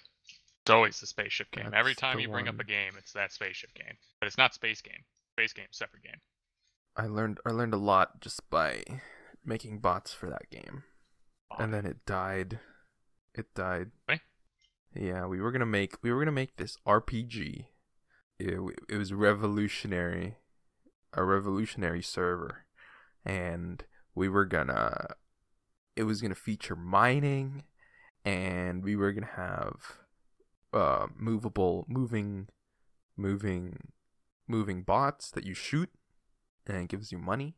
It's 0.63 0.71
always 0.71 1.01
the 1.01 1.07
spaceship 1.07 1.51
game. 1.51 1.73
Every 1.75 1.95
time 1.95 2.21
you 2.21 2.29
bring 2.29 2.47
up 2.49 2.61
a 2.61 2.65
game, 2.65 2.93
it's 2.97 3.13
that 3.13 3.33
spaceship 3.33 3.75
game. 3.75 3.97
But 4.21 4.27
it's 4.29 4.39
not 4.39 4.55
space 4.55 4.81
game. 4.81 5.05
Space 5.33 5.53
game, 5.53 5.67
separate 5.73 6.05
game. 6.05 6.21
I 6.97 7.07
learned 7.07 7.41
I 7.47 7.51
learned 7.51 7.75
a 7.75 7.79
lot 7.79 8.21
just 8.21 8.49
by 8.51 8.85
making 9.45 9.79
bots 9.79 10.13
for 10.13 10.29
that 10.29 10.51
game. 10.51 10.85
and 11.59 11.73
then 11.75 11.85
it 11.87 12.05
died. 12.07 12.61
It 13.35 13.53
died. 13.55 13.91
Really? 14.09 14.21
Yeah, 14.95 15.27
we 15.27 15.41
were 15.41 15.51
gonna 15.53 15.67
make 15.67 15.97
we 16.03 16.13
were 16.13 16.21
gonna 16.21 16.33
make 16.33 16.57
this 16.57 16.77
RPG. 16.87 17.67
It, 18.39 18.59
it 18.89 18.97
was 18.97 19.13
revolutionary, 19.13 20.37
a 21.13 21.25
revolutionary 21.25 22.03
server, 22.03 22.67
and 23.25 23.85
we 24.15 24.29
were 24.29 24.45
gonna. 24.45 25.15
It 25.97 26.05
was 26.05 26.21
gonna 26.21 26.35
feature 26.35 26.77
mining, 26.77 27.65
and 28.25 28.83
we 28.85 28.97
were 28.97 29.13
gonna 29.13 29.27
have, 29.37 29.99
uh, 30.73 31.07
movable, 31.17 31.85
moving, 31.89 32.49
moving, 33.17 33.93
moving 34.49 34.83
bots 34.83 35.31
that 35.31 35.45
you 35.45 35.55
shoot, 35.55 35.91
and 36.67 36.77
it 36.77 36.89
gives 36.89 37.13
you 37.13 37.19
money, 37.19 37.57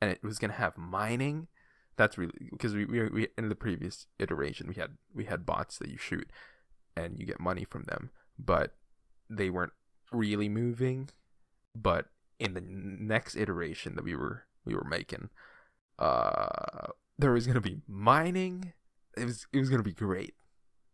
and 0.00 0.10
it 0.10 0.22
was 0.22 0.38
gonna 0.38 0.54
have 0.54 0.76
mining. 0.76 1.48
That's 1.96 2.18
really 2.18 2.32
because 2.50 2.74
we, 2.74 2.84
we 2.86 3.08
we 3.08 3.28
in 3.38 3.48
the 3.48 3.54
previous 3.54 4.06
iteration 4.18 4.66
we 4.66 4.74
had 4.74 4.96
we 5.14 5.26
had 5.26 5.46
bots 5.46 5.78
that 5.78 5.88
you 5.88 5.96
shoot 5.96 6.28
and 6.96 7.18
you 7.18 7.26
get 7.26 7.40
money 7.40 7.64
from 7.64 7.84
them. 7.84 8.10
But 8.38 8.74
they 9.30 9.48
weren't 9.50 9.72
really 10.10 10.48
moving. 10.48 11.10
But 11.74 12.06
in 12.38 12.54
the 12.54 12.60
next 12.60 13.36
iteration 13.36 13.94
that 13.94 14.04
we 14.04 14.16
were 14.16 14.44
we 14.64 14.74
were 14.74 14.84
making 14.84 15.30
uh 15.98 16.88
there 17.18 17.32
was 17.32 17.46
to 17.46 17.60
be 17.60 17.80
mining 17.86 18.72
it 19.16 19.24
was 19.24 19.46
it 19.52 19.58
was 19.58 19.68
going 19.68 19.82
to 19.82 19.88
be 19.88 19.94
great 19.94 20.34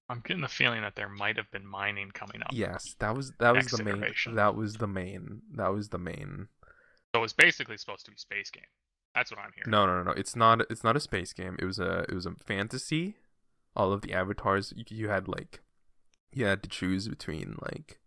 I'm 0.08 0.22
getting 0.24 0.42
the 0.42 0.48
feeling 0.48 0.82
that 0.82 0.96
there 0.96 1.08
might 1.08 1.36
have 1.36 1.50
been 1.52 1.66
mining 1.66 2.10
coming 2.10 2.42
up. 2.42 2.50
yes 2.52 2.96
that 2.98 3.14
was 3.16 3.32
that 3.38 3.54
was 3.54 3.66
the 3.66 3.82
main 3.82 3.96
iteration. 3.96 4.34
that 4.34 4.54
was 4.56 4.74
the 4.74 4.88
main 4.88 5.42
that 5.54 5.72
was 5.72 5.88
the 5.90 5.98
main 5.98 6.48
So 7.14 7.22
it's 7.24 7.32
basically 7.32 7.76
supposed 7.76 8.04
to 8.06 8.10
be 8.10 8.16
space 8.16 8.50
game. 8.50 8.64
That's 9.14 9.30
what 9.30 9.40
I'm 9.40 9.50
hearing. 9.54 9.70
No, 9.70 9.86
no, 9.86 9.98
no, 9.98 10.02
no. 10.04 10.12
It's 10.12 10.36
not. 10.36 10.60
It's 10.70 10.84
not 10.84 10.96
a 10.96 11.00
space 11.00 11.32
game. 11.32 11.56
It 11.58 11.64
was 11.64 11.78
a. 11.78 12.04
It 12.08 12.14
was 12.14 12.26
a 12.26 12.34
fantasy. 12.44 13.16
All 13.74 13.92
of 13.92 14.02
the 14.02 14.12
avatars 14.12 14.72
you, 14.76 14.84
you 14.88 15.08
had 15.08 15.26
like, 15.26 15.60
you 16.32 16.44
had 16.44 16.62
to 16.62 16.68
choose 16.68 17.08
between 17.08 17.56
like, 17.60 17.98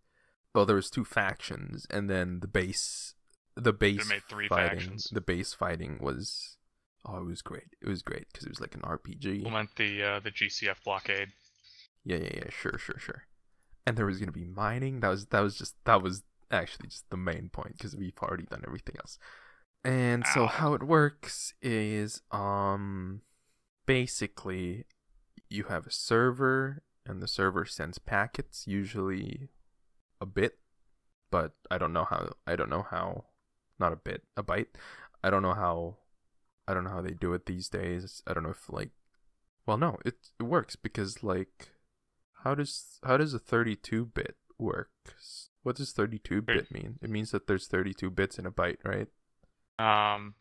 well, 0.54 0.64
there 0.66 0.76
was 0.76 0.90
two 0.90 1.04
factions, 1.04 1.86
and 1.90 2.08
then 2.08 2.40
the 2.40 2.46
base, 2.46 3.14
the 3.54 3.72
base 3.72 4.08
made 4.08 4.22
three 4.28 4.48
fighting. 4.48 4.78
factions. 4.78 5.10
The 5.12 5.20
base 5.20 5.52
fighting 5.52 5.98
was, 6.00 6.56
oh, 7.04 7.18
it 7.18 7.26
was 7.26 7.42
great. 7.42 7.76
It 7.80 7.88
was 7.88 8.02
great 8.02 8.26
because 8.32 8.46
it 8.46 8.50
was 8.50 8.60
like 8.60 8.74
an 8.74 8.82
RPG. 8.82 9.50
Meant 9.50 9.76
the 9.76 10.02
uh, 10.02 10.20
the 10.20 10.30
GCF 10.30 10.82
blockade. 10.84 11.28
Yeah, 12.04 12.16
yeah, 12.16 12.30
yeah. 12.36 12.50
Sure, 12.50 12.78
sure, 12.78 12.98
sure. 12.98 13.24
And 13.86 13.96
there 13.96 14.06
was 14.06 14.18
gonna 14.18 14.32
be 14.32 14.44
mining. 14.44 15.00
That 15.00 15.08
was 15.08 15.26
that 15.26 15.40
was 15.40 15.56
just 15.56 15.74
that 15.84 16.02
was 16.02 16.22
actually 16.50 16.88
just 16.88 17.08
the 17.10 17.16
main 17.16 17.50
point 17.50 17.76
because 17.76 17.96
we've 17.96 18.18
already 18.22 18.44
done 18.44 18.62
everything 18.66 18.96
else. 18.98 19.18
And 19.84 20.24
so 20.32 20.46
how 20.46 20.72
it 20.72 20.82
works 20.82 21.52
is 21.60 22.22
um 22.30 23.20
basically 23.86 24.86
you 25.50 25.64
have 25.64 25.86
a 25.86 25.90
server 25.90 26.82
and 27.04 27.22
the 27.22 27.28
server 27.28 27.66
sends 27.66 27.98
packets 27.98 28.66
usually 28.66 29.50
a 30.20 30.26
bit 30.26 30.58
but 31.30 31.52
I 31.70 31.76
don't 31.76 31.92
know 31.92 32.04
how 32.04 32.30
I 32.46 32.56
don't 32.56 32.70
know 32.70 32.86
how 32.90 33.24
not 33.78 33.92
a 33.92 33.96
bit 33.96 34.22
a 34.36 34.42
byte 34.42 34.68
I 35.22 35.28
don't 35.28 35.42
know 35.42 35.52
how 35.52 35.98
I 36.66 36.74
don't 36.74 36.84
know 36.84 36.90
how 36.90 37.02
they 37.02 37.12
do 37.14 37.32
it 37.34 37.46
these 37.46 37.68
days. 37.68 38.22
I 38.26 38.32
don't 38.34 38.42
know 38.42 38.50
if 38.50 38.68
like 38.68 38.90
well 39.66 39.76
no 39.78 39.98
it 40.04 40.14
it 40.38 40.44
works 40.44 40.76
because 40.76 41.22
like 41.22 41.70
how 42.42 42.54
does 42.54 42.98
how 43.04 43.16
does 43.16 43.34
a 43.34 43.38
32 43.38 44.06
bit 44.06 44.36
work? 44.58 44.90
What 45.62 45.76
does 45.76 45.92
32 45.92 46.42
bit 46.42 46.70
mean? 46.70 46.98
It 47.02 47.10
means 47.10 47.30
that 47.30 47.46
there's 47.46 47.66
32 47.68 48.10
bits 48.10 48.38
in 48.38 48.46
a 48.46 48.50
byte 48.52 48.78
right? 48.84 49.08
Um, 49.78 50.34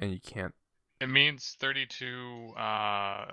and 0.00 0.10
you 0.12 0.20
can't 0.20 0.54
it 1.00 1.08
means 1.08 1.56
32 1.60 2.54
uh, 2.56 3.26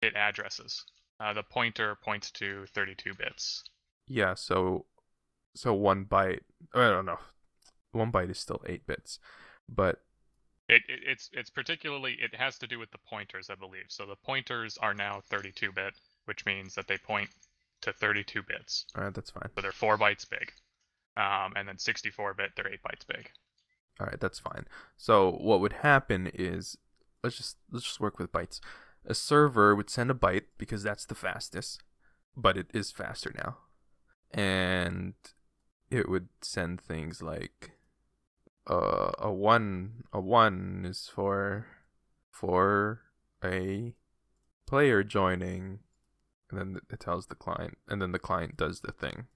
bit 0.00 0.14
addresses. 0.14 0.84
Uh, 1.18 1.32
the 1.34 1.42
pointer 1.42 1.96
points 2.02 2.30
to 2.30 2.64
32 2.74 3.14
bits. 3.14 3.64
yeah 4.08 4.34
so 4.34 4.86
so 5.54 5.74
one 5.74 6.04
byte 6.04 6.40
i 6.74 6.88
don't 6.88 7.04
know. 7.06 7.18
One 7.92 8.10
byte 8.12 8.30
is 8.30 8.38
still 8.38 8.62
8 8.66 8.86
bits 8.86 9.18
but 9.68 10.02
It, 10.74 10.82
it 10.88 11.00
it's 11.12 11.28
it's 11.32 11.50
particularly 11.50 12.12
it 12.20 12.34
has 12.34 12.58
to 12.58 12.66
do 12.66 12.78
with 12.78 12.90
the 12.92 12.98
pointers, 13.12 13.50
I 13.50 13.56
believe. 13.56 13.86
So 13.88 14.06
the 14.06 14.16
pointers 14.16 14.78
are 14.78 14.94
now 14.94 15.20
32 15.28 15.72
bit, 15.72 15.94
which 16.26 16.46
means 16.46 16.74
that 16.76 16.86
they 16.88 16.98
point 16.98 17.30
to 17.82 17.92
32 17.92 18.42
bits. 18.42 18.84
all 18.96 19.04
right 19.04 19.14
that's 19.14 19.30
fine 19.30 19.48
So 19.56 19.62
they're 19.62 19.72
four 19.72 19.96
bytes 19.98 20.28
big. 20.28 20.52
Um, 21.16 21.52
and 21.56 21.66
then 21.66 21.78
64 21.78 22.34
bit, 22.34 22.50
they're 22.56 22.68
eight 22.72 22.82
bytes 22.82 23.06
big. 23.06 23.30
all 23.98 24.06
right 24.06 24.20
that's 24.20 24.38
fine 24.38 24.66
so 24.96 25.30
what 25.32 25.60
would 25.60 25.72
happen 25.74 26.30
is 26.34 26.76
let's 27.24 27.36
just 27.36 27.56
let's 27.72 27.84
just 27.86 28.00
work 28.00 28.18
with 28.18 28.30
bytes 28.32 28.60
a 29.06 29.14
server 29.14 29.74
would 29.74 29.90
send 29.90 30.10
a 30.10 30.14
byte 30.14 30.44
because 30.58 30.82
that's 30.82 31.06
the 31.06 31.14
fastest 31.14 31.82
but 32.36 32.56
it 32.56 32.68
is 32.72 32.90
faster 32.92 33.32
now 33.36 33.56
and 34.32 35.14
it 35.90 36.08
would 36.08 36.28
send 36.42 36.80
things 36.80 37.20
like 37.22 37.72
uh, 38.70 39.10
a 39.18 39.32
one 39.32 40.04
a 40.12 40.20
one 40.20 40.86
is 40.88 41.10
for 41.12 41.66
for 42.30 43.00
a 43.44 43.94
player 44.66 45.02
joining 45.02 45.80
and 46.48 46.58
then 46.58 46.80
it 46.88 47.00
tells 47.00 47.26
the 47.26 47.34
client 47.34 47.78
and 47.88 48.00
then 48.00 48.12
the 48.12 48.18
client 48.18 48.56
does 48.56 48.80
the 48.80 48.92
thing 48.92 49.26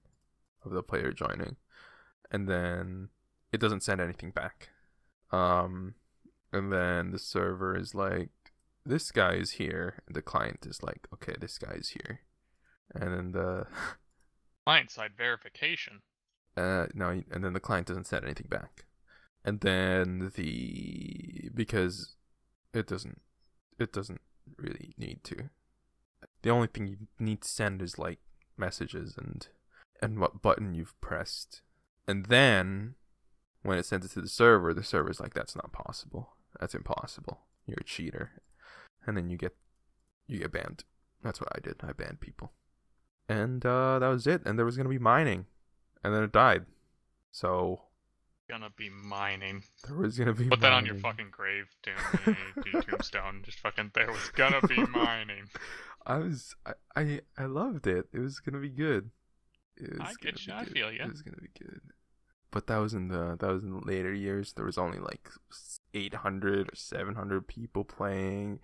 of 0.63 0.71
the 0.71 0.81
player 0.81 1.11
joining. 1.11 1.57
And 2.31 2.47
then 2.47 3.09
it 3.51 3.59
doesn't 3.59 3.83
send 3.83 3.99
anything 3.99 4.31
back. 4.31 4.69
Um 5.31 5.95
and 6.53 6.71
then 6.71 7.11
the 7.11 7.19
server 7.19 7.77
is 7.77 7.93
like 7.93 8.29
this 8.85 9.11
guy 9.11 9.33
is 9.33 9.51
here. 9.51 10.01
And 10.07 10.15
the 10.15 10.21
client 10.21 10.65
is 10.65 10.81
like 10.81 11.07
okay 11.13 11.35
this 11.39 11.57
guy 11.57 11.73
is 11.73 11.89
here. 11.89 12.21
And 12.93 13.13
then 13.13 13.31
the 13.33 13.67
Client 14.65 14.91
side 14.91 15.11
verification. 15.17 16.01
uh 16.55 16.87
no 16.93 17.21
and 17.31 17.43
then 17.43 17.51
the 17.51 17.59
client 17.59 17.87
doesn't 17.87 18.07
send 18.07 18.23
anything 18.23 18.47
back 18.49 18.84
and 19.45 19.61
then 19.61 20.31
the 20.35 21.51
because 21.53 22.15
it 22.73 22.87
doesn't 22.87 23.21
it 23.77 23.93
doesn't 23.93 24.21
really 24.57 24.93
need 24.97 25.23
to. 25.25 25.49
The 26.41 26.49
only 26.49 26.67
thing 26.67 26.87
you 26.87 26.97
need 27.19 27.41
to 27.41 27.47
send 27.47 27.81
is 27.81 27.99
like 27.99 28.19
messages 28.57 29.15
and 29.17 29.47
and 30.01 30.19
what 30.19 30.41
button 30.41 30.73
you've 30.73 30.99
pressed. 30.99 31.61
And 32.07 32.25
then 32.25 32.95
when 33.61 33.77
it 33.77 33.85
sends 33.85 34.05
it 34.05 34.11
to 34.13 34.21
the 34.21 34.27
server 34.27 34.73
the 34.73 34.83
server's 34.83 35.19
like 35.19 35.35
that's 35.35 35.55
not 35.55 35.71
possible. 35.71 36.33
That's 36.59 36.73
impossible. 36.73 37.41
You're 37.67 37.77
a 37.81 37.83
cheater. 37.83 38.41
And 39.05 39.15
then 39.15 39.29
you 39.29 39.37
get 39.37 39.55
you 40.27 40.39
get 40.39 40.51
banned. 40.51 40.85
That's 41.21 41.39
what 41.39 41.49
i 41.55 41.59
did. 41.59 41.75
I 41.83 41.91
banned 41.91 42.19
people. 42.19 42.53
And 43.29 43.63
uh 43.63 43.99
that 43.99 44.07
was 44.07 44.25
it. 44.25 44.41
And 44.43 44.57
there 44.57 44.65
was 44.65 44.75
gonna 44.75 44.89
be 44.89 44.97
mining. 44.97 45.45
And 46.03 46.15
then 46.15 46.23
it 46.23 46.31
died. 46.31 46.65
So 47.31 47.81
Gonna 48.49 48.69
be 48.77 48.89
mining. 48.89 49.63
there 49.87 49.97
was 49.97 50.17
gonna 50.17 50.33
be 50.33 50.47
Put 50.47 50.59
that 50.61 50.71
on 50.71 50.85
your 50.85 50.95
fucking 50.95 51.29
grave, 51.31 51.65
do 51.81 51.91
tombstone. 52.81 53.41
Just 53.43 53.59
fucking 53.59 53.91
there 53.95 54.11
was 54.11 54.29
gonna 54.35 54.61
be 54.67 54.75
mining. 54.93 55.49
I 56.05 56.17
was 56.17 56.55
I, 56.65 56.73
I 56.95 57.21
I 57.37 57.45
loved 57.45 57.87
it. 57.87 58.07
It 58.13 58.19
was 58.19 58.39
gonna 58.39 58.59
be 58.59 58.69
good. 58.69 59.09
It 59.77 59.91
was 59.93 59.99
I 60.01 60.13
get 60.21 60.45
you, 60.45 60.53
I 60.53 60.65
feel 60.65 60.91
ya. 60.91 61.05
It 61.05 61.11
was 61.11 61.21
gonna 61.23 61.41
be 61.41 61.49
good. 61.59 61.81
But 62.51 62.67
that 62.67 62.77
was 62.77 62.93
in 62.93 63.07
the 63.07 63.35
that 63.39 63.51
was 63.51 63.63
in 63.63 63.71
the 63.71 63.85
later 63.85 64.13
years. 64.13 64.53
There 64.53 64.65
was 64.65 64.77
only 64.77 64.99
like 64.99 65.27
eight 65.95 66.13
hundred 66.13 66.71
or 66.71 66.75
seven 66.75 67.15
hundred 67.15 67.47
people 67.47 67.83
playing, 67.83 68.59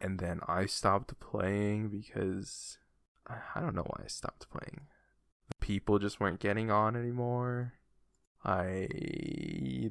and 0.00 0.18
then 0.18 0.40
I 0.48 0.64
stopped 0.66 1.20
playing 1.20 1.90
because 1.90 2.78
I, 3.28 3.36
I 3.54 3.60
don't 3.60 3.74
know 3.74 3.86
why 3.86 4.04
I 4.04 4.08
stopped 4.08 4.48
playing. 4.50 4.86
The 5.48 5.54
people 5.56 5.98
just 5.98 6.20
weren't 6.20 6.40
getting 6.40 6.70
on 6.70 6.96
anymore. 6.96 7.74
I 8.44 8.88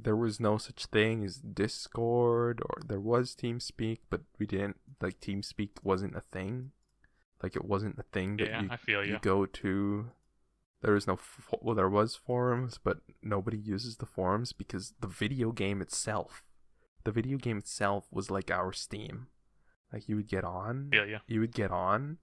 there 0.04 0.16
was 0.16 0.40
no 0.40 0.58
such 0.58 0.88
thing 0.88 1.24
as 1.24 1.38
Discord 1.38 2.62
or 2.66 2.82
there 2.86 3.00
was 3.00 3.36
TeamSpeak, 3.36 4.00
but 4.10 4.22
we 4.40 4.46
didn't 4.48 4.78
like 5.02 5.20
TeamSpeak 5.20 5.70
wasn't 5.84 6.16
a 6.16 6.22
thing. 6.22 6.72
Like 7.44 7.56
it 7.56 7.66
wasn't 7.66 8.00
a 8.00 8.04
thing 8.04 8.38
that 8.38 8.50
Yeah, 8.50 8.62
you 8.62 8.70
you 9.02 9.12
you. 9.14 9.20
go 9.22 9.46
to 9.46 10.12
there 10.82 10.94
was 10.94 11.08
no 11.08 11.14
f- 11.14 11.54
well 11.62 11.76
there 11.76 11.90
was 11.90 12.16
forums 12.16 12.80
but 12.84 13.00
nobody 13.22 13.58
uses 13.58 13.98
the 13.98 14.06
forums 14.06 14.54
because 14.54 14.94
the 15.00 15.08
video 15.08 15.52
game 15.52 15.82
itself 15.82 16.44
the 17.04 17.12
video 17.12 17.38
game 17.38 17.58
itself 17.58 18.08
was 18.12 18.32
like 18.32 18.50
our 18.52 18.72
steam 18.74 19.28
like 19.92 20.08
you 20.08 20.16
would 20.16 20.28
get 20.28 20.44
on 20.44 20.90
Feel 20.92 21.06
you. 21.06 21.20
you 21.28 21.40
would 21.42 21.54
get 21.54 21.72
on 21.72 22.18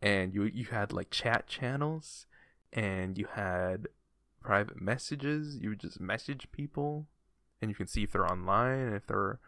and 0.00 0.32
you 0.34 0.44
you 0.44 0.66
had 0.66 0.92
like 0.92 1.10
chat 1.10 1.46
channels 1.48 2.26
and 2.72 3.18
you 3.18 3.26
had 3.32 3.88
private 4.40 4.80
messages 4.80 5.58
you 5.60 5.70
would 5.70 5.80
just 5.80 6.00
message 6.00 6.48
people 6.52 7.06
and 7.60 7.70
you 7.70 7.74
can 7.74 7.86
see 7.86 8.02
if 8.02 8.12
they're 8.12 8.30
online 8.30 8.78
and 8.78 8.94
if 8.94 9.06
they're 9.06 9.40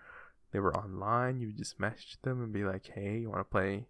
they 0.53 0.59
were 0.61 0.77
online 0.77 1.41
you 1.41 1.49
would 1.49 1.59
just 1.59 1.79
message 1.79 2.19
them 2.23 2.43
and 2.43 2.53
be 2.53 2.65
like 2.65 2.91
hey 2.95 3.19
you 3.19 3.29
want 3.31 3.41
to 3.41 3.45
play 3.45 3.87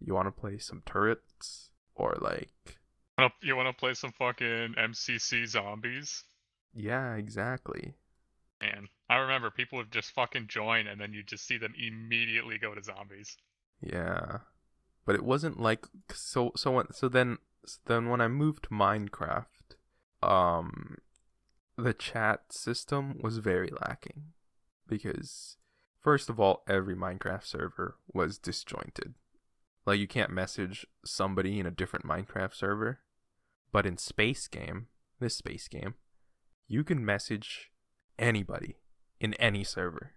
you 0.00 0.14
want 0.14 0.26
to 0.26 0.40
play 0.40 0.58
some 0.58 0.82
turrets 0.84 1.70
or 1.94 2.16
like 2.20 2.50
You 3.42 3.56
want 3.56 3.68
to 3.68 3.72
play 3.78 3.94
some 3.94 4.12
fucking 4.12 4.74
MCC 4.78 5.46
zombies? 5.46 6.24
yeah 6.74 7.14
exactly 7.14 7.94
Man, 8.60 8.88
I 9.10 9.16
remember 9.16 9.50
people 9.50 9.78
would 9.78 9.92
just 9.92 10.12
fucking 10.12 10.46
join, 10.48 10.86
and 10.86 10.98
then 11.00 11.12
you 11.12 11.22
just 11.22 11.46
see 11.46 11.58
them 11.58 11.74
immediately 11.78 12.56
go 12.58 12.74
to 12.74 12.82
zombies. 12.82 13.36
Yeah, 13.82 14.38
but 15.04 15.14
it 15.14 15.24
wasn't 15.24 15.60
like 15.60 15.86
so. 16.10 16.52
So 16.56 16.70
when, 16.72 16.92
so 16.92 17.08
then 17.08 17.38
so 17.66 17.78
then 17.86 18.08
when 18.08 18.20
I 18.22 18.28
moved 18.28 18.64
to 18.64 18.68
Minecraft, 18.70 19.75
um, 20.26 20.96
the 21.76 21.94
chat 21.94 22.52
system 22.52 23.18
was 23.22 23.38
very 23.38 23.70
lacking 23.80 24.32
because 24.88 25.56
first 26.00 26.28
of 26.28 26.40
all, 26.40 26.62
every 26.68 26.96
Minecraft 26.96 27.44
server 27.44 27.96
was 28.12 28.38
disjointed. 28.38 29.14
Like 29.84 30.00
you 30.00 30.08
can't 30.08 30.30
message 30.30 30.86
somebody 31.04 31.60
in 31.60 31.66
a 31.66 31.70
different 31.70 32.04
Minecraft 32.04 32.54
server, 32.54 33.00
but 33.72 33.86
in 33.86 33.98
Space 33.98 34.48
Game, 34.48 34.88
this 35.20 35.36
Space 35.36 35.68
Game, 35.68 35.94
you 36.66 36.82
can 36.82 37.04
message 37.04 37.70
anybody 38.18 38.76
in 39.20 39.34
any 39.34 39.62
server. 39.62 40.12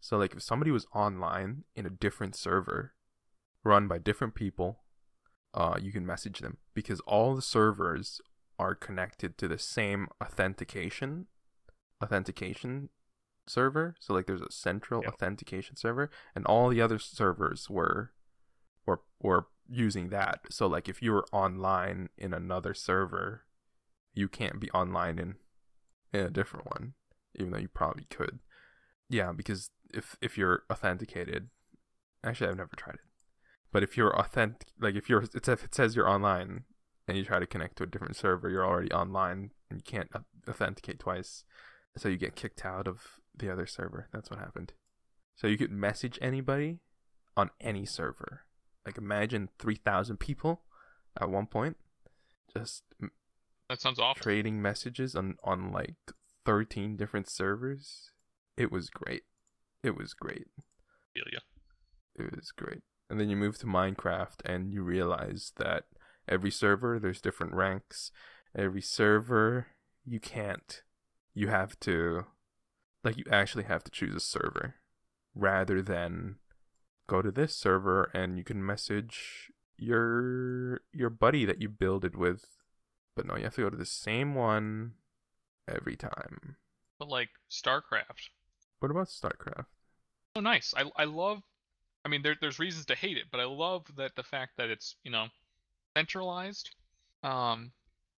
So 0.00 0.18
like 0.18 0.34
if 0.34 0.42
somebody 0.42 0.70
was 0.70 0.86
online 0.94 1.64
in 1.74 1.86
a 1.86 1.90
different 1.90 2.36
server 2.36 2.92
run 3.62 3.88
by 3.88 3.98
different 3.98 4.34
people, 4.34 4.80
uh 5.54 5.76
you 5.80 5.92
can 5.92 6.04
message 6.04 6.40
them 6.40 6.58
because 6.74 7.00
all 7.00 7.34
the 7.34 7.40
servers 7.42 8.20
are 8.58 8.74
connected 8.74 9.36
to 9.38 9.48
the 9.48 9.58
same 9.58 10.08
authentication 10.22 11.26
authentication 12.02 12.90
server. 13.46 13.94
So 14.00 14.14
like 14.14 14.26
there's 14.26 14.42
a 14.42 14.50
central 14.50 15.02
Yep. 15.02 15.14
authentication 15.14 15.76
server 15.76 16.10
and 16.34 16.44
all 16.46 16.68
the 16.68 16.80
other 16.80 16.98
servers 16.98 17.68
were 17.70 18.12
were 18.86 19.00
were 19.20 19.46
using 19.68 20.10
that. 20.10 20.40
So 20.50 20.66
like 20.66 20.88
if 20.88 21.02
you 21.02 21.12
were 21.12 21.26
online 21.32 22.10
in 22.18 22.34
another 22.34 22.74
server, 22.74 23.44
you 24.14 24.28
can't 24.28 24.60
be 24.60 24.70
online 24.72 25.18
in 25.18 25.36
in 26.12 26.20
a 26.20 26.30
different 26.30 26.66
one 26.66 26.94
even 27.36 27.50
though 27.52 27.58
you 27.58 27.68
probably 27.68 28.04
could. 28.10 28.40
Yeah, 29.08 29.32
because 29.32 29.70
if 29.92 30.16
if 30.22 30.38
you're 30.38 30.64
authenticated, 30.70 31.48
actually 32.24 32.50
I've 32.50 32.56
never 32.56 32.76
tried 32.76 32.94
it, 32.96 33.00
but 33.72 33.82
if 33.82 33.96
you're 33.96 34.16
authentic, 34.18 34.68
like 34.80 34.94
if 34.94 35.08
you're 35.08 35.22
it's 35.22 35.48
if 35.48 35.64
it 35.64 35.74
says 35.74 35.96
you're 35.96 36.08
online 36.08 36.64
and 37.06 37.16
you 37.16 37.24
try 37.24 37.38
to 37.38 37.46
connect 37.46 37.76
to 37.76 37.84
a 37.84 37.86
different 37.86 38.16
server, 38.16 38.48
you're 38.48 38.66
already 38.66 38.92
online 38.92 39.50
and 39.70 39.78
you 39.78 39.82
can't 39.84 40.10
authenticate 40.48 40.98
twice, 40.98 41.44
so 41.96 42.08
you 42.08 42.16
get 42.16 42.36
kicked 42.36 42.64
out 42.64 42.86
of 42.88 43.20
the 43.36 43.50
other 43.50 43.66
server. 43.66 44.08
That's 44.12 44.30
what 44.30 44.38
happened. 44.38 44.72
So 45.36 45.46
you 45.46 45.58
could 45.58 45.72
message 45.72 46.18
anybody 46.22 46.80
on 47.36 47.50
any 47.60 47.84
server. 47.84 48.42
Like 48.86 48.98
imagine 48.98 49.48
three 49.58 49.74
thousand 49.76 50.18
people 50.18 50.62
at 51.20 51.30
one 51.30 51.46
point, 51.46 51.76
just 52.56 52.84
That 53.68 53.80
sounds 53.80 53.98
awful. 53.98 54.22
trading 54.22 54.60
messages 54.62 55.14
on 55.14 55.36
on 55.42 55.72
like 55.72 55.96
13 56.44 56.96
different 56.96 57.28
servers. 57.28 58.10
It 58.56 58.70
was 58.70 58.90
great. 58.90 59.22
It 59.82 59.96
was 59.96 60.12
great. 60.14 60.46
Feel 61.14 61.24
ya. 61.32 61.40
It 62.16 62.34
was 62.36 62.50
great. 62.52 62.82
And 63.10 63.18
then 63.18 63.28
you 63.30 63.36
move 63.36 63.58
to 63.58 63.66
Minecraft 63.66 64.40
and 64.44 64.72
you 64.72 64.82
realize 64.82 65.52
that 65.56 65.84
every 66.28 66.50
server 66.50 66.98
there's 66.98 67.20
different 67.20 67.54
ranks. 67.54 68.10
Every 68.56 68.82
server 68.82 69.68
you 70.04 70.20
can't 70.20 70.82
you 71.34 71.48
have 71.48 71.78
to 71.80 72.26
like 73.02 73.16
you 73.16 73.24
actually 73.30 73.64
have 73.64 73.84
to 73.84 73.90
choose 73.90 74.14
a 74.14 74.20
server 74.20 74.76
rather 75.34 75.82
than 75.82 76.36
go 77.06 77.20
to 77.20 77.30
this 77.30 77.54
server 77.56 78.10
and 78.14 78.38
you 78.38 78.44
can 78.44 78.64
message 78.64 79.50
your 79.76 80.80
your 80.92 81.10
buddy 81.10 81.44
that 81.44 81.60
you 81.60 81.68
build 81.68 82.04
it 82.04 82.16
with. 82.16 82.44
But 83.16 83.26
no, 83.26 83.36
you 83.36 83.44
have 83.44 83.54
to 83.56 83.62
go 83.62 83.70
to 83.70 83.76
the 83.76 83.86
same 83.86 84.34
one 84.34 84.94
every 85.68 85.96
time. 85.96 86.56
But 86.98 87.08
like 87.08 87.30
StarCraft. 87.50 88.30
What 88.80 88.90
about 88.90 89.08
StarCraft? 89.08 89.66
Oh, 90.36 90.40
nice. 90.40 90.74
I 90.76 90.90
I 90.96 91.04
love. 91.04 91.42
I 92.04 92.08
mean, 92.08 92.22
there 92.22 92.36
there's 92.40 92.58
reasons 92.58 92.86
to 92.86 92.94
hate 92.94 93.16
it, 93.16 93.26
but 93.30 93.40
I 93.40 93.44
love 93.44 93.84
that 93.96 94.16
the 94.16 94.22
fact 94.22 94.52
that 94.58 94.70
it's 94.70 94.96
you 95.04 95.10
know 95.10 95.28
centralized 95.96 96.74
um 97.22 97.72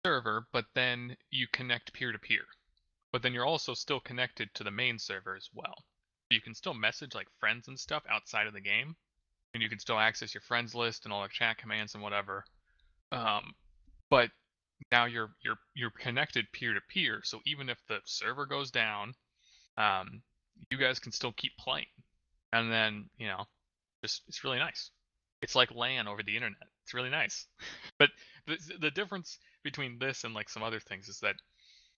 server, 0.04 0.46
but 0.52 0.66
then 0.74 1.16
you 1.30 1.46
connect 1.52 1.92
peer 1.92 2.12
to 2.12 2.18
peer. 2.18 2.44
But 3.12 3.22
then 3.22 3.32
you're 3.32 3.44
also 3.46 3.74
still 3.74 4.00
connected 4.00 4.48
to 4.54 4.64
the 4.64 4.70
main 4.70 4.98
server 4.98 5.34
as 5.34 5.48
well. 5.52 5.74
You 6.30 6.40
can 6.40 6.54
still 6.54 6.74
message 6.74 7.14
like 7.14 7.28
friends 7.40 7.68
and 7.68 7.78
stuff 7.78 8.04
outside 8.08 8.46
of 8.46 8.52
the 8.52 8.60
game, 8.60 8.94
and 9.52 9.62
you 9.62 9.68
can 9.68 9.78
still 9.78 9.98
access 9.98 10.34
your 10.34 10.42
friends 10.42 10.74
list 10.74 11.04
and 11.04 11.12
all 11.12 11.22
the 11.22 11.28
chat 11.28 11.58
commands 11.58 11.94
and 11.94 12.02
whatever. 12.02 12.44
Um, 13.10 13.54
but 14.10 14.30
now 14.92 15.06
you're 15.06 15.30
you're 15.42 15.58
you're 15.74 15.90
connected 15.90 16.46
peer 16.52 16.74
to 16.74 16.80
peer, 16.88 17.20
so 17.24 17.40
even 17.46 17.68
if 17.68 17.78
the 17.88 17.98
server 18.04 18.46
goes 18.46 18.70
down, 18.70 19.14
um, 19.76 20.22
you 20.70 20.78
guys 20.78 20.98
can 20.98 21.12
still 21.12 21.32
keep 21.32 21.56
playing. 21.56 21.86
And 22.52 22.70
then, 22.70 23.10
you 23.18 23.26
know, 23.26 23.44
just 24.02 24.22
it's 24.28 24.44
really 24.44 24.58
nice. 24.58 24.90
It's 25.42 25.54
like 25.54 25.74
LAN 25.74 26.06
over 26.06 26.22
the 26.22 26.36
internet. 26.36 26.68
It's 26.86 26.94
really 26.94 27.10
nice. 27.10 27.46
but 27.98 28.10
the 28.46 28.56
the 28.78 28.92
difference 28.92 29.38
between 29.64 29.98
this 29.98 30.22
and 30.22 30.34
like 30.34 30.48
some 30.48 30.62
other 30.62 30.78
things 30.78 31.08
is 31.08 31.18
that 31.18 31.34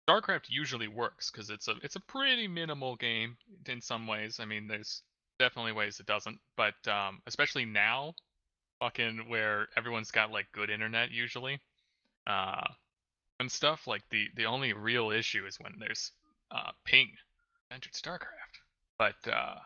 StarCraft 0.09 0.47
usually 0.49 0.89
works 0.89 1.31
because 1.31 1.51
it's 1.51 1.69
a 1.69 1.75
it's 1.83 1.97
a 1.97 2.01
pretty 2.01 2.49
minimal 2.49 2.97
game 2.97 3.37
in 3.67 3.83
some 3.83 4.07
ways. 4.07 4.41
I 4.41 4.47
mean, 4.47 4.67
there's 4.67 5.03
definitely 5.39 5.73
ways 5.73 6.01
it 6.01 6.07
doesn't, 6.07 6.39
but 6.57 6.75
um, 6.89 7.21
especially 7.27 7.67
now, 7.67 8.15
fucking 8.81 9.29
where 9.29 9.69
everyone's 9.77 10.11
got 10.11 10.33
like 10.33 10.47
good 10.53 10.71
internet 10.71 11.11
usually, 11.11 11.61
uh, 12.27 12.67
and 13.39 13.53
stuff. 13.53 13.87
Like 13.87 14.05
the 14.09 14.29
the 14.37 14.47
only 14.47 14.73
real 14.73 15.11
issue 15.11 15.45
is 15.45 15.61
when 15.61 15.75
there's 15.79 16.13
uh, 16.51 16.71
ping 16.87 17.11
entered 17.71 17.93
StarCraft. 17.93 18.63
But 18.99 19.31
uh, 19.31 19.57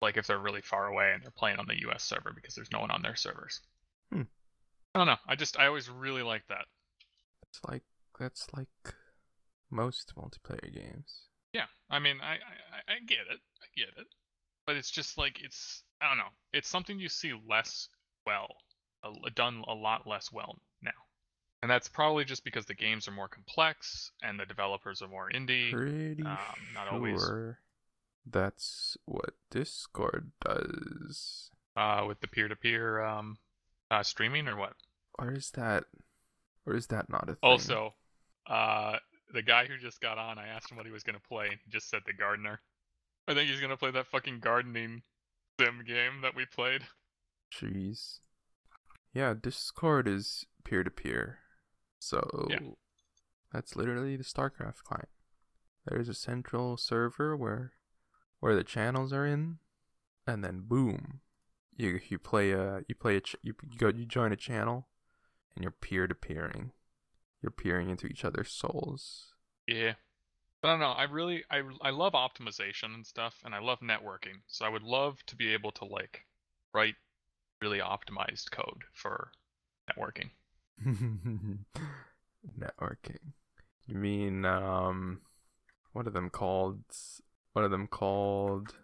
like 0.00 0.16
if 0.16 0.26
they're 0.26 0.38
really 0.38 0.62
far 0.62 0.86
away 0.86 1.12
and 1.12 1.22
they're 1.22 1.30
playing 1.30 1.58
on 1.58 1.66
the 1.66 1.80
U.S. 1.82 2.04
server 2.04 2.32
because 2.34 2.54
there's 2.54 2.72
no 2.72 2.80
one 2.80 2.90
on 2.90 3.02
their 3.02 3.16
servers. 3.16 3.60
I 4.94 4.98
don't 4.98 5.06
know. 5.06 5.16
I 5.26 5.36
just 5.36 5.58
I 5.58 5.66
always 5.66 5.88
really 5.88 6.22
like 6.22 6.46
that. 6.48 6.66
It's 7.48 7.60
like 7.68 7.82
that's 8.18 8.46
like 8.54 8.68
most 9.70 10.12
multiplayer 10.16 10.72
games. 10.72 11.28
Yeah, 11.52 11.66
I 11.90 11.98
mean 11.98 12.18
I, 12.22 12.34
I 12.34 12.92
I 12.92 12.98
get 13.06 13.20
it. 13.30 13.40
I 13.62 13.66
get 13.76 13.88
it. 13.96 14.06
But 14.66 14.76
it's 14.76 14.90
just 14.90 15.18
like 15.18 15.40
it's 15.42 15.82
I 16.00 16.08
don't 16.08 16.18
know. 16.18 16.32
It's 16.52 16.68
something 16.68 16.98
you 16.98 17.08
see 17.08 17.32
less 17.48 17.88
well, 18.26 18.48
a- 19.04 19.30
done 19.30 19.64
a 19.66 19.74
lot 19.74 20.06
less 20.06 20.30
well 20.32 20.58
now. 20.82 20.90
And 21.62 21.70
that's 21.70 21.88
probably 21.88 22.24
just 22.24 22.44
because 22.44 22.66
the 22.66 22.74
games 22.74 23.06
are 23.06 23.12
more 23.12 23.28
complex 23.28 24.10
and 24.22 24.38
the 24.38 24.46
developers 24.46 25.00
are 25.00 25.08
more 25.08 25.30
indie. 25.30 25.72
Pretty 25.72 26.22
um, 26.24 26.38
not 26.74 26.88
always. 26.92 27.22
that's 28.26 28.96
what 29.06 29.30
Discord 29.50 30.32
does. 30.44 31.50
Uh, 31.76 32.04
with 32.06 32.20
the 32.20 32.26
peer-to-peer 32.26 33.00
um, 33.02 33.38
uh, 33.92 34.02
streaming 34.02 34.48
or 34.48 34.56
what? 34.56 34.72
Or 35.18 35.30
is 35.32 35.50
that 35.52 35.84
or 36.66 36.74
is 36.74 36.86
that 36.88 37.08
not 37.10 37.24
a 37.24 37.34
thing? 37.34 37.38
Also, 37.42 37.94
uh, 38.48 38.96
the 39.32 39.42
guy 39.42 39.66
who 39.66 39.76
just 39.78 40.00
got 40.00 40.18
on, 40.18 40.38
I 40.38 40.48
asked 40.48 40.70
him 40.70 40.76
what 40.76 40.86
he 40.86 40.92
was 40.92 41.02
gonna 41.02 41.20
play, 41.20 41.46
and 41.48 41.58
he 41.64 41.70
just 41.70 41.88
said 41.90 42.00
the 42.06 42.12
gardener. 42.12 42.60
I 43.28 43.34
think 43.34 43.50
he's 43.50 43.60
gonna 43.60 43.76
play 43.76 43.90
that 43.92 44.06
fucking 44.08 44.40
gardening 44.40 45.02
sim 45.60 45.84
game 45.86 46.22
that 46.22 46.34
we 46.34 46.46
played. 46.46 46.82
Jeez. 47.52 48.20
Yeah, 49.12 49.34
Discord 49.34 50.08
is 50.08 50.46
peer 50.64 50.82
to 50.82 50.90
peer. 50.90 51.38
So 51.98 52.48
Yeah. 52.50 52.58
that's 53.52 53.76
literally 53.76 54.16
the 54.16 54.24
StarCraft 54.24 54.82
client. 54.84 55.10
There's 55.84 56.08
a 56.08 56.14
central 56.14 56.76
server 56.76 57.36
where 57.36 57.74
where 58.40 58.56
the 58.56 58.64
channels 58.64 59.12
are 59.12 59.26
in, 59.26 59.58
and 60.26 60.42
then 60.42 60.62
boom, 60.62 61.20
you 61.76 62.00
you 62.08 62.18
play 62.18 62.52
a 62.52 62.82
you 62.88 62.94
play 62.94 63.16
a 63.16 63.20
ch- 63.20 63.36
you, 63.42 63.54
you 63.70 63.78
go 63.78 63.88
you 63.88 64.04
join 64.06 64.32
a 64.32 64.36
channel, 64.36 64.86
and 65.54 65.62
you're 65.62 65.72
peer 65.72 66.06
to 66.06 66.14
peering. 66.14 66.72
You're 67.42 67.50
peering 67.50 67.90
into 67.90 68.06
each 68.06 68.24
other's 68.24 68.50
souls. 68.52 69.34
Yeah. 69.66 69.94
But 70.60 70.68
I 70.68 70.70
don't 70.72 70.80
know. 70.80 70.92
I 70.92 71.04
really, 71.04 71.42
I, 71.50 71.62
I 71.80 71.90
love 71.90 72.12
optimization 72.12 72.94
and 72.94 73.04
stuff, 73.04 73.34
and 73.44 73.52
I 73.52 73.58
love 73.58 73.80
networking. 73.80 74.42
So 74.46 74.64
I 74.64 74.68
would 74.68 74.84
love 74.84 75.18
to 75.26 75.34
be 75.34 75.52
able 75.52 75.72
to 75.72 75.84
like 75.84 76.24
write 76.72 76.94
really 77.60 77.80
optimized 77.80 78.52
code 78.52 78.84
for 78.94 79.32
networking. 79.90 80.30
Networking. 82.58 83.18
You 83.86 83.96
mean 83.96 84.44
um, 84.44 85.20
what 85.92 86.06
are 86.06 86.10
them 86.10 86.30
called? 86.30 86.82
What 87.52 87.64
are 87.64 87.68
them 87.68 87.88
called? 87.88 88.74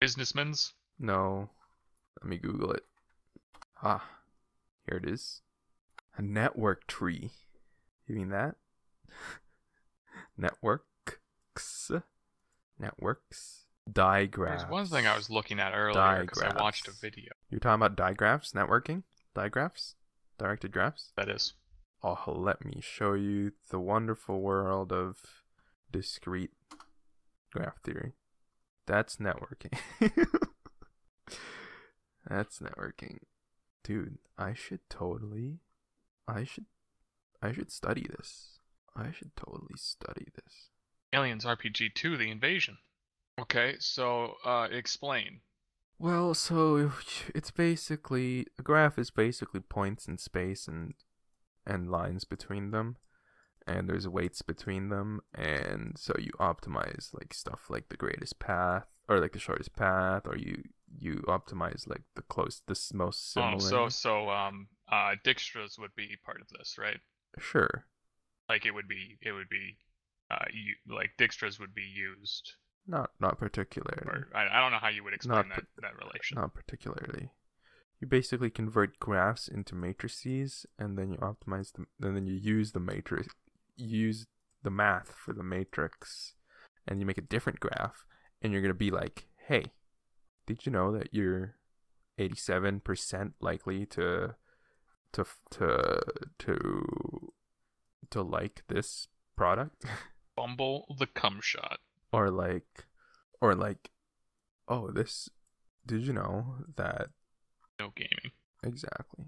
Businessmen's. 0.00 0.72
No. 0.98 1.50
Let 2.22 2.28
me 2.28 2.36
Google 2.36 2.70
it. 2.70 2.84
Ah, 3.82 4.08
here 4.86 4.98
it 4.98 5.08
is. 5.08 5.40
A 6.16 6.22
network 6.22 6.86
tree. 6.86 7.32
You 8.06 8.14
mean 8.14 8.28
that? 8.28 8.54
Networks. 10.38 11.90
Networks. 12.78 13.64
Diagraphs. 13.92 14.62
There's 14.62 14.70
one 14.70 14.86
thing 14.86 15.08
I 15.08 15.16
was 15.16 15.30
looking 15.30 15.58
at 15.58 15.72
earlier 15.74 16.20
because 16.20 16.42
I 16.42 16.54
watched 16.62 16.86
a 16.86 16.92
video. 16.92 17.32
You're 17.50 17.58
talking 17.58 17.74
about 17.74 17.96
digraphs, 17.96 18.52
networking? 18.52 19.02
Digraphs? 19.34 19.96
Directed 20.38 20.70
graphs? 20.70 21.10
That 21.16 21.28
is. 21.28 21.54
Oh, 22.04 22.18
let 22.28 22.64
me 22.64 22.80
show 22.80 23.14
you 23.14 23.52
the 23.70 23.80
wonderful 23.80 24.40
world 24.40 24.92
of 24.92 25.18
discrete 25.90 26.52
graph 27.52 27.82
theory. 27.82 28.12
That's 28.86 29.16
networking. 29.16 29.76
That's 32.28 32.58
networking. 32.58 33.18
Dude, 33.82 34.18
I 34.38 34.54
should 34.54 34.80
totally 34.88 35.58
I 36.28 36.44
should 36.44 36.66
I 37.40 37.52
should 37.52 37.72
study 37.72 38.06
this. 38.08 38.58
I 38.94 39.10
should 39.10 39.34
totally 39.36 39.76
study 39.76 40.28
this. 40.34 40.68
Aliens 41.12 41.44
RPG 41.44 41.94
2: 41.94 42.16
The 42.16 42.30
Invasion. 42.30 42.78
Okay, 43.38 43.76
so 43.78 44.34
uh, 44.44 44.68
explain. 44.70 45.40
Well, 45.98 46.34
so 46.34 46.92
it's 47.34 47.50
basically 47.50 48.46
a 48.58 48.62
graph 48.62 48.98
is 48.98 49.10
basically 49.10 49.60
points 49.60 50.06
in 50.06 50.18
space 50.18 50.68
and 50.68 50.94
and 51.66 51.90
lines 51.90 52.24
between 52.24 52.70
them, 52.70 52.96
and 53.66 53.88
there's 53.88 54.08
weights 54.08 54.42
between 54.42 54.88
them, 54.88 55.20
and 55.34 55.96
so 55.98 56.14
you 56.18 56.30
optimize 56.40 57.12
like 57.14 57.34
stuff 57.34 57.68
like 57.68 57.88
the 57.88 57.96
greatest 57.96 58.38
path 58.38 58.86
or 59.08 59.20
like 59.20 59.32
the 59.32 59.38
shortest 59.38 59.74
path, 59.76 60.22
or 60.26 60.36
you 60.36 60.62
you 60.98 61.24
optimize 61.28 61.86
like 61.86 62.02
the 62.14 62.22
close 62.22 62.62
the 62.66 62.78
most 62.94 63.32
similar. 63.32 63.54
Oh, 63.54 63.58
so 63.58 63.88
so 63.88 64.30
um 64.30 64.68
uh 64.90 65.14
Dijkstra's 65.24 65.78
would 65.78 65.94
be 65.96 66.16
part 66.24 66.40
of 66.40 66.48
this, 66.58 66.76
right? 66.78 67.00
sure, 67.38 67.86
Like 68.48 68.66
it 68.66 68.72
would 68.72 68.88
be 68.88 69.18
it 69.22 69.32
would 69.32 69.48
be 69.48 69.78
uh 70.30 70.44
you, 70.52 70.74
like 70.94 71.10
Dijkstra's 71.18 71.58
would 71.58 71.74
be 71.74 71.82
used 71.82 72.54
not 72.86 73.10
not 73.20 73.38
particularly. 73.38 74.02
or 74.06 74.28
I, 74.34 74.48
I 74.58 74.60
don't 74.60 74.72
know 74.72 74.78
how 74.78 74.88
you 74.88 75.04
would 75.04 75.14
explain 75.14 75.48
Not 75.48 75.56
that 75.56 75.64
that 75.82 75.96
relation. 75.96 76.36
Not 76.36 76.54
particularly. 76.54 77.30
You 78.00 78.08
basically 78.08 78.50
convert 78.50 78.98
graphs 78.98 79.46
into 79.46 79.76
matrices, 79.76 80.66
and 80.78 80.98
then 80.98 81.12
you 81.12 81.18
optimize 81.18 81.72
them. 81.72 81.86
And 82.00 82.16
then 82.16 82.26
you 82.26 82.34
use 82.34 82.72
the 82.72 82.80
matrix, 82.80 83.28
use 83.76 84.26
the 84.62 84.70
math 84.70 85.12
for 85.12 85.32
the 85.32 85.42
matrix, 85.42 86.34
and 86.86 87.00
you 87.00 87.06
make 87.06 87.18
a 87.18 87.22
different 87.22 87.60
graph, 87.60 88.04
and 88.40 88.52
you're 88.52 88.62
gonna 88.62 88.74
be 88.74 88.90
like, 88.90 89.26
hey, 89.48 89.64
did 90.46 90.64
you 90.66 90.72
know 90.72 90.92
that 90.96 91.08
you're 91.12 91.56
87% 92.18 93.32
likely 93.40 93.86
to 93.86 94.34
to 95.12 95.24
to 95.50 96.00
to 96.38 97.32
to 98.10 98.22
like 98.22 98.62
this 98.68 99.08
product 99.36 99.84
Bumble 100.36 100.94
the 100.98 101.06
cum 101.06 101.40
shot. 101.42 101.80
or 102.12 102.30
like 102.30 102.86
or 103.40 103.54
like 103.54 103.90
oh 104.68 104.90
this 104.90 105.28
did 105.86 106.02
you 106.06 106.12
know 106.12 106.56
that 106.76 107.08
No 107.80 107.90
gaming. 107.96 108.32
exactly 108.62 109.26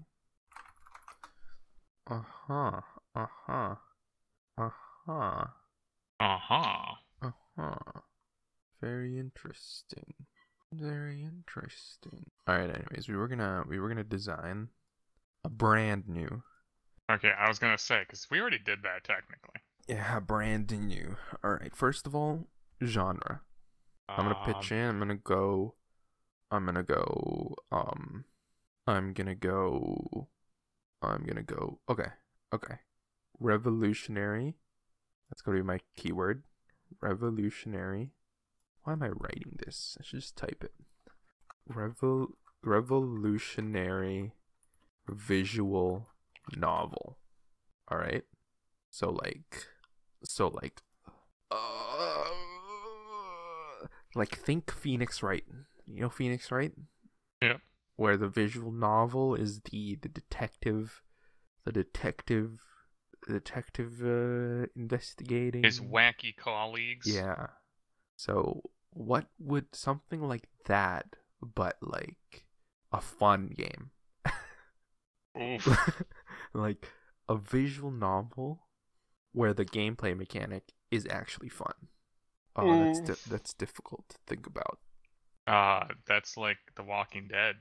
uh-huh 2.07 2.81
uh-huh 3.15 3.75
uh-huh 4.57 5.47
Uh 6.19 6.37
huh. 6.37 6.95
uh-huh 7.21 8.01
very 8.81 9.17
interesting 9.17 10.13
very 10.73 11.23
interesting 11.23 12.29
all 12.47 12.57
right 12.57 12.69
anyways 12.69 13.07
we 13.07 13.15
were 13.15 13.27
gonna 13.27 13.63
we 13.67 13.79
were 13.79 13.87
gonna 13.89 14.03
design 14.03 14.69
a 15.45 15.49
brand 15.49 16.07
new 16.07 16.43
Okay, 17.09 17.31
I 17.31 17.47
was 17.47 17.57
gonna 17.57 17.79
say 17.79 18.01
because 18.01 18.29
we 18.29 18.39
already 18.39 18.59
did 18.59 18.83
that 18.83 19.03
technically. 19.03 19.61
yeah 19.87 20.19
brand 20.19 20.71
new 20.71 21.15
all 21.43 21.51
right 21.51 21.75
first 21.75 22.07
of 22.07 22.15
all 22.15 22.47
genre 22.83 23.41
I'm 24.17 24.25
gonna 24.25 24.35
pitch 24.35 24.71
Um, 24.71 24.71
in. 24.71 24.89
I'm 24.89 24.99
gonna 24.99 25.15
go. 25.15 25.75
I'm 26.51 26.65
gonna 26.65 26.83
go. 26.83 27.55
Um, 27.71 28.25
I'm 28.87 29.13
gonna 29.13 29.35
go. 29.35 30.29
I'm 31.01 31.25
gonna 31.25 31.43
go. 31.43 31.79
Okay, 31.89 32.09
okay. 32.53 32.75
Revolutionary. 33.39 34.55
That's 35.29 35.41
gonna 35.41 35.57
be 35.57 35.63
my 35.63 35.79
keyword. 35.95 36.43
Revolutionary. 37.01 38.11
Why 38.83 38.93
am 38.93 39.03
I 39.03 39.09
writing 39.09 39.57
this? 39.65 39.97
I 39.99 40.03
should 40.03 40.19
just 40.19 40.37
type 40.37 40.63
it. 40.63 40.73
Revol 41.69 42.33
revolutionary 42.63 44.33
visual 45.07 46.09
novel. 46.55 47.17
All 47.87 47.97
right. 47.97 48.23
So 48.89 49.11
like, 49.11 49.67
so 50.23 50.47
like, 50.47 50.81
uh, 51.51 52.25
like 54.15 54.37
think 54.37 54.71
Phoenix 54.71 55.21
Wright. 55.21 55.43
You 55.85 56.01
know 56.01 56.09
Phoenix 56.09 56.51
Wright? 56.51 56.71
Yeah. 57.41 57.57
Where 57.95 58.17
the 58.17 58.27
visual 58.27 58.71
novel 58.71 59.35
is 59.35 59.61
the 59.61 59.97
the 60.01 60.09
detective, 60.09 61.01
the 61.63 61.71
detective, 61.71 62.59
detective 63.27 64.01
uh, 64.03 64.67
investigating. 64.75 65.63
his 65.63 65.79
wacky 65.79 66.35
colleagues. 66.35 67.07
Yeah. 67.07 67.47
So 68.17 68.63
what 68.91 69.27
would 69.39 69.73
something 69.75 70.21
like 70.21 70.47
that, 70.65 71.15
but 71.41 71.77
like 71.81 72.45
a 72.91 73.01
fun 73.01 73.53
game, 73.55 73.91
like 76.53 76.87
a 77.27 77.35
visual 77.35 77.91
novel 77.91 78.67
where 79.33 79.53
the 79.53 79.65
gameplay 79.65 80.15
mechanic 80.17 80.71
is 80.91 81.05
actually 81.09 81.49
fun. 81.49 81.73
Oh, 82.55 82.77
that's 82.79 82.99
di- 83.01 83.29
that's 83.29 83.53
difficult 83.53 84.07
to 84.09 84.17
think 84.27 84.47
about. 84.47 84.79
Uh, 85.45 85.85
that's 86.07 86.37
like 86.37 86.57
The 86.75 86.83
Walking 86.83 87.27
Dead, 87.27 87.55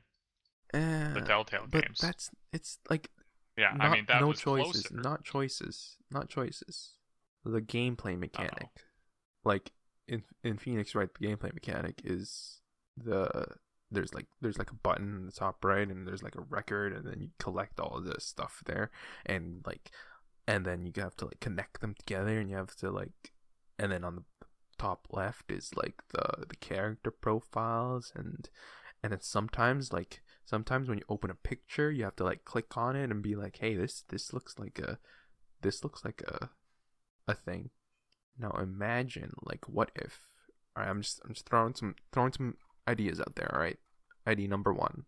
the 0.73 1.21
Uh, 1.21 1.27
Telltale 1.27 1.67
but 1.71 1.83
games. 1.83 1.99
that's 2.01 2.31
it's 2.53 2.79
like 2.89 3.11
yeah, 3.57 3.73
not, 3.77 3.87
I 3.87 3.93
mean 3.93 4.05
that 4.09 4.21
no 4.21 4.29
was 4.29 4.41
choices, 4.41 4.87
closer. 4.87 5.03
not 5.03 5.25
choices, 5.25 5.97
not 6.11 6.29
choices. 6.29 6.93
The 7.45 7.61
gameplay 7.61 8.19
mechanic, 8.19 8.71
like 9.45 9.73
in 10.09 10.23
in 10.43 10.59
Phoenix 10.59 10.95
Wright? 10.95 11.11
The 11.19 11.27
gameplay 11.27 11.53
mechanic 11.53 12.01
is 12.05 12.61
the 12.97 13.47
there's 13.91 14.15
like 14.15 14.27
there's 14.41 14.59
like 14.59 14.71
a 14.71 14.77
button 14.77 15.17
in 15.17 15.27
the 15.27 15.33
top 15.33 15.65
right, 15.65 15.89
and 15.89 16.07
there's 16.07 16.23
like 16.23 16.37
a 16.37 16.43
record, 16.43 16.93
and 16.93 17.07
then 17.07 17.21
you 17.21 17.29
collect 17.39 17.79
all 17.81 17.99
of 17.99 18.05
this 18.05 18.25
stuff 18.25 18.63
there, 18.67 18.91
and 19.27 19.63
like, 19.67 19.91
and 20.47 20.65
then 20.65 20.85
you 20.85 20.93
have 20.97 21.17
to 21.17 21.27
like 21.27 21.41
connect 21.41 21.81
them 21.81 21.95
together, 21.99 22.39
and 22.39 22.51
you 22.51 22.57
have 22.57 22.75
to 22.77 22.91
like, 22.91 23.33
and 23.79 23.93
then 23.93 24.05
on 24.05 24.17
the 24.17 24.23
top 24.79 25.07
left 25.11 25.51
is 25.51 25.71
like 25.77 26.03
the 26.13 26.47
the 26.49 26.57
character 26.57 27.11
profiles 27.11 28.13
and 28.17 28.51
and 29.03 29.13
then 29.13 29.21
sometimes 29.21 29.93
like 29.93 30.21
sometimes 30.45 30.89
when 30.89 30.99
you 30.99 31.05
open 31.09 31.31
a 31.31 31.35
picture 31.35 31.91
you 31.91 32.05
have 32.05 32.17
to 32.17 32.25
like 32.25 32.45
click 32.45 32.77
on 32.77 32.97
it 32.97 33.11
and 33.11 33.23
be 33.23 33.35
like 33.35 33.59
hey 33.61 33.75
this 33.75 34.05
this 34.09 34.33
looks 34.33 34.59
like 34.59 34.79
a 34.79 34.99
this 35.63 35.83
looks 35.83 36.05
like 36.05 36.23
a 36.27 36.51
a 37.27 37.35
thing. 37.35 37.71
Now 38.39 38.51
imagine 38.61 39.33
like 39.43 39.69
what 39.69 39.91
if 39.95 40.21
all 40.77 40.83
right 40.83 40.91
i'm 40.91 41.01
just 41.01 41.21
i'm 41.25 41.33
just 41.33 41.49
throwing 41.49 41.75
some 41.75 41.95
throwing 42.13 42.33
some 42.33 42.57
ideas 42.87 43.21
out 43.21 43.35
there 43.37 43.51
all 43.55 43.61
right? 43.61 43.79
Idea 44.27 44.49
number 44.49 44.73
one. 44.73 45.05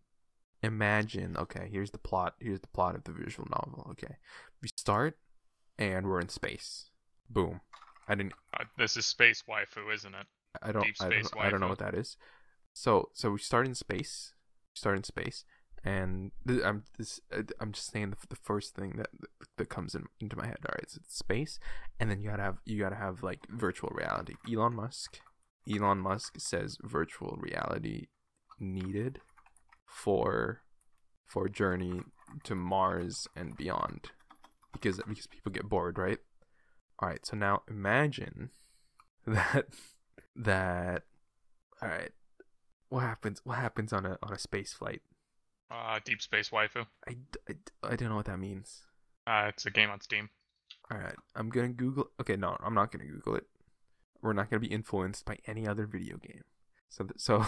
Imagine 0.63 1.37
okay 1.37 1.69
here's 1.71 1.91
the 1.91 1.97
plot 1.97 2.33
here's 2.39 2.61
the 2.61 2.67
plot 2.67 2.95
of 2.95 3.03
the 3.03 3.11
visual 3.11 3.47
novel 3.51 3.87
okay? 3.91 4.15
We 4.61 4.69
start 4.75 5.17
and 5.77 6.07
we're 6.07 6.21
in 6.21 6.29
space. 6.29 6.89
Boom. 7.29 7.61
I 8.07 8.15
didn't 8.15 8.33
Uh, 8.59 8.63
this 8.77 8.97
is 8.97 9.05
Space 9.05 9.43
Waifu, 9.47 9.93
isn't 9.93 10.15
it? 10.15 10.25
I 10.61 10.71
don't, 10.71 10.83
Deep 10.83 10.95
I 10.99 11.09
don't, 11.09 11.37
I 11.37 11.49
don't 11.49 11.59
know 11.59 11.67
what 11.67 11.79
that 11.79 11.93
is. 11.93 12.17
So, 12.73 13.09
so 13.13 13.31
we 13.31 13.39
start 13.39 13.67
in 13.67 13.75
space. 13.75 14.33
Start 14.77 14.97
in 14.97 15.03
space, 15.03 15.43
and 15.83 16.31
th- 16.47 16.63
I'm 16.63 16.83
this. 16.97 17.19
uh, 17.35 17.43
I'm 17.59 17.71
just 17.71 17.91
saying 17.91 18.11
the, 18.11 18.17
the 18.29 18.35
first 18.35 18.75
thing 18.75 18.93
that 18.97 19.09
that 19.57 19.69
comes 19.69 19.95
in, 19.95 20.05
into 20.19 20.37
my 20.37 20.45
head. 20.45 20.57
All 20.65 20.75
right, 20.75 20.89
so 20.89 20.99
it's 21.03 21.17
space, 21.17 21.59
and 21.99 22.11
then 22.11 22.21
you 22.21 22.29
gotta 22.29 22.43
have 22.43 22.57
you 22.65 22.79
gotta 22.79 22.95
have 22.95 23.23
like 23.23 23.47
virtual 23.49 23.91
reality. 23.95 24.35
Elon 24.51 24.75
Musk, 24.75 25.19
Elon 25.69 25.99
Musk 25.99 26.35
says 26.39 26.77
virtual 26.83 27.37
reality 27.39 28.07
needed 28.59 29.19
for 29.85 30.61
for 31.25 31.49
journey 31.49 32.01
to 32.43 32.55
Mars 32.55 33.27
and 33.35 33.57
beyond, 33.57 34.11
because 34.73 35.01
because 35.07 35.27
people 35.27 35.51
get 35.51 35.69
bored, 35.69 35.97
right? 35.97 36.19
All 36.99 37.09
right, 37.09 37.25
so 37.25 37.35
now 37.37 37.63
imagine 37.69 38.51
that 39.27 39.65
that 40.35 41.03
all 41.81 41.89
right 41.89 42.11
what 42.89 43.01
happens 43.01 43.41
what 43.43 43.57
happens 43.57 43.91
on 43.93 44.05
a 44.05 44.17
on 44.23 44.33
a 44.33 44.39
space 44.39 44.73
flight? 44.73 45.01
Uh, 45.69 45.99
Deep 46.03 46.21
Space 46.21 46.49
Waifu. 46.49 46.85
I 47.07 47.17
I 47.83 47.95
don't 47.95 48.09
know 48.09 48.15
what 48.15 48.25
that 48.25 48.39
means. 48.39 48.83
Uh, 49.25 49.45
it's 49.49 49.65
a 49.65 49.71
game 49.71 49.89
on 49.89 49.99
Steam. 49.99 50.29
all 50.89 50.97
right 50.97 51.15
i'm 51.35 51.49
gonna 51.49 51.67
google 51.67 52.09
okay 52.21 52.37
no 52.37 52.55
i'm 52.63 52.73
not 52.73 52.91
gonna 52.91 53.05
google 53.05 53.35
it. 53.35 53.45
We're 54.21 54.33
not 54.33 54.49
gonna 54.49 54.61
be 54.61 54.67
influenced 54.73 55.25
by 55.25 55.37
any 55.45 55.67
other 55.67 55.85
video 55.85 56.17
game. 56.17 56.43
So 56.89 57.03
th- 57.03 57.19
so 57.19 57.45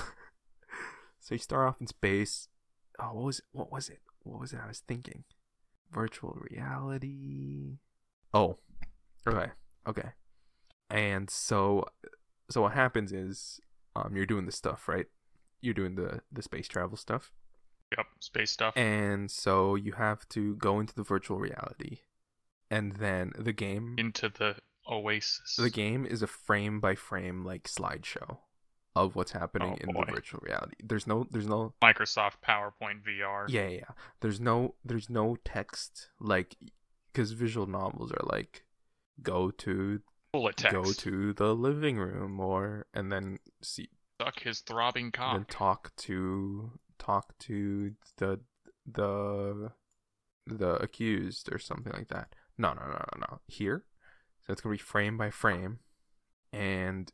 so 1.20 1.36
you 1.36 1.40
start 1.40 1.68
off 1.68 1.82
in 1.82 1.88
space. 1.88 2.48
Oh 3.00 3.14
what 3.14 3.24
was 3.26 3.40
it 3.40 3.46
what 3.54 3.72
was 3.72 3.90
it? 3.90 4.00
What 4.24 4.40
was 4.42 4.54
it 4.54 4.60
i 4.64 4.68
was 4.68 4.80
thinking? 4.80 5.24
Virtual 5.92 6.38
reality. 6.52 7.78
Oh 8.34 8.58
okay 9.28 9.52
okay. 9.88 10.10
And 10.90 11.30
so 11.30 11.86
so 12.50 12.62
what 12.64 12.74
happens 12.74 13.12
is 13.14 13.60
um 13.96 14.16
you're 14.16 14.26
doing 14.26 14.46
this 14.46 14.56
stuff 14.58 14.88
right 14.88 15.08
you're 15.62 15.74
doing 15.74 15.95
the 15.95 16.22
the 16.32 16.41
space 16.41 16.68
travel 16.68 16.97
stuff 16.97 17.32
Yep, 17.97 18.05
space 18.20 18.51
stuff. 18.51 18.78
and 18.78 19.32
so 19.32 19.74
you 19.76 19.93
have 19.93 20.28
to 20.30 20.55
go 20.57 20.80
into 20.80 20.93
the 20.93 21.03
virtual 21.03 21.39
reality 21.39 21.99
and 22.70 22.93
then 22.97 23.32
the 23.38 23.51
game 23.53 23.95
Into 23.97 24.30
the 24.30 24.57
Oasis. 24.88 25.55
the 25.55 25.70
game 25.72 26.05
is 26.05 26.22
a 26.22 26.28
frame 26.28 26.80
by 26.80 26.93
frame 26.95 27.43
like 27.43 27.64
slideshow 27.64 28.38
of 28.95 29.16
what's 29.16 29.32
happening 29.32 29.72
Oh, 29.82 29.88
in 29.88 29.93
boy. 29.93 30.03
the 30.05 30.12
virtual 30.14 30.39
reality 30.43 30.76
there's 30.84 31.07
no 31.07 31.26
there's 31.32 31.47
no 31.47 31.74
Microsoft 31.82 32.36
PowerPoint 32.47 33.01
VR. 33.07 33.45
yeah 33.49 33.64
yeah, 33.64 33.70
yeah. 33.70 33.91
there's 34.22 34.39
no 34.39 34.76
there's 34.86 35.10
no 35.10 35.38
text 35.43 36.10
like 36.20 36.55
because 37.12 37.32
visual 37.32 37.66
novels 37.68 38.12
are 38.12 38.26
like 38.26 38.64
go 39.24 39.49
to 39.51 40.01
Bullet 40.32 40.57
text. 40.57 40.74
go 40.76 40.84
to 40.93 41.34
the 41.34 41.55
living 41.55 41.97
room 41.97 42.39
or 42.39 42.86
and 42.93 43.12
then 43.12 43.39
see 43.64 43.89
Suck 44.20 44.39
his 44.41 44.59
throbbing 44.61 45.11
cock. 45.11 45.36
and 45.36 45.47
talk 45.47 45.95
to 45.97 46.72
talk 46.97 47.38
to 47.39 47.93
the 48.17 48.39
the 48.86 49.72
the 50.45 50.72
accused 50.82 51.49
or 51.53 51.59
something 51.59 51.93
like 51.93 52.09
that. 52.09 52.36
No, 52.57 52.74
no, 52.74 52.82
no, 52.82 52.91
no, 53.15 53.20
no. 53.30 53.39
Here, 53.47 53.86
so 54.41 54.51
it's 54.51 54.61
gonna 54.61 54.74
be 54.74 54.78
frame 54.80 55.17
by 55.17 55.30
frame, 55.30 55.80
and 56.51 57.11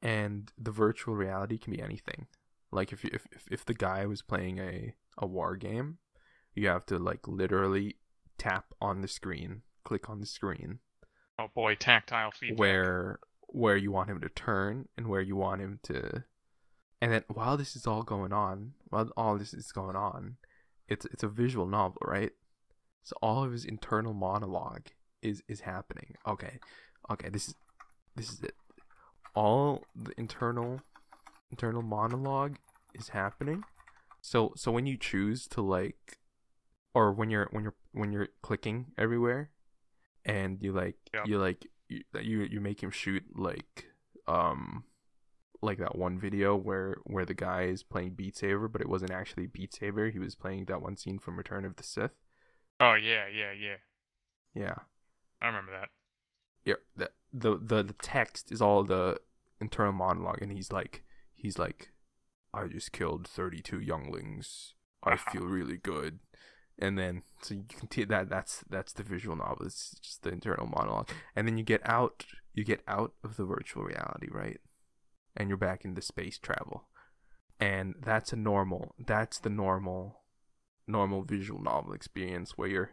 and 0.00 0.50
the 0.56 0.70
virtual 0.70 1.14
reality 1.14 1.58
can 1.58 1.72
be 1.74 1.82
anything. 1.82 2.26
Like 2.72 2.92
if 2.92 3.04
you, 3.04 3.10
if 3.12 3.26
if 3.32 3.44
if 3.50 3.64
the 3.64 3.74
guy 3.74 4.06
was 4.06 4.22
playing 4.22 4.58
a 4.58 4.94
a 5.18 5.26
war 5.26 5.56
game, 5.56 5.98
you 6.54 6.68
have 6.68 6.86
to 6.86 6.98
like 6.98 7.28
literally 7.28 7.96
tap 8.38 8.72
on 8.80 9.02
the 9.02 9.08
screen, 9.08 9.62
click 9.84 10.08
on 10.08 10.20
the 10.20 10.26
screen, 10.26 10.78
Oh 11.38 11.48
boy, 11.54 11.74
tactile 11.74 12.30
feedback. 12.30 12.58
where 12.58 13.20
where 13.52 13.76
you 13.76 13.90
want 13.92 14.08
him 14.10 14.20
to 14.20 14.28
turn 14.28 14.88
and 14.96 15.06
where 15.08 15.20
you 15.20 15.36
want 15.36 15.60
him 15.60 15.78
to 15.82 16.24
and 17.02 17.12
then 17.12 17.24
while 17.28 17.56
this 17.56 17.74
is 17.76 17.86
all 17.86 18.02
going 18.02 18.32
on 18.32 18.72
while 18.88 19.10
all 19.16 19.36
this 19.38 19.52
is 19.54 19.72
going 19.72 19.96
on 19.96 20.36
it's 20.88 21.04
it's 21.06 21.22
a 21.22 21.28
visual 21.28 21.66
novel 21.66 22.02
right? 22.04 22.32
So 23.02 23.16
all 23.22 23.44
of 23.44 23.52
his 23.52 23.64
internal 23.64 24.12
monologue 24.12 24.86
is 25.22 25.42
is 25.48 25.60
happening. 25.60 26.16
Okay. 26.26 26.58
Okay. 27.10 27.28
This 27.30 27.48
is 27.48 27.54
this 28.16 28.30
is 28.30 28.42
it. 28.42 28.54
All 29.34 29.84
the 29.94 30.12
internal 30.18 30.80
internal 31.50 31.82
monologue 31.82 32.56
is 32.94 33.08
happening. 33.10 33.62
So 34.20 34.52
so 34.56 34.70
when 34.70 34.86
you 34.86 34.96
choose 34.96 35.46
to 35.48 35.62
like 35.62 36.18
or 36.92 37.12
when 37.12 37.30
you're 37.30 37.48
when 37.52 37.62
you're 37.62 37.76
when 37.92 38.12
you're 38.12 38.28
clicking 38.42 38.86
everywhere 38.98 39.50
and 40.24 40.60
you 40.60 40.72
like 40.72 40.96
Yep. 41.14 41.26
you 41.26 41.38
like 41.38 41.66
you, 41.90 42.02
you 42.20 42.40
you 42.42 42.60
make 42.60 42.82
him 42.82 42.90
shoot 42.90 43.24
like 43.34 43.86
um 44.26 44.84
like 45.62 45.78
that 45.78 45.96
one 45.96 46.18
video 46.18 46.56
where 46.56 46.96
where 47.04 47.26
the 47.26 47.34
guy 47.34 47.62
is 47.62 47.82
playing 47.82 48.10
Beat 48.10 48.36
Saber 48.36 48.68
but 48.68 48.80
it 48.80 48.88
wasn't 48.88 49.10
actually 49.10 49.46
Beat 49.46 49.74
Saber. 49.74 50.10
He 50.10 50.18
was 50.18 50.34
playing 50.34 50.66
that 50.66 50.80
one 50.80 50.96
scene 50.96 51.18
from 51.18 51.36
Return 51.36 51.64
of 51.64 51.76
the 51.76 51.82
Sith. 51.82 52.12
Oh 52.78 52.94
yeah, 52.94 53.24
yeah, 53.28 53.52
yeah. 53.52 53.76
yeah. 54.54 54.74
I 55.42 55.46
remember 55.46 55.72
that. 55.72 55.88
yeah 56.64 56.74
the, 56.96 57.10
the 57.32 57.58
the 57.58 57.82
the 57.82 57.96
text 58.02 58.52
is 58.52 58.62
all 58.62 58.84
the 58.84 59.18
internal 59.60 59.92
monologue 59.92 60.40
and 60.40 60.52
he's 60.52 60.72
like 60.72 61.04
he's 61.34 61.58
like 61.58 61.90
i 62.54 62.66
just 62.66 62.92
killed 62.92 63.26
32 63.26 63.80
younglings. 63.80 64.74
I 65.02 65.16
feel 65.32 65.42
really 65.42 65.78
good 65.78 66.20
and 66.80 66.98
then 66.98 67.22
so 67.42 67.54
you 67.54 67.64
can 67.68 67.90
see 67.90 68.04
that 68.04 68.28
that's 68.28 68.64
that's 68.70 68.92
the 68.92 69.02
visual 69.02 69.36
novel 69.36 69.66
it's 69.66 69.96
just 70.00 70.22
the 70.22 70.30
internal 70.30 70.66
monologue. 70.66 71.08
And 71.36 71.46
then 71.46 71.58
you 71.58 71.64
get 71.64 71.82
out 71.84 72.24
you 72.54 72.64
get 72.64 72.82
out 72.88 73.12
of 73.22 73.36
the 73.36 73.44
virtual 73.44 73.84
reality 73.84 74.28
right? 74.30 74.58
And 75.36 75.48
you're 75.48 75.58
back 75.58 75.84
into 75.84 76.02
space 76.02 76.38
travel. 76.38 76.88
And 77.60 77.94
that's 78.02 78.32
a 78.32 78.36
normal 78.36 78.94
that's 78.98 79.38
the 79.38 79.50
normal 79.50 80.22
normal 80.88 81.22
visual 81.22 81.62
novel 81.62 81.92
experience 81.92 82.52
where 82.56 82.68
you're 82.68 82.90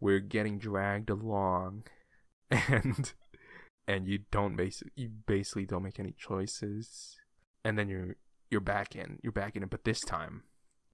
we're 0.00 0.20
getting 0.20 0.58
dragged 0.58 1.10
along 1.10 1.84
and 2.50 3.12
and 3.86 4.08
you 4.08 4.20
don't 4.30 4.56
basically 4.56 4.92
you 4.96 5.10
basically 5.26 5.66
don't 5.66 5.82
make 5.82 5.98
any 5.98 6.14
choices. 6.16 7.16
And 7.64 7.78
then 7.78 7.88
you're 7.88 8.16
you're 8.50 8.60
back 8.60 8.94
in 8.94 9.18
you're 9.22 9.32
back 9.32 9.56
in 9.56 9.64
it 9.64 9.70
but 9.70 9.84
this 9.84 10.00
time 10.02 10.44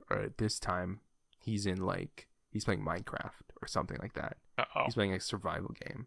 right 0.08 0.36
this 0.38 0.58
time 0.58 1.00
he's 1.38 1.66
in 1.66 1.78
like 1.78 2.26
he's 2.50 2.64
playing 2.64 2.84
minecraft 2.84 3.46
or 3.62 3.66
something 3.68 3.98
like 4.00 4.14
that 4.14 4.36
Uh 4.58 4.64
oh. 4.74 4.82
he's 4.84 4.94
playing 4.94 5.14
a 5.14 5.20
survival 5.20 5.74
game 5.86 6.06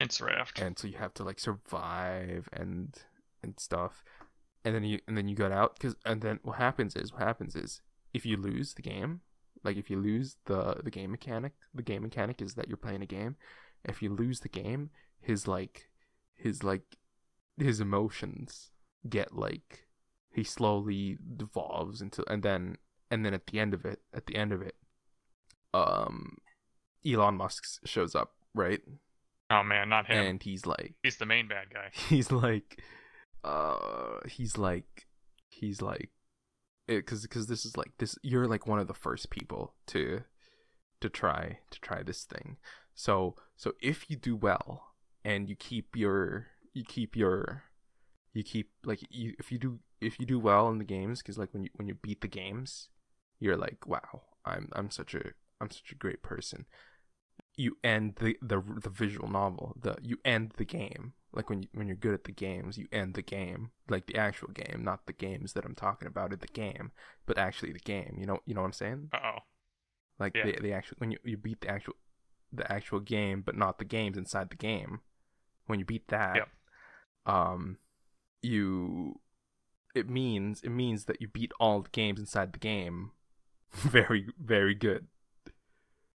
It's 0.00 0.20
raft. 0.20 0.58
and 0.60 0.78
so 0.78 0.88
you 0.88 0.96
have 0.98 1.14
to 1.14 1.24
like 1.24 1.38
survive 1.38 2.48
and 2.52 2.94
and 3.42 3.58
stuff 3.58 4.04
and 4.64 4.74
then 4.74 4.84
you 4.84 4.98
and 5.06 5.16
then 5.16 5.28
you 5.28 5.36
got 5.36 5.52
out 5.52 5.74
because 5.76 5.94
and 6.04 6.20
then 6.22 6.40
what 6.42 6.56
happens 6.58 6.96
is 6.96 7.12
what 7.12 7.22
happens 7.22 7.54
is 7.54 7.80
if 8.12 8.26
you 8.26 8.36
lose 8.36 8.74
the 8.74 8.82
game 8.82 9.20
like 9.64 9.76
if 9.76 9.90
you 9.90 9.98
lose 9.98 10.36
the 10.46 10.76
the 10.82 10.90
game 10.90 11.10
mechanic 11.10 11.52
the 11.74 11.82
game 11.82 12.02
mechanic 12.02 12.42
is 12.42 12.54
that 12.54 12.68
you're 12.68 12.76
playing 12.76 13.02
a 13.02 13.06
game 13.06 13.36
if 13.84 14.02
you 14.02 14.12
lose 14.12 14.40
the 14.40 14.48
game 14.48 14.90
his 15.20 15.46
like 15.46 15.88
his 16.34 16.62
like 16.64 16.96
his 17.58 17.80
emotions 17.80 18.70
get 19.08 19.34
like 19.34 19.86
he 20.32 20.42
slowly 20.44 21.16
devolves 21.36 22.02
into 22.02 22.24
and 22.30 22.42
then 22.42 22.76
and 23.10 23.24
then 23.24 23.32
at 23.32 23.46
the 23.46 23.58
end 23.58 23.72
of 23.72 23.84
it 23.84 24.00
at 24.12 24.26
the 24.26 24.36
end 24.36 24.52
of 24.52 24.60
it 24.62 24.74
um 25.76 26.36
Elon 27.06 27.36
Musk 27.36 27.64
shows 27.84 28.14
up 28.14 28.32
right 28.54 28.80
Oh 29.48 29.62
man, 29.62 29.88
not 29.88 30.06
him. 30.06 30.26
and 30.26 30.42
he's 30.42 30.66
like 30.66 30.94
He's 31.02 31.18
the 31.18 31.26
main 31.26 31.46
bad 31.48 31.66
guy. 31.72 31.90
he's 32.08 32.32
like 32.32 32.82
uh 33.44 34.18
he's 34.26 34.58
like 34.58 35.06
he's 35.48 35.80
like 35.80 36.10
because 36.88 37.22
because 37.22 37.46
this 37.46 37.64
is 37.64 37.76
like 37.76 37.92
this 37.98 38.16
you're 38.22 38.46
like 38.48 38.66
one 38.66 38.78
of 38.78 38.88
the 38.88 38.94
first 38.94 39.30
people 39.30 39.74
to 39.86 40.22
to 41.00 41.08
try 41.08 41.58
to 41.70 41.80
try 41.80 42.02
this 42.02 42.24
thing 42.24 42.56
so 42.94 43.34
so 43.56 43.72
if 43.80 44.08
you 44.10 44.16
do 44.16 44.34
well 44.34 44.94
and 45.24 45.48
you 45.48 45.54
keep 45.56 45.94
your 45.96 46.46
you 46.72 46.82
keep 46.84 47.14
your 47.14 47.62
you 48.32 48.42
keep 48.42 48.70
like 48.84 49.00
you 49.10 49.34
if 49.38 49.52
you 49.52 49.58
do 49.58 49.78
if 50.00 50.18
you 50.18 50.26
do 50.26 50.38
well 50.38 50.68
in 50.68 50.78
the 50.78 50.84
games 50.84 51.22
because 51.22 51.38
like 51.38 51.52
when 51.52 51.62
you 51.64 51.70
when 51.74 51.86
you 51.88 51.94
beat 51.94 52.20
the 52.20 52.28
games 52.28 52.88
you're 53.40 53.56
like 53.56 53.86
wow 53.86 54.22
i'm 54.44 54.68
i'm 54.72 54.90
such 54.90 55.14
a 55.14 55.22
i'm 55.60 55.70
such 55.70 55.92
a 55.92 55.96
great 55.96 56.22
person. 56.22 56.66
You 57.56 57.76
end 57.82 58.16
the 58.16 58.36
the 58.42 58.62
the 58.82 58.90
visual 58.90 59.28
novel 59.28 59.74
the 59.80 59.96
you 60.02 60.18
end 60.24 60.52
the 60.56 60.64
game. 60.64 61.14
Like 61.32 61.50
when 61.50 61.62
you, 61.62 61.68
when 61.74 61.86
you're 61.86 61.96
good 61.96 62.14
at 62.14 62.24
the 62.24 62.32
games 62.32 62.78
you 62.78 62.86
end 62.92 63.14
the 63.14 63.22
game. 63.22 63.70
Like 63.88 64.06
the 64.06 64.16
actual 64.16 64.48
game 64.48 64.82
not 64.84 65.06
the 65.06 65.12
games 65.12 65.52
that 65.54 65.64
i'm 65.64 65.74
talking 65.74 66.08
about 66.08 66.32
in 66.32 66.38
the 66.40 66.48
game 66.48 66.92
but 67.26 67.38
actually 67.38 67.72
the 67.72 67.78
game. 67.78 68.16
You 68.18 68.26
know 68.26 68.40
you 68.46 68.54
know 68.54 68.60
what 68.60 68.66
i'm 68.68 68.72
saying? 68.72 69.08
Uh 69.12 69.18
oh. 69.24 69.38
like 70.18 70.34
Yeah. 70.34 70.44
the 70.46 70.58
the 70.60 70.72
actual 70.72 70.96
when 70.98 71.10
you, 71.12 71.18
you 71.24 71.36
beat 71.36 71.60
the 71.62 71.70
actual 71.70 71.94
the 72.52 72.70
actual 72.70 73.00
game 73.00 73.42
but 73.42 73.56
not 73.56 73.78
the 73.78 73.84
games 73.84 74.16
inside 74.16 74.50
the 74.50 74.56
game. 74.56 75.00
When 75.66 75.78
you 75.78 75.84
beat 75.84 76.08
that 76.08 76.36
Yep. 76.36 76.48
um 77.26 77.78
you 78.42 79.20
it 79.94 80.08
means 80.08 80.60
it 80.62 80.70
means 80.70 81.06
that 81.06 81.20
you 81.22 81.28
beat 81.28 81.52
all 81.58 81.80
the 81.82 81.88
games 81.90 82.20
inside 82.20 82.52
the 82.52 82.58
game. 82.58 83.12
Very 83.72 84.26
very 84.38 84.74
good 84.74 85.06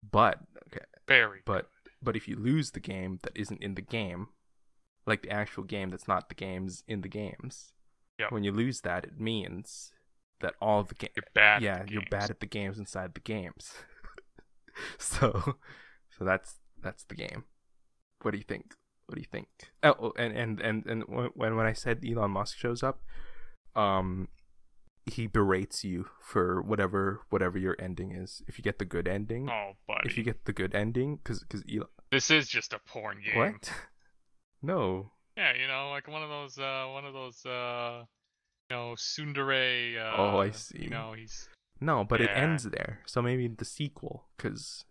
but 0.04 0.40
okay 0.68 0.86
Very. 1.08 1.40
but 1.46 1.70
but 2.02 2.16
if 2.16 2.28
you 2.28 2.36
lose 2.36 2.72
the 2.72 2.80
game 2.80 3.20
that 3.24 3.34
isn't 3.36 3.62
in 3.62 3.76
the 3.76 3.82
game, 3.82 4.28
like 5.06 5.24
the 5.24 5.32
actual 5.32 5.64
game 5.64 5.90
that's 5.90 6.08
not 6.08 6.30
the 6.30 6.36
games 6.36 6.84
in 6.88 7.02
the 7.02 7.08
games, 7.10 7.72
Yep. 8.20 8.32
when 8.32 8.44
you 8.44 8.52
lose 8.52 8.82
that, 8.82 9.04
it 9.04 9.20
means 9.20 9.92
that 10.42 10.54
all 10.62 10.84
the 10.84 10.96
game, 10.96 11.10
You're 11.16 11.24
bad. 11.34 11.62
yeah, 11.62 11.84
you're 11.88 12.02
games. 12.02 12.10
bad 12.12 12.30
at 12.30 12.40
the 12.40 12.46
games 12.46 12.78
inside 12.80 13.14
the 13.16 13.20
games. 13.22 13.74
so, 15.00 15.56
so 16.18 16.24
that's 16.26 16.56
that's 16.82 17.04
the 17.06 17.16
game. 17.16 17.44
What 18.22 18.32
do 18.32 18.38
you 18.38 18.44
think? 18.44 18.74
What 19.08 19.16
do 19.16 19.22
you 19.22 19.28
think? 19.32 19.48
Oh, 19.84 19.96
oh, 20.00 20.14
and 20.18 20.36
and 20.38 20.60
and 20.62 20.86
and 20.86 21.04
when 21.08 21.56
when 21.56 21.66
I 21.66 21.74
said 21.74 22.04
Elon 22.06 22.32
Musk 22.32 22.58
shows 22.58 22.84
up, 22.84 23.02
um, 23.76 24.28
he 25.08 25.28
berates 25.28 25.84
you 25.84 26.08
for 26.22 26.62
whatever 26.62 27.22
whatever 27.30 27.58
your 27.58 27.76
ending 27.80 28.12
is. 28.12 28.42
If 28.48 28.58
you 28.58 28.64
get 28.64 28.80
the 28.80 28.86
good 28.86 29.08
ending, 29.08 29.50
Oh, 29.50 29.74
buddy. 29.88 30.10
if 30.10 30.18
you 30.18 30.24
get 30.24 30.46
the 30.46 30.54
good 30.54 30.74
ending, 30.76 31.18
because 31.18 31.40
because 31.42 31.64
Elon, 31.72 31.88
This 32.12 32.30
is 32.32 32.48
just 32.48 32.74
a 32.74 32.80
porn 32.88 33.22
game. 33.26 33.36
what? 33.38 33.72
No. 34.62 35.12
Yeah, 35.36 35.54
you 35.54 35.68
know, 35.68 35.90
like 35.92 36.08
one 36.08 36.24
of 36.24 36.30
those, 36.30 36.58
uh, 36.58 36.86
one 36.92 37.06
of 37.06 37.14
those, 37.14 37.46
uh, 37.46 38.04
you 38.70 38.76
know, 38.76 38.96
tsundere. 38.98 39.98
Uh, 39.98 40.16
Oh, 40.18 40.40
I 40.40 40.52
see. 40.52 40.84
You 40.84 40.90
know, 40.90 41.14
he's. 41.14 41.48
No, 41.80 42.04
but 42.04 42.22
it 42.22 42.30
ends 42.34 42.64
there. 42.64 43.02
So 43.06 43.22
maybe 43.22 43.48
the 43.48 43.66
sequel, 43.66 44.26
because 44.36 44.84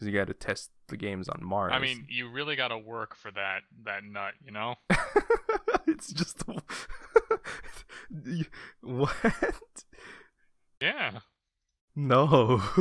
you 0.00 0.12
got 0.12 0.28
to 0.28 0.34
test 0.34 0.70
the 0.88 0.96
games 0.96 1.28
on 1.28 1.44
Mars. 1.44 1.72
I 1.74 1.78
mean, 1.78 2.06
you 2.08 2.30
really 2.30 2.56
got 2.56 2.68
to 2.68 2.78
work 2.78 3.14
for 3.14 3.30
that 3.32 3.60
that 3.84 4.04
nut, 4.04 4.32
you 4.44 4.50
know. 4.50 4.76
it's 5.86 6.12
just 6.12 6.42
what? 8.80 9.14
Yeah, 10.80 11.20
No. 11.94 12.60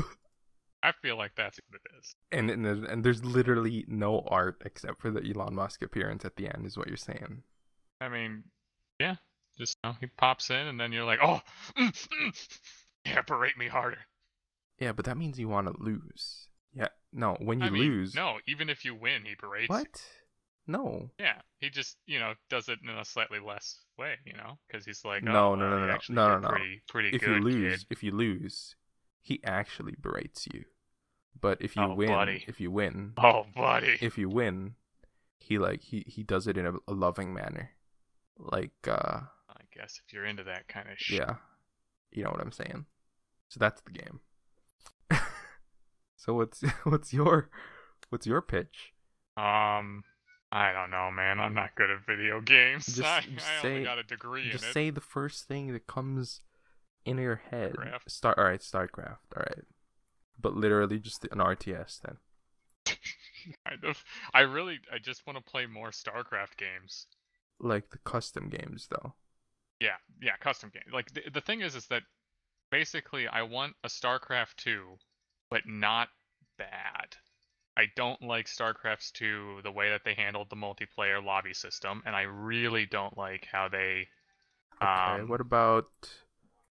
I 0.83 0.93
feel 1.03 1.15
like 1.15 1.33
that's 1.37 1.59
what 1.69 1.79
it 1.79 1.99
is. 1.99 2.15
and 2.31 2.49
and 2.49 2.65
there's, 2.65 2.83
and 2.89 3.03
there's 3.03 3.23
literally 3.23 3.85
no 3.87 4.21
art 4.27 4.63
except 4.65 4.99
for 4.99 5.11
the 5.11 5.21
Elon 5.21 5.53
Musk 5.53 5.83
appearance 5.83 6.25
at 6.25 6.37
the 6.37 6.47
end, 6.47 6.65
is 6.65 6.75
what 6.75 6.87
you're 6.87 6.97
saying. 6.97 7.43
I 7.99 8.09
mean, 8.09 8.45
yeah, 8.99 9.17
just 9.59 9.77
you 9.83 9.91
know, 9.91 9.95
he 9.99 10.07
pops 10.07 10.49
in, 10.49 10.55
and 10.67 10.79
then 10.79 10.91
you're 10.91 11.05
like, 11.05 11.19
oh, 11.21 11.39
mm, 11.77 11.91
mm, 11.91 12.47
yeah, 13.05 13.21
berate 13.21 13.59
me 13.59 13.67
harder. 13.67 13.99
Yeah, 14.79 14.93
but 14.93 15.05
that 15.05 15.17
means 15.17 15.37
you 15.37 15.49
want 15.49 15.67
to 15.67 15.83
lose. 15.83 16.47
Yeah. 16.73 16.87
No, 17.13 17.35
when 17.41 17.59
you 17.59 17.65
I 17.67 17.69
mean, 17.69 17.81
lose. 17.81 18.15
no, 18.15 18.37
even 18.47 18.69
if 18.69 18.85
you 18.85 18.95
win, 18.95 19.23
he 19.25 19.35
berates. 19.39 19.69
What? 19.69 20.01
No. 20.67 21.09
Yeah, 21.19 21.41
he 21.59 21.69
just 21.69 21.97
you 22.05 22.19
know 22.19 22.33
does 22.49 22.69
it 22.69 22.79
in 22.83 22.89
a 22.89 23.03
slightly 23.03 23.39
less 23.39 23.79
way, 23.97 24.15
you 24.25 24.33
know, 24.33 24.57
because 24.67 24.85
he's 24.85 25.03
like, 25.03 25.23
No, 25.23 25.51
oh, 25.51 25.55
no, 25.55 25.69
no, 25.69 25.85
you 25.85 25.99
no, 26.09 26.27
no, 26.27 26.27
no, 26.35 26.39
no. 26.39 26.49
Pretty, 26.49 26.81
pretty 26.87 27.09
if 27.09 27.21
good, 27.21 27.29
you 27.37 27.41
lose, 27.41 27.77
kid. 27.79 27.87
if 27.89 28.03
you 28.03 28.11
lose, 28.11 28.75
he 29.21 29.41
actually 29.43 29.95
berates 29.99 30.47
you. 30.53 30.63
But 31.39 31.61
if 31.61 31.75
you 31.75 31.81
Oh, 31.83 31.95
win, 31.95 32.09
buddy. 32.09 32.45
if 32.47 32.59
you 32.61 32.71
win, 32.71 33.13
Oh, 33.17 33.45
buddy. 33.55 33.97
if 33.99 34.17
you 34.17 34.29
win, 34.29 34.75
he 35.39 35.57
like 35.57 35.81
he 35.81 36.05
he 36.07 36.23
does 36.23 36.47
it 36.47 36.57
in 36.57 36.65
a, 36.67 36.73
a 36.87 36.93
loving 36.93 37.33
manner. 37.33 37.71
Like 38.37 38.71
uh 38.87 39.21
I 39.49 39.61
guess 39.75 39.99
if 40.05 40.13
you're 40.13 40.25
into 40.25 40.43
that 40.43 40.67
kind 40.67 40.87
of 40.89 40.97
shit. 40.97 41.19
yeah. 41.19 41.35
You 42.11 42.23
know 42.23 42.29
what 42.29 42.41
I'm 42.41 42.51
saying? 42.51 42.85
So 43.49 43.59
that's 43.59 43.81
the 43.81 43.91
game. 43.91 44.19
So 46.21 46.35
what's 46.35 46.61
what's 46.83 47.11
your 47.13 47.49
what's 48.09 48.27
your 48.27 48.41
pitch? 48.41 48.93
Um, 49.37 50.03
I 50.51 50.71
don't 50.73 50.91
know, 50.91 51.09
man. 51.11 51.39
I'm 51.39 51.53
not 51.53 51.75
good 51.75 51.89
at 51.89 52.05
video 52.05 52.41
games. 52.41 52.85
Just- 52.85 53.01
I, 53.03 53.21
just 53.21 53.47
I 53.47 53.61
say- 53.61 53.69
only 53.69 53.83
got 53.83 53.97
a 53.97 54.03
degree 54.03 54.49
Just 54.51 54.63
in 54.65 54.69
it. 54.69 54.73
say 54.73 54.89
the 54.89 55.01
first 55.01 55.47
thing 55.47 55.73
that 55.73 55.87
comes 55.87 56.41
in 57.05 57.17
your 57.17 57.41
head. 57.49 57.73
Starcraft. 57.73 58.09
Start 58.09 58.37
all 58.37 58.43
right, 58.45 58.59
StarCraft. 58.59 59.17
All 59.35 59.43
right. 59.47 59.65
But 60.39 60.55
literally 60.55 60.99
just 60.99 61.23
an 61.25 61.39
RTS 61.39 62.01
then. 62.01 62.17
kind 63.67 63.83
of. 63.83 64.03
I 64.33 64.41
really, 64.41 64.79
I 64.93 64.97
just 64.99 65.25
want 65.25 65.37
to 65.37 65.43
play 65.51 65.65
more 65.65 65.89
StarCraft 65.91 66.57
games. 66.57 67.07
Like 67.59 67.89
the 67.91 67.99
custom 67.99 68.49
games 68.49 68.87
though. 68.89 69.13
Yeah, 69.79 69.97
yeah, 70.21 70.35
custom 70.39 70.71
game. 70.73 70.83
Like 70.93 71.11
the, 71.13 71.21
the 71.33 71.41
thing 71.41 71.61
is, 71.61 71.75
is 71.75 71.87
that 71.87 72.03
basically 72.71 73.27
I 73.27 73.41
want 73.43 73.73
a 73.83 73.87
StarCraft 73.87 74.55
2, 74.57 74.83
but 75.51 75.61
not 75.67 76.09
bad. 76.57 77.15
I 77.77 77.85
don't 77.95 78.21
like 78.21 78.47
StarCraft 78.47 79.11
2 79.13 79.59
the 79.63 79.71
way 79.71 79.89
that 79.91 80.01
they 80.03 80.13
handled 80.15 80.49
the 80.49 80.55
multiplayer 80.55 81.23
lobby 81.23 81.53
system, 81.53 82.01
and 82.05 82.15
I 82.15 82.23
really 82.23 82.85
don't 82.87 83.15
like 83.17 83.47
how 83.51 83.67
they 83.69 84.07
Okay, 84.81 85.21
um, 85.21 85.27
what 85.27 85.41
about 85.41 85.85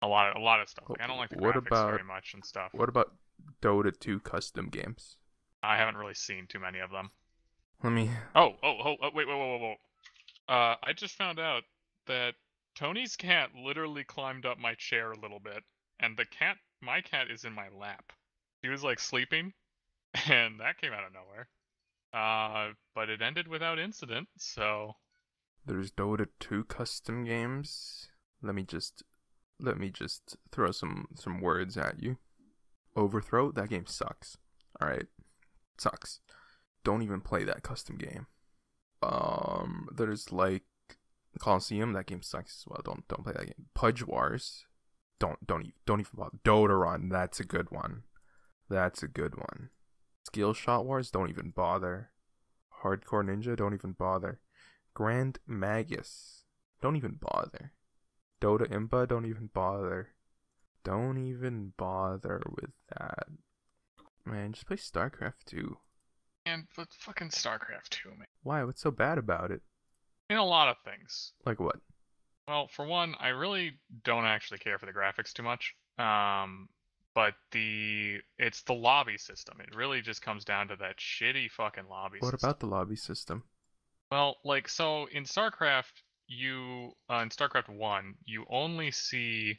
a 0.03 0.07
lot 0.07 0.29
of 0.29 0.35
a 0.35 0.39
lot 0.45 0.61
of 0.61 0.69
stuff. 0.69 0.85
Like, 0.89 1.01
I 1.01 1.07
don't 1.07 1.17
like 1.17 1.29
the 1.31 1.37
What 1.37 1.55
graphics 1.55 1.67
about- 1.67 1.89
very 1.89 2.03
much 2.03 2.33
and 2.35 2.45
stuff. 2.45 2.71
what 2.73 2.87
about 2.89 3.15
Dota 3.61 3.97
2 3.99 4.19
custom 4.19 4.69
games? 4.69 5.17
I 5.63 5.77
haven't 5.77 5.97
really 5.97 6.13
seen 6.13 6.45
too 6.45 6.59
many 6.59 6.77
of 6.79 6.91
them. 6.91 7.09
Let 7.83 7.91
me 7.91 8.11
Oh, 8.35 8.55
oh, 8.61 8.77
oh, 8.83 8.95
oh 9.01 9.09
wait, 9.13 9.27
wait, 9.27 9.27
wait, 9.27 9.51
wait, 9.51 9.61
wait. 9.61 9.77
Uh, 10.47 10.75
I 10.83 10.93
just 10.93 11.15
found 11.15 11.39
out 11.39 11.63
that 12.05 12.35
Tony's 12.75 13.15
cat 13.15 13.49
literally 13.55 14.03
climbed 14.03 14.45
up 14.45 14.59
my 14.59 14.75
chair 14.75 15.11
a 15.11 15.19
little 15.19 15.39
bit, 15.39 15.63
and 15.99 16.15
the 16.15 16.25
cat, 16.25 16.57
my 16.81 17.01
cat, 17.01 17.31
is 17.31 17.43
in 17.45 17.53
my 17.53 17.69
lap. 17.69 18.13
He 18.65 18.69
was 18.69 18.83
like 18.83 18.99
sleeping, 18.99 19.53
and 20.27 20.59
that 20.59 20.81
came 20.81 20.91
out 20.91 21.05
of 21.05 21.13
nowhere. 21.13 21.47
Uh, 22.11 22.73
but 22.95 23.11
it 23.11 23.21
ended 23.21 23.47
without 23.47 23.77
incident, 23.77 24.27
so 24.37 24.95
There's 25.63 25.91
Dota 25.91 26.27
2 26.39 26.63
custom 26.63 27.25
games. 27.25 28.07
Let 28.41 28.55
me 28.55 28.63
just 28.63 29.03
let 29.59 29.77
me 29.77 29.91
just 29.91 30.37
throw 30.51 30.71
some 30.71 31.09
some 31.13 31.41
words 31.41 31.77
at 31.77 32.01
you. 32.01 32.17
Overthrow, 32.95 33.51
that 33.51 33.69
game 33.69 33.85
sucks. 33.85 34.37
All 34.81 34.87
right. 34.87 35.05
Sucks. 35.77 36.21
Don't 36.83 37.03
even 37.03 37.21
play 37.21 37.43
that 37.43 37.61
custom 37.61 37.97
game. 37.97 38.25
Um 39.03 39.89
there's 39.95 40.31
like 40.31 40.63
Coliseum, 41.39 41.93
that 41.93 42.07
game 42.07 42.23
sucks 42.23 42.61
as 42.61 42.67
well. 42.67 42.81
Don't 42.83 43.07
don't 43.09 43.23
play 43.23 43.33
that 43.33 43.45
game. 43.45 43.67
Pudge 43.75 44.01
Wars. 44.03 44.65
Don't 45.19 45.45
don't 45.45 45.61
even 45.61 45.73
don't 45.85 45.99
even 45.99 46.11
bother. 46.15 46.37
Dota 46.43 46.79
Run, 46.81 47.09
that's 47.09 47.39
a 47.39 47.45
good 47.45 47.69
one. 47.69 48.03
That's 48.69 49.03
a 49.03 49.07
good 49.07 49.35
one. 49.35 49.69
Skill 50.25 50.53
Shot 50.53 50.85
Wars, 50.85 51.11
don't 51.11 51.29
even 51.29 51.51
bother. 51.51 52.11
Hardcore 52.83 53.23
Ninja, 53.23 53.55
don't 53.55 53.73
even 53.73 53.93
bother. 53.93 54.39
Grand 54.93 55.39
Magus. 55.47 56.43
Don't 56.81 56.95
even 56.95 57.17
bother. 57.19 57.73
Dota 58.41 58.67
IMBA, 58.67 59.07
don't 59.07 59.25
even 59.25 59.49
bother. 59.53 60.09
Don't 60.83 61.17
even 61.17 61.73
bother 61.77 62.41
with 62.49 62.71
that. 62.89 63.27
Man, 64.25 64.53
just 64.53 64.67
play 64.67 64.77
StarCraft 64.77 65.45
2. 65.45 65.77
and 66.45 66.65
but 66.75 66.87
fucking 66.93 67.29
StarCraft 67.29 67.89
2, 67.89 68.09
man. 68.09 68.27
Why? 68.43 68.63
What's 68.63 68.81
so 68.81 68.91
bad 68.91 69.17
about 69.17 69.51
it? 69.51 69.61
In 70.29 70.37
a 70.37 70.45
lot 70.45 70.67
of 70.69 70.77
things. 70.83 71.33
Like 71.45 71.59
what? 71.59 71.77
Well, 72.47 72.67
for 72.67 72.85
one, 72.85 73.15
I 73.19 73.29
really 73.29 73.79
don't 74.03 74.25
actually 74.25 74.59
care 74.59 74.77
for 74.77 74.85
the 74.85 74.91
graphics 74.93 75.33
too 75.33 75.43
much. 75.43 75.73
Um, 75.97 76.69
but 77.15 77.33
the 77.51 78.19
it's 78.37 78.61
the 78.63 78.73
lobby 78.73 79.17
system. 79.17 79.59
It 79.61 79.73
really 79.75 80.01
just 80.01 80.21
comes 80.21 80.45
down 80.45 80.67
to 80.67 80.75
that 80.77 80.97
shitty 80.97 81.49
fucking 81.51 81.85
lobby 81.89 82.17
What 82.19 82.31
system. 82.33 82.49
about 82.49 82.59
the 82.59 82.67
lobby 82.67 82.95
system? 82.97 83.43
Well, 84.11 84.37
like 84.43 84.67
so 84.69 85.07
in 85.11 85.23
StarCraft, 85.23 86.03
you 86.27 86.91
uh, 87.09 87.17
in 87.23 87.29
StarCraft 87.29 87.69
One, 87.69 88.15
you 88.25 88.45
only 88.49 88.91
see 88.91 89.57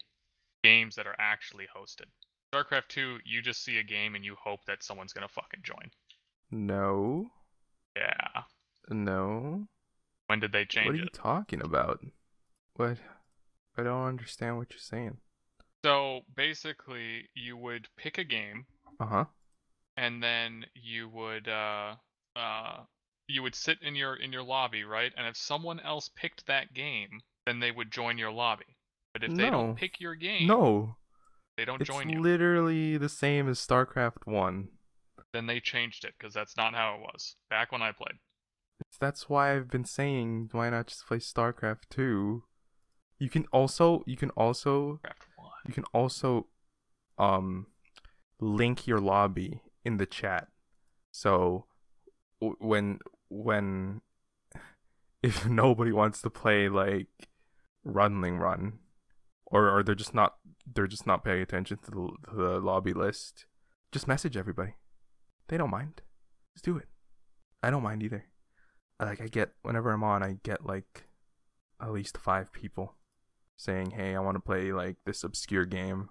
games 0.62 0.94
that 0.96 1.06
are 1.06 1.16
actually 1.18 1.66
hosted. 1.76 2.06
StarCraft 2.54 2.88
Two, 2.88 3.18
you 3.24 3.42
just 3.42 3.64
see 3.64 3.78
a 3.78 3.82
game 3.82 4.14
and 4.14 4.24
you 4.24 4.36
hope 4.42 4.60
that 4.66 4.82
someone's 4.84 5.12
gonna 5.12 5.28
fucking 5.28 5.60
join. 5.64 5.90
No. 6.50 7.26
Yeah. 7.96 8.42
No. 8.90 9.66
When 10.26 10.40
did 10.40 10.52
they 10.52 10.64
change 10.64 10.86
what 10.86 10.94
are 10.94 10.98
you 10.98 11.04
it? 11.04 11.12
talking 11.14 11.60
about? 11.62 12.04
What? 12.74 12.98
I 13.78 13.82
don't 13.82 14.06
understand 14.06 14.58
what 14.58 14.70
you're 14.70 14.78
saying. 14.78 15.18
So 15.86 16.24
basically, 16.34 17.30
you 17.34 17.56
would 17.56 17.88
pick 17.96 18.18
a 18.18 18.24
game 18.24 18.66
Uh 19.00 19.06
huh. 19.06 19.24
and 19.96 20.22
then 20.22 20.64
you 20.74 21.08
would 21.08 21.48
uh 21.48 21.96
uh 22.34 22.84
you 23.28 23.42
would 23.42 23.54
sit 23.54 23.82
in 23.82 23.94
your 23.94 24.14
in 24.16 24.32
your 24.32 24.42
lobby, 24.42 24.84
right? 24.84 25.12
And 25.16 25.26
if 25.26 25.36
someone 25.36 25.80
else 25.80 26.08
picked 26.16 26.46
that 26.46 26.72
game, 26.74 27.20
then 27.44 27.60
they 27.60 27.72
would 27.72 27.90
join 27.90 28.16
your 28.18 28.32
lobby. 28.32 28.76
But 29.12 29.24
if 29.24 29.34
they 29.34 29.44
No. 29.44 29.50
don't 29.50 29.74
pick 29.74 30.00
your 30.00 30.14
game, 30.14 30.48
No. 30.48 30.96
they 31.56 31.64
don't 31.64 31.82
It's 31.82 31.88
join 31.88 32.08
you. 32.08 32.20
literally 32.22 32.96
the 32.96 33.08
same 33.08 33.48
as 33.48 33.58
StarCraft 33.58 34.26
1. 34.26 34.68
then 35.32 35.46
they 35.46 35.60
changed 35.60 36.04
it 36.04 36.14
because 36.18 36.34
that's 36.34 36.56
not 36.56 36.74
how 36.74 36.94
it 36.96 37.00
was 37.00 37.36
back 37.50 37.72
when 37.72 37.82
I 37.82 37.92
played. 37.92 38.18
That's 39.00 39.28
why 39.28 39.54
I've 39.54 39.68
been 39.68 39.84
saying 39.84 40.48
why 40.52 40.70
not 40.70 40.86
just 40.88 41.06
play 41.06 41.18
StarCraft 41.18 41.88
2? 41.90 42.44
You 43.18 43.30
can 43.30 43.46
also 43.52 44.02
you 44.06 44.16
can 44.16 44.30
also 44.30 45.00
Craft 45.02 45.20
One. 45.20 45.25
You 45.66 45.74
can 45.74 45.84
also 45.92 46.46
um 47.18 47.66
link 48.40 48.86
your 48.86 49.00
lobby 49.00 49.62
in 49.84 49.96
the 49.96 50.06
chat. 50.06 50.48
So 51.12 51.66
when 52.40 52.98
when 53.28 54.02
if 55.22 55.46
nobody 55.46 55.92
wants 55.92 56.20
to 56.22 56.30
play 56.30 56.68
like 56.68 57.08
Runling 57.84 58.38
Run 58.38 58.78
or 59.46 59.70
or 59.70 59.82
they're 59.82 59.94
just 59.94 60.14
not 60.14 60.36
they're 60.72 60.86
just 60.86 61.06
not 61.06 61.24
paying 61.24 61.40
attention 61.40 61.78
to 61.78 61.90
the, 61.90 62.30
to 62.30 62.36
the 62.36 62.60
lobby 62.60 62.92
list, 62.92 63.46
just 63.92 64.08
message 64.08 64.36
everybody. 64.36 64.74
They 65.48 65.56
don't 65.56 65.70
mind. 65.70 66.02
Just 66.54 66.64
do 66.64 66.76
it. 66.76 66.88
I 67.62 67.70
don't 67.70 67.82
mind 67.82 68.02
either. 68.02 68.24
Like 69.00 69.20
I 69.20 69.28
get 69.28 69.52
whenever 69.62 69.90
I'm 69.92 70.04
on, 70.04 70.22
I 70.22 70.38
get 70.42 70.66
like 70.66 71.04
at 71.80 71.92
least 71.92 72.18
five 72.18 72.52
people 72.52 72.94
saying, 73.56 73.92
"Hey, 73.92 74.14
I 74.14 74.20
want 74.20 74.36
to 74.36 74.40
play 74.40 74.72
like 74.72 74.96
this 75.04 75.24
obscure 75.24 75.64
game. 75.64 76.10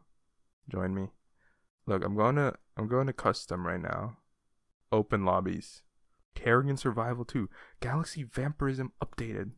Join 0.70 0.96
me." 0.96 1.10
Look, 1.88 2.04
I'm 2.04 2.16
going 2.16 2.36
to 2.36 2.56
I'm 2.78 2.88
going 2.88 3.08
to 3.08 3.14
custom 3.14 3.66
right 3.66 3.82
now. 3.82 4.18
Open 4.92 5.26
lobbies. 5.26 5.84
Carrion 6.36 6.78
Survival 6.78 7.26
2. 7.26 7.50
Galaxy 7.80 8.24
Vampirism 8.24 8.92
updated. 9.04 9.52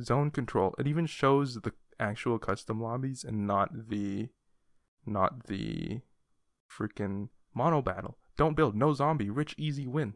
Zone 0.00 0.30
control. 0.30 0.74
It 0.78 0.86
even 0.86 1.06
shows 1.06 1.54
the 1.54 1.72
actual 2.00 2.38
custom 2.38 2.80
lobbies 2.82 3.24
and 3.24 3.46
not 3.46 3.88
the 3.88 4.28
not 5.04 5.46
the 5.46 6.00
freaking 6.70 7.28
mono 7.54 7.82
battle. 7.82 8.18
Don't 8.36 8.54
build, 8.54 8.76
no 8.76 8.92
zombie, 8.92 9.30
rich 9.30 9.54
easy 9.58 9.86
win. 9.86 10.14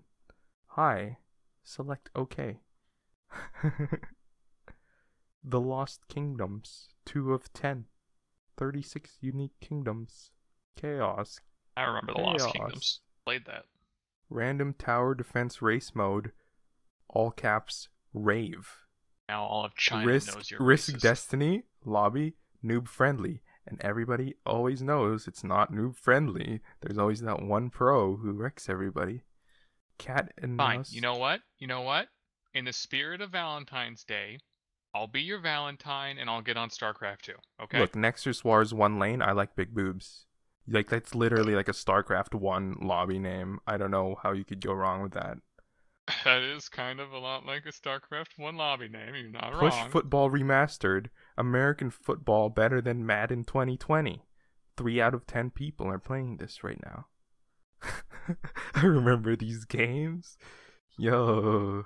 Hi. 0.68 1.18
Select 1.64 2.10
OK. 2.14 2.60
the 5.44 5.60
Lost 5.60 6.08
Kingdoms. 6.08 6.88
2 7.06 7.32
of 7.32 7.52
10. 7.52 7.86
36 8.56 9.18
unique 9.20 9.58
kingdoms. 9.60 10.30
Chaos. 10.76 11.40
I 11.76 11.82
remember 11.82 12.14
the 12.14 12.20
Lost 12.20 12.52
Kingdoms. 12.52 13.00
Played 13.24 13.46
that. 13.46 13.64
Random 14.30 14.74
tower 14.74 15.14
defense 15.14 15.60
race 15.60 15.92
mode. 15.94 16.32
All 17.08 17.30
caps. 17.30 17.88
Rave. 18.14 18.76
Now 19.28 19.44
all 19.44 19.64
of 19.64 19.74
China 19.74 20.06
risk 20.06 20.34
knows 20.34 20.50
you're 20.50 20.62
risk 20.62 20.92
racist. 20.92 21.00
destiny 21.00 21.62
lobby 21.84 22.34
noob 22.62 22.86
friendly 22.86 23.42
and 23.66 23.80
everybody 23.80 24.34
always 24.44 24.82
knows 24.82 25.26
it's 25.26 25.42
not 25.42 25.72
noob 25.72 25.96
friendly 25.96 26.60
there's 26.80 26.98
always 26.98 27.20
that 27.20 27.42
one 27.42 27.70
pro 27.70 28.16
who 28.16 28.32
wrecks 28.32 28.68
everybody 28.68 29.22
cat 29.98 30.32
and 30.38 30.56
Fine. 30.56 30.78
mouse 30.78 30.92
You 30.92 31.00
know 31.00 31.16
what? 31.16 31.40
You 31.58 31.66
know 31.66 31.80
what? 31.82 32.08
In 32.54 32.64
the 32.64 32.72
spirit 32.72 33.20
of 33.20 33.30
Valentine's 33.30 34.04
Day, 34.04 34.38
I'll 34.94 35.06
be 35.06 35.22
your 35.22 35.40
Valentine 35.40 36.18
and 36.18 36.28
I'll 36.28 36.42
get 36.42 36.56
on 36.56 36.68
StarCraft 36.68 37.22
2. 37.22 37.32
Okay. 37.62 37.80
look 37.80 37.96
nexus 37.96 38.44
wars 38.44 38.74
one 38.74 38.98
lane 38.98 39.22
i 39.22 39.32
like 39.32 39.56
big 39.56 39.74
boobs 39.74 40.26
like 40.68 40.88
that's 40.88 41.14
literally 41.14 41.54
like 41.54 41.68
a 41.68 41.72
starcraft 41.72 42.34
1 42.34 42.78
lobby 42.82 43.18
name 43.18 43.58
i 43.66 43.76
don't 43.76 43.90
know 43.90 44.16
how 44.22 44.32
you 44.32 44.44
could 44.44 44.60
go 44.60 44.72
wrong 44.72 45.02
with 45.02 45.12
that 45.12 45.38
That 46.24 46.42
is 46.42 46.68
kind 46.68 46.98
of 46.98 47.12
a 47.12 47.18
lot 47.18 47.46
like 47.46 47.64
a 47.64 47.68
StarCraft 47.72 48.36
1 48.36 48.56
lobby 48.56 48.88
name. 48.88 49.14
You're 49.14 49.30
not 49.30 49.52
push 49.52 49.72
wrong. 49.72 49.84
Push 49.84 49.92
Football 49.92 50.30
remastered 50.30 51.06
american 51.38 51.90
football 51.90 52.48
better 52.48 52.80
than 52.80 53.06
madden 53.06 53.44
2020 53.44 54.24
3 54.76 55.00
out 55.00 55.14
of 55.14 55.26
10 55.26 55.50
people 55.50 55.86
are 55.86 55.98
playing 55.98 56.36
this 56.38 56.62
right 56.64 56.80
now 56.84 57.06
i 58.74 58.84
remember 58.84 59.36
these 59.36 59.64
games 59.64 60.36
yo 60.98 61.84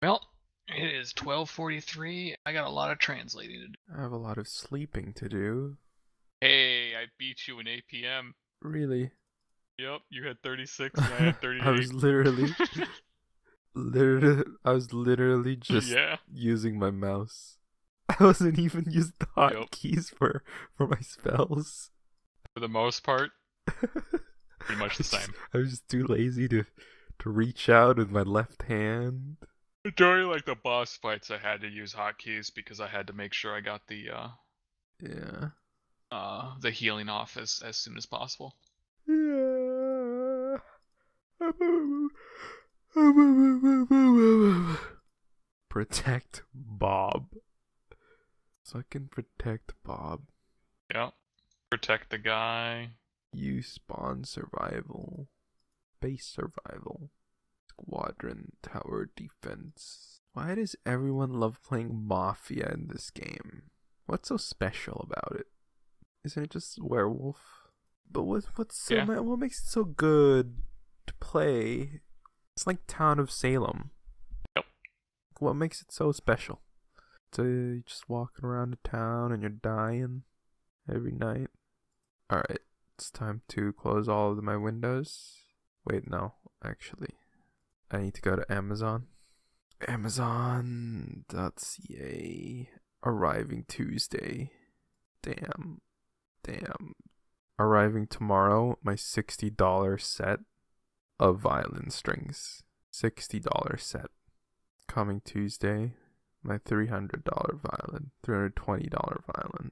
Well, 0.01 0.21
It 0.69 0.93
is 0.95 1.13
12:43. 1.13 2.35
I 2.45 2.53
got 2.53 2.67
a 2.67 2.71
lot 2.71 2.91
of 2.91 2.99
translating 2.99 3.59
to 3.59 3.67
do. 3.67 3.73
I 3.97 4.01
have 4.01 4.11
a 4.11 4.17
lot 4.17 4.37
of 4.37 4.47
sleeping 4.47 5.13
to 5.13 5.27
do. 5.29 5.77
Hey, 6.41 6.95
I 6.95 7.05
beat 7.17 7.47
you 7.47 7.59
in 7.59 7.67
APM. 7.67 8.33
Really? 8.61 9.11
Yep, 9.77 10.01
you 10.09 10.25
had 10.27 10.41
36 10.41 10.99
and 10.99 11.13
I 11.13 11.17
had 11.17 11.41
38. 11.41 11.63
I 11.67 11.71
was 11.71 11.93
literally, 11.93 12.55
literally, 13.75 14.43
I 14.65 14.71
was 14.71 14.91
literally 14.93 15.55
just 15.55 15.89
yeah. 15.89 16.17
using 16.31 16.77
my 16.79 16.91
mouse. 16.91 17.57
I 18.19 18.23
wasn't 18.23 18.59
even 18.59 18.85
using 18.91 19.13
the 19.19 19.27
Yep. 19.47 19.69
hotkeys 19.71 20.13
for 20.13 20.43
for 20.75 20.87
my 20.87 20.99
spells. 21.01 21.91
For 22.53 22.59
the 22.59 22.67
most 22.67 23.03
part, 23.03 23.31
pretty 24.59 24.79
much 24.79 24.97
the 24.97 25.03
same. 25.03 25.33
I 25.53 25.59
was 25.59 25.69
just 25.71 25.89
too 25.89 26.05
lazy 26.07 26.47
to 26.49 26.65
to 27.19 27.29
reach 27.29 27.69
out 27.69 27.97
with 27.97 28.09
my 28.09 28.23
left 28.23 28.63
hand. 28.63 29.37
During 29.97 30.29
like 30.29 30.45
the 30.45 30.55
boss 30.55 30.95
fights, 30.95 31.29
I 31.29 31.37
had 31.37 31.59
to 31.61 31.67
use 31.67 31.93
hotkeys 31.93 32.53
because 32.53 32.79
I 32.79 32.87
had 32.87 33.07
to 33.07 33.13
make 33.13 33.33
sure 33.33 33.53
I 33.53 33.59
got 33.59 33.87
the 33.87 34.09
uh 34.09 34.27
Yeah. 35.01 35.49
uh 36.11 36.53
the 36.59 36.69
healing 36.69 37.09
off 37.09 37.35
as 37.35 37.63
as 37.65 37.77
soon 37.77 37.97
as 37.97 38.05
possible. 38.05 38.55
Yeah. 39.07 40.57
Protect 45.69 46.43
Bob. 46.53 47.27
So 48.69 48.77
I 48.77 48.83
can 48.87 49.07
protect 49.07 49.73
Bob. 49.83 50.21
Yep. 50.93 51.13
Protect 51.71 52.11
the 52.11 52.19
guy. 52.19 52.89
You 53.33 53.63
spawn 53.63 54.25
survival. 54.25 55.27
Base 55.99 56.25
survival. 56.25 57.09
Squadron 57.67 58.51
tower 58.61 59.09
defense. 59.15 60.19
Why 60.33 60.53
does 60.53 60.75
everyone 60.85 61.33
love 61.33 61.63
playing 61.63 62.05
Mafia 62.07 62.69
in 62.71 62.89
this 62.89 63.09
game? 63.09 63.63
What's 64.05 64.29
so 64.29 64.37
special 64.37 65.07
about 65.09 65.39
it? 65.39 65.47
Isn't 66.23 66.43
it 66.43 66.51
just 66.51 66.79
werewolf? 66.79 67.39
But 68.11 68.23
what 68.23 68.43
what's 68.55 68.77
so 68.77 68.93
Yeah. 68.93 69.05
ma- 69.05 69.21
what 69.21 69.39
makes 69.39 69.61
it 69.63 69.67
so 69.69 69.83
good 69.83 70.61
to 71.07 71.13
play? 71.15 72.01
It's 72.55 72.67
like 72.67 72.85
Town 72.85 73.17
of 73.17 73.31
Salem. 73.31 73.89
Yep. 74.55 74.65
What 75.39 75.53
makes 75.55 75.81
it 75.81 75.91
so 75.91 76.11
special? 76.11 76.61
You're 77.37 77.81
just 77.85 78.09
walking 78.09 78.45
around 78.45 78.71
the 78.71 78.89
town 78.89 79.31
and 79.31 79.41
you're 79.41 79.49
dying 79.49 80.23
every 80.93 81.11
night. 81.11 81.47
Alright, 82.31 82.59
it's 82.97 83.09
time 83.09 83.41
to 83.49 83.73
close 83.73 84.09
all 84.09 84.31
of 84.31 84.43
my 84.43 84.57
windows. 84.57 85.37
Wait, 85.85 86.09
no, 86.09 86.33
actually. 86.63 87.15
I 87.91 87.99
need 88.01 88.13
to 88.15 88.21
go 88.21 88.35
to 88.35 88.51
Amazon. 88.51 89.07
Amazon.ca. 89.87 91.29
Arriving 93.03 93.65
Tuesday. 93.67 94.51
Damn. 95.23 95.81
Damn. 96.43 96.93
Arriving 97.57 98.07
tomorrow, 98.07 98.77
my 98.83 98.93
$60 98.93 100.01
set 100.01 100.39
of 101.19 101.39
violin 101.39 101.89
strings. 101.89 102.63
$60 102.93 103.79
set. 103.79 104.07
Coming 104.87 105.21
Tuesday, 105.23 105.93
my 106.43 106.57
$300 106.57 107.23
violin. 107.25 108.11
$320 108.25 109.23
violin. 109.33 109.71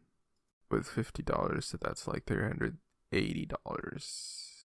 With 0.69 0.87
$50, 0.87 1.63
so 1.63 1.77
that's 1.81 2.07
like 2.07 2.25
$380. 2.25 2.73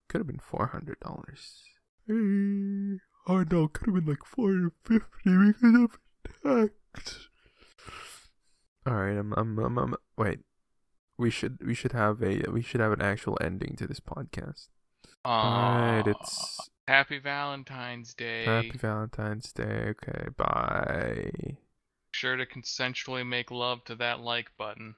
Could 0.08 0.18
have 0.18 0.26
been 0.26 0.40
$400. 0.40 1.62
Eh, 2.08 2.98
Oh 3.28 3.42
no, 3.50 3.66
could 3.66 3.86
have 3.86 3.94
been 3.96 4.06
like 4.06 4.24
450 4.24 5.08
because 5.24 5.74
of 5.74 5.98
tax. 6.44 7.28
Alright, 8.88 9.18
I'm, 9.18 9.32
I'm, 9.36 9.58
I'm, 9.58 9.78
I'm, 9.78 9.94
wait. 10.16 10.40
We 11.18 11.30
should, 11.30 11.58
we 11.66 11.74
should 11.74 11.90
have 11.92 12.22
a, 12.22 12.44
we 12.52 12.62
should 12.62 12.80
have 12.80 12.92
an 12.92 13.02
actual 13.02 13.36
ending 13.40 13.74
to 13.78 13.86
this 13.88 13.98
podcast. 13.98 14.68
Alright, 15.26 16.06
it's 16.06 16.70
Happy 16.86 17.18
Valentine's 17.18 18.14
Day. 18.14 18.44
Happy 18.44 18.78
Valentine's 18.78 19.52
Day. 19.52 19.94
Okay, 19.96 20.28
bye. 20.36 21.56
Sure 22.18 22.36
to 22.36 22.46
consensually 22.46 23.26
make 23.26 23.50
love 23.50 23.84
to 23.84 23.94
that 23.94 24.20
like 24.20 24.56
button. 24.56 24.94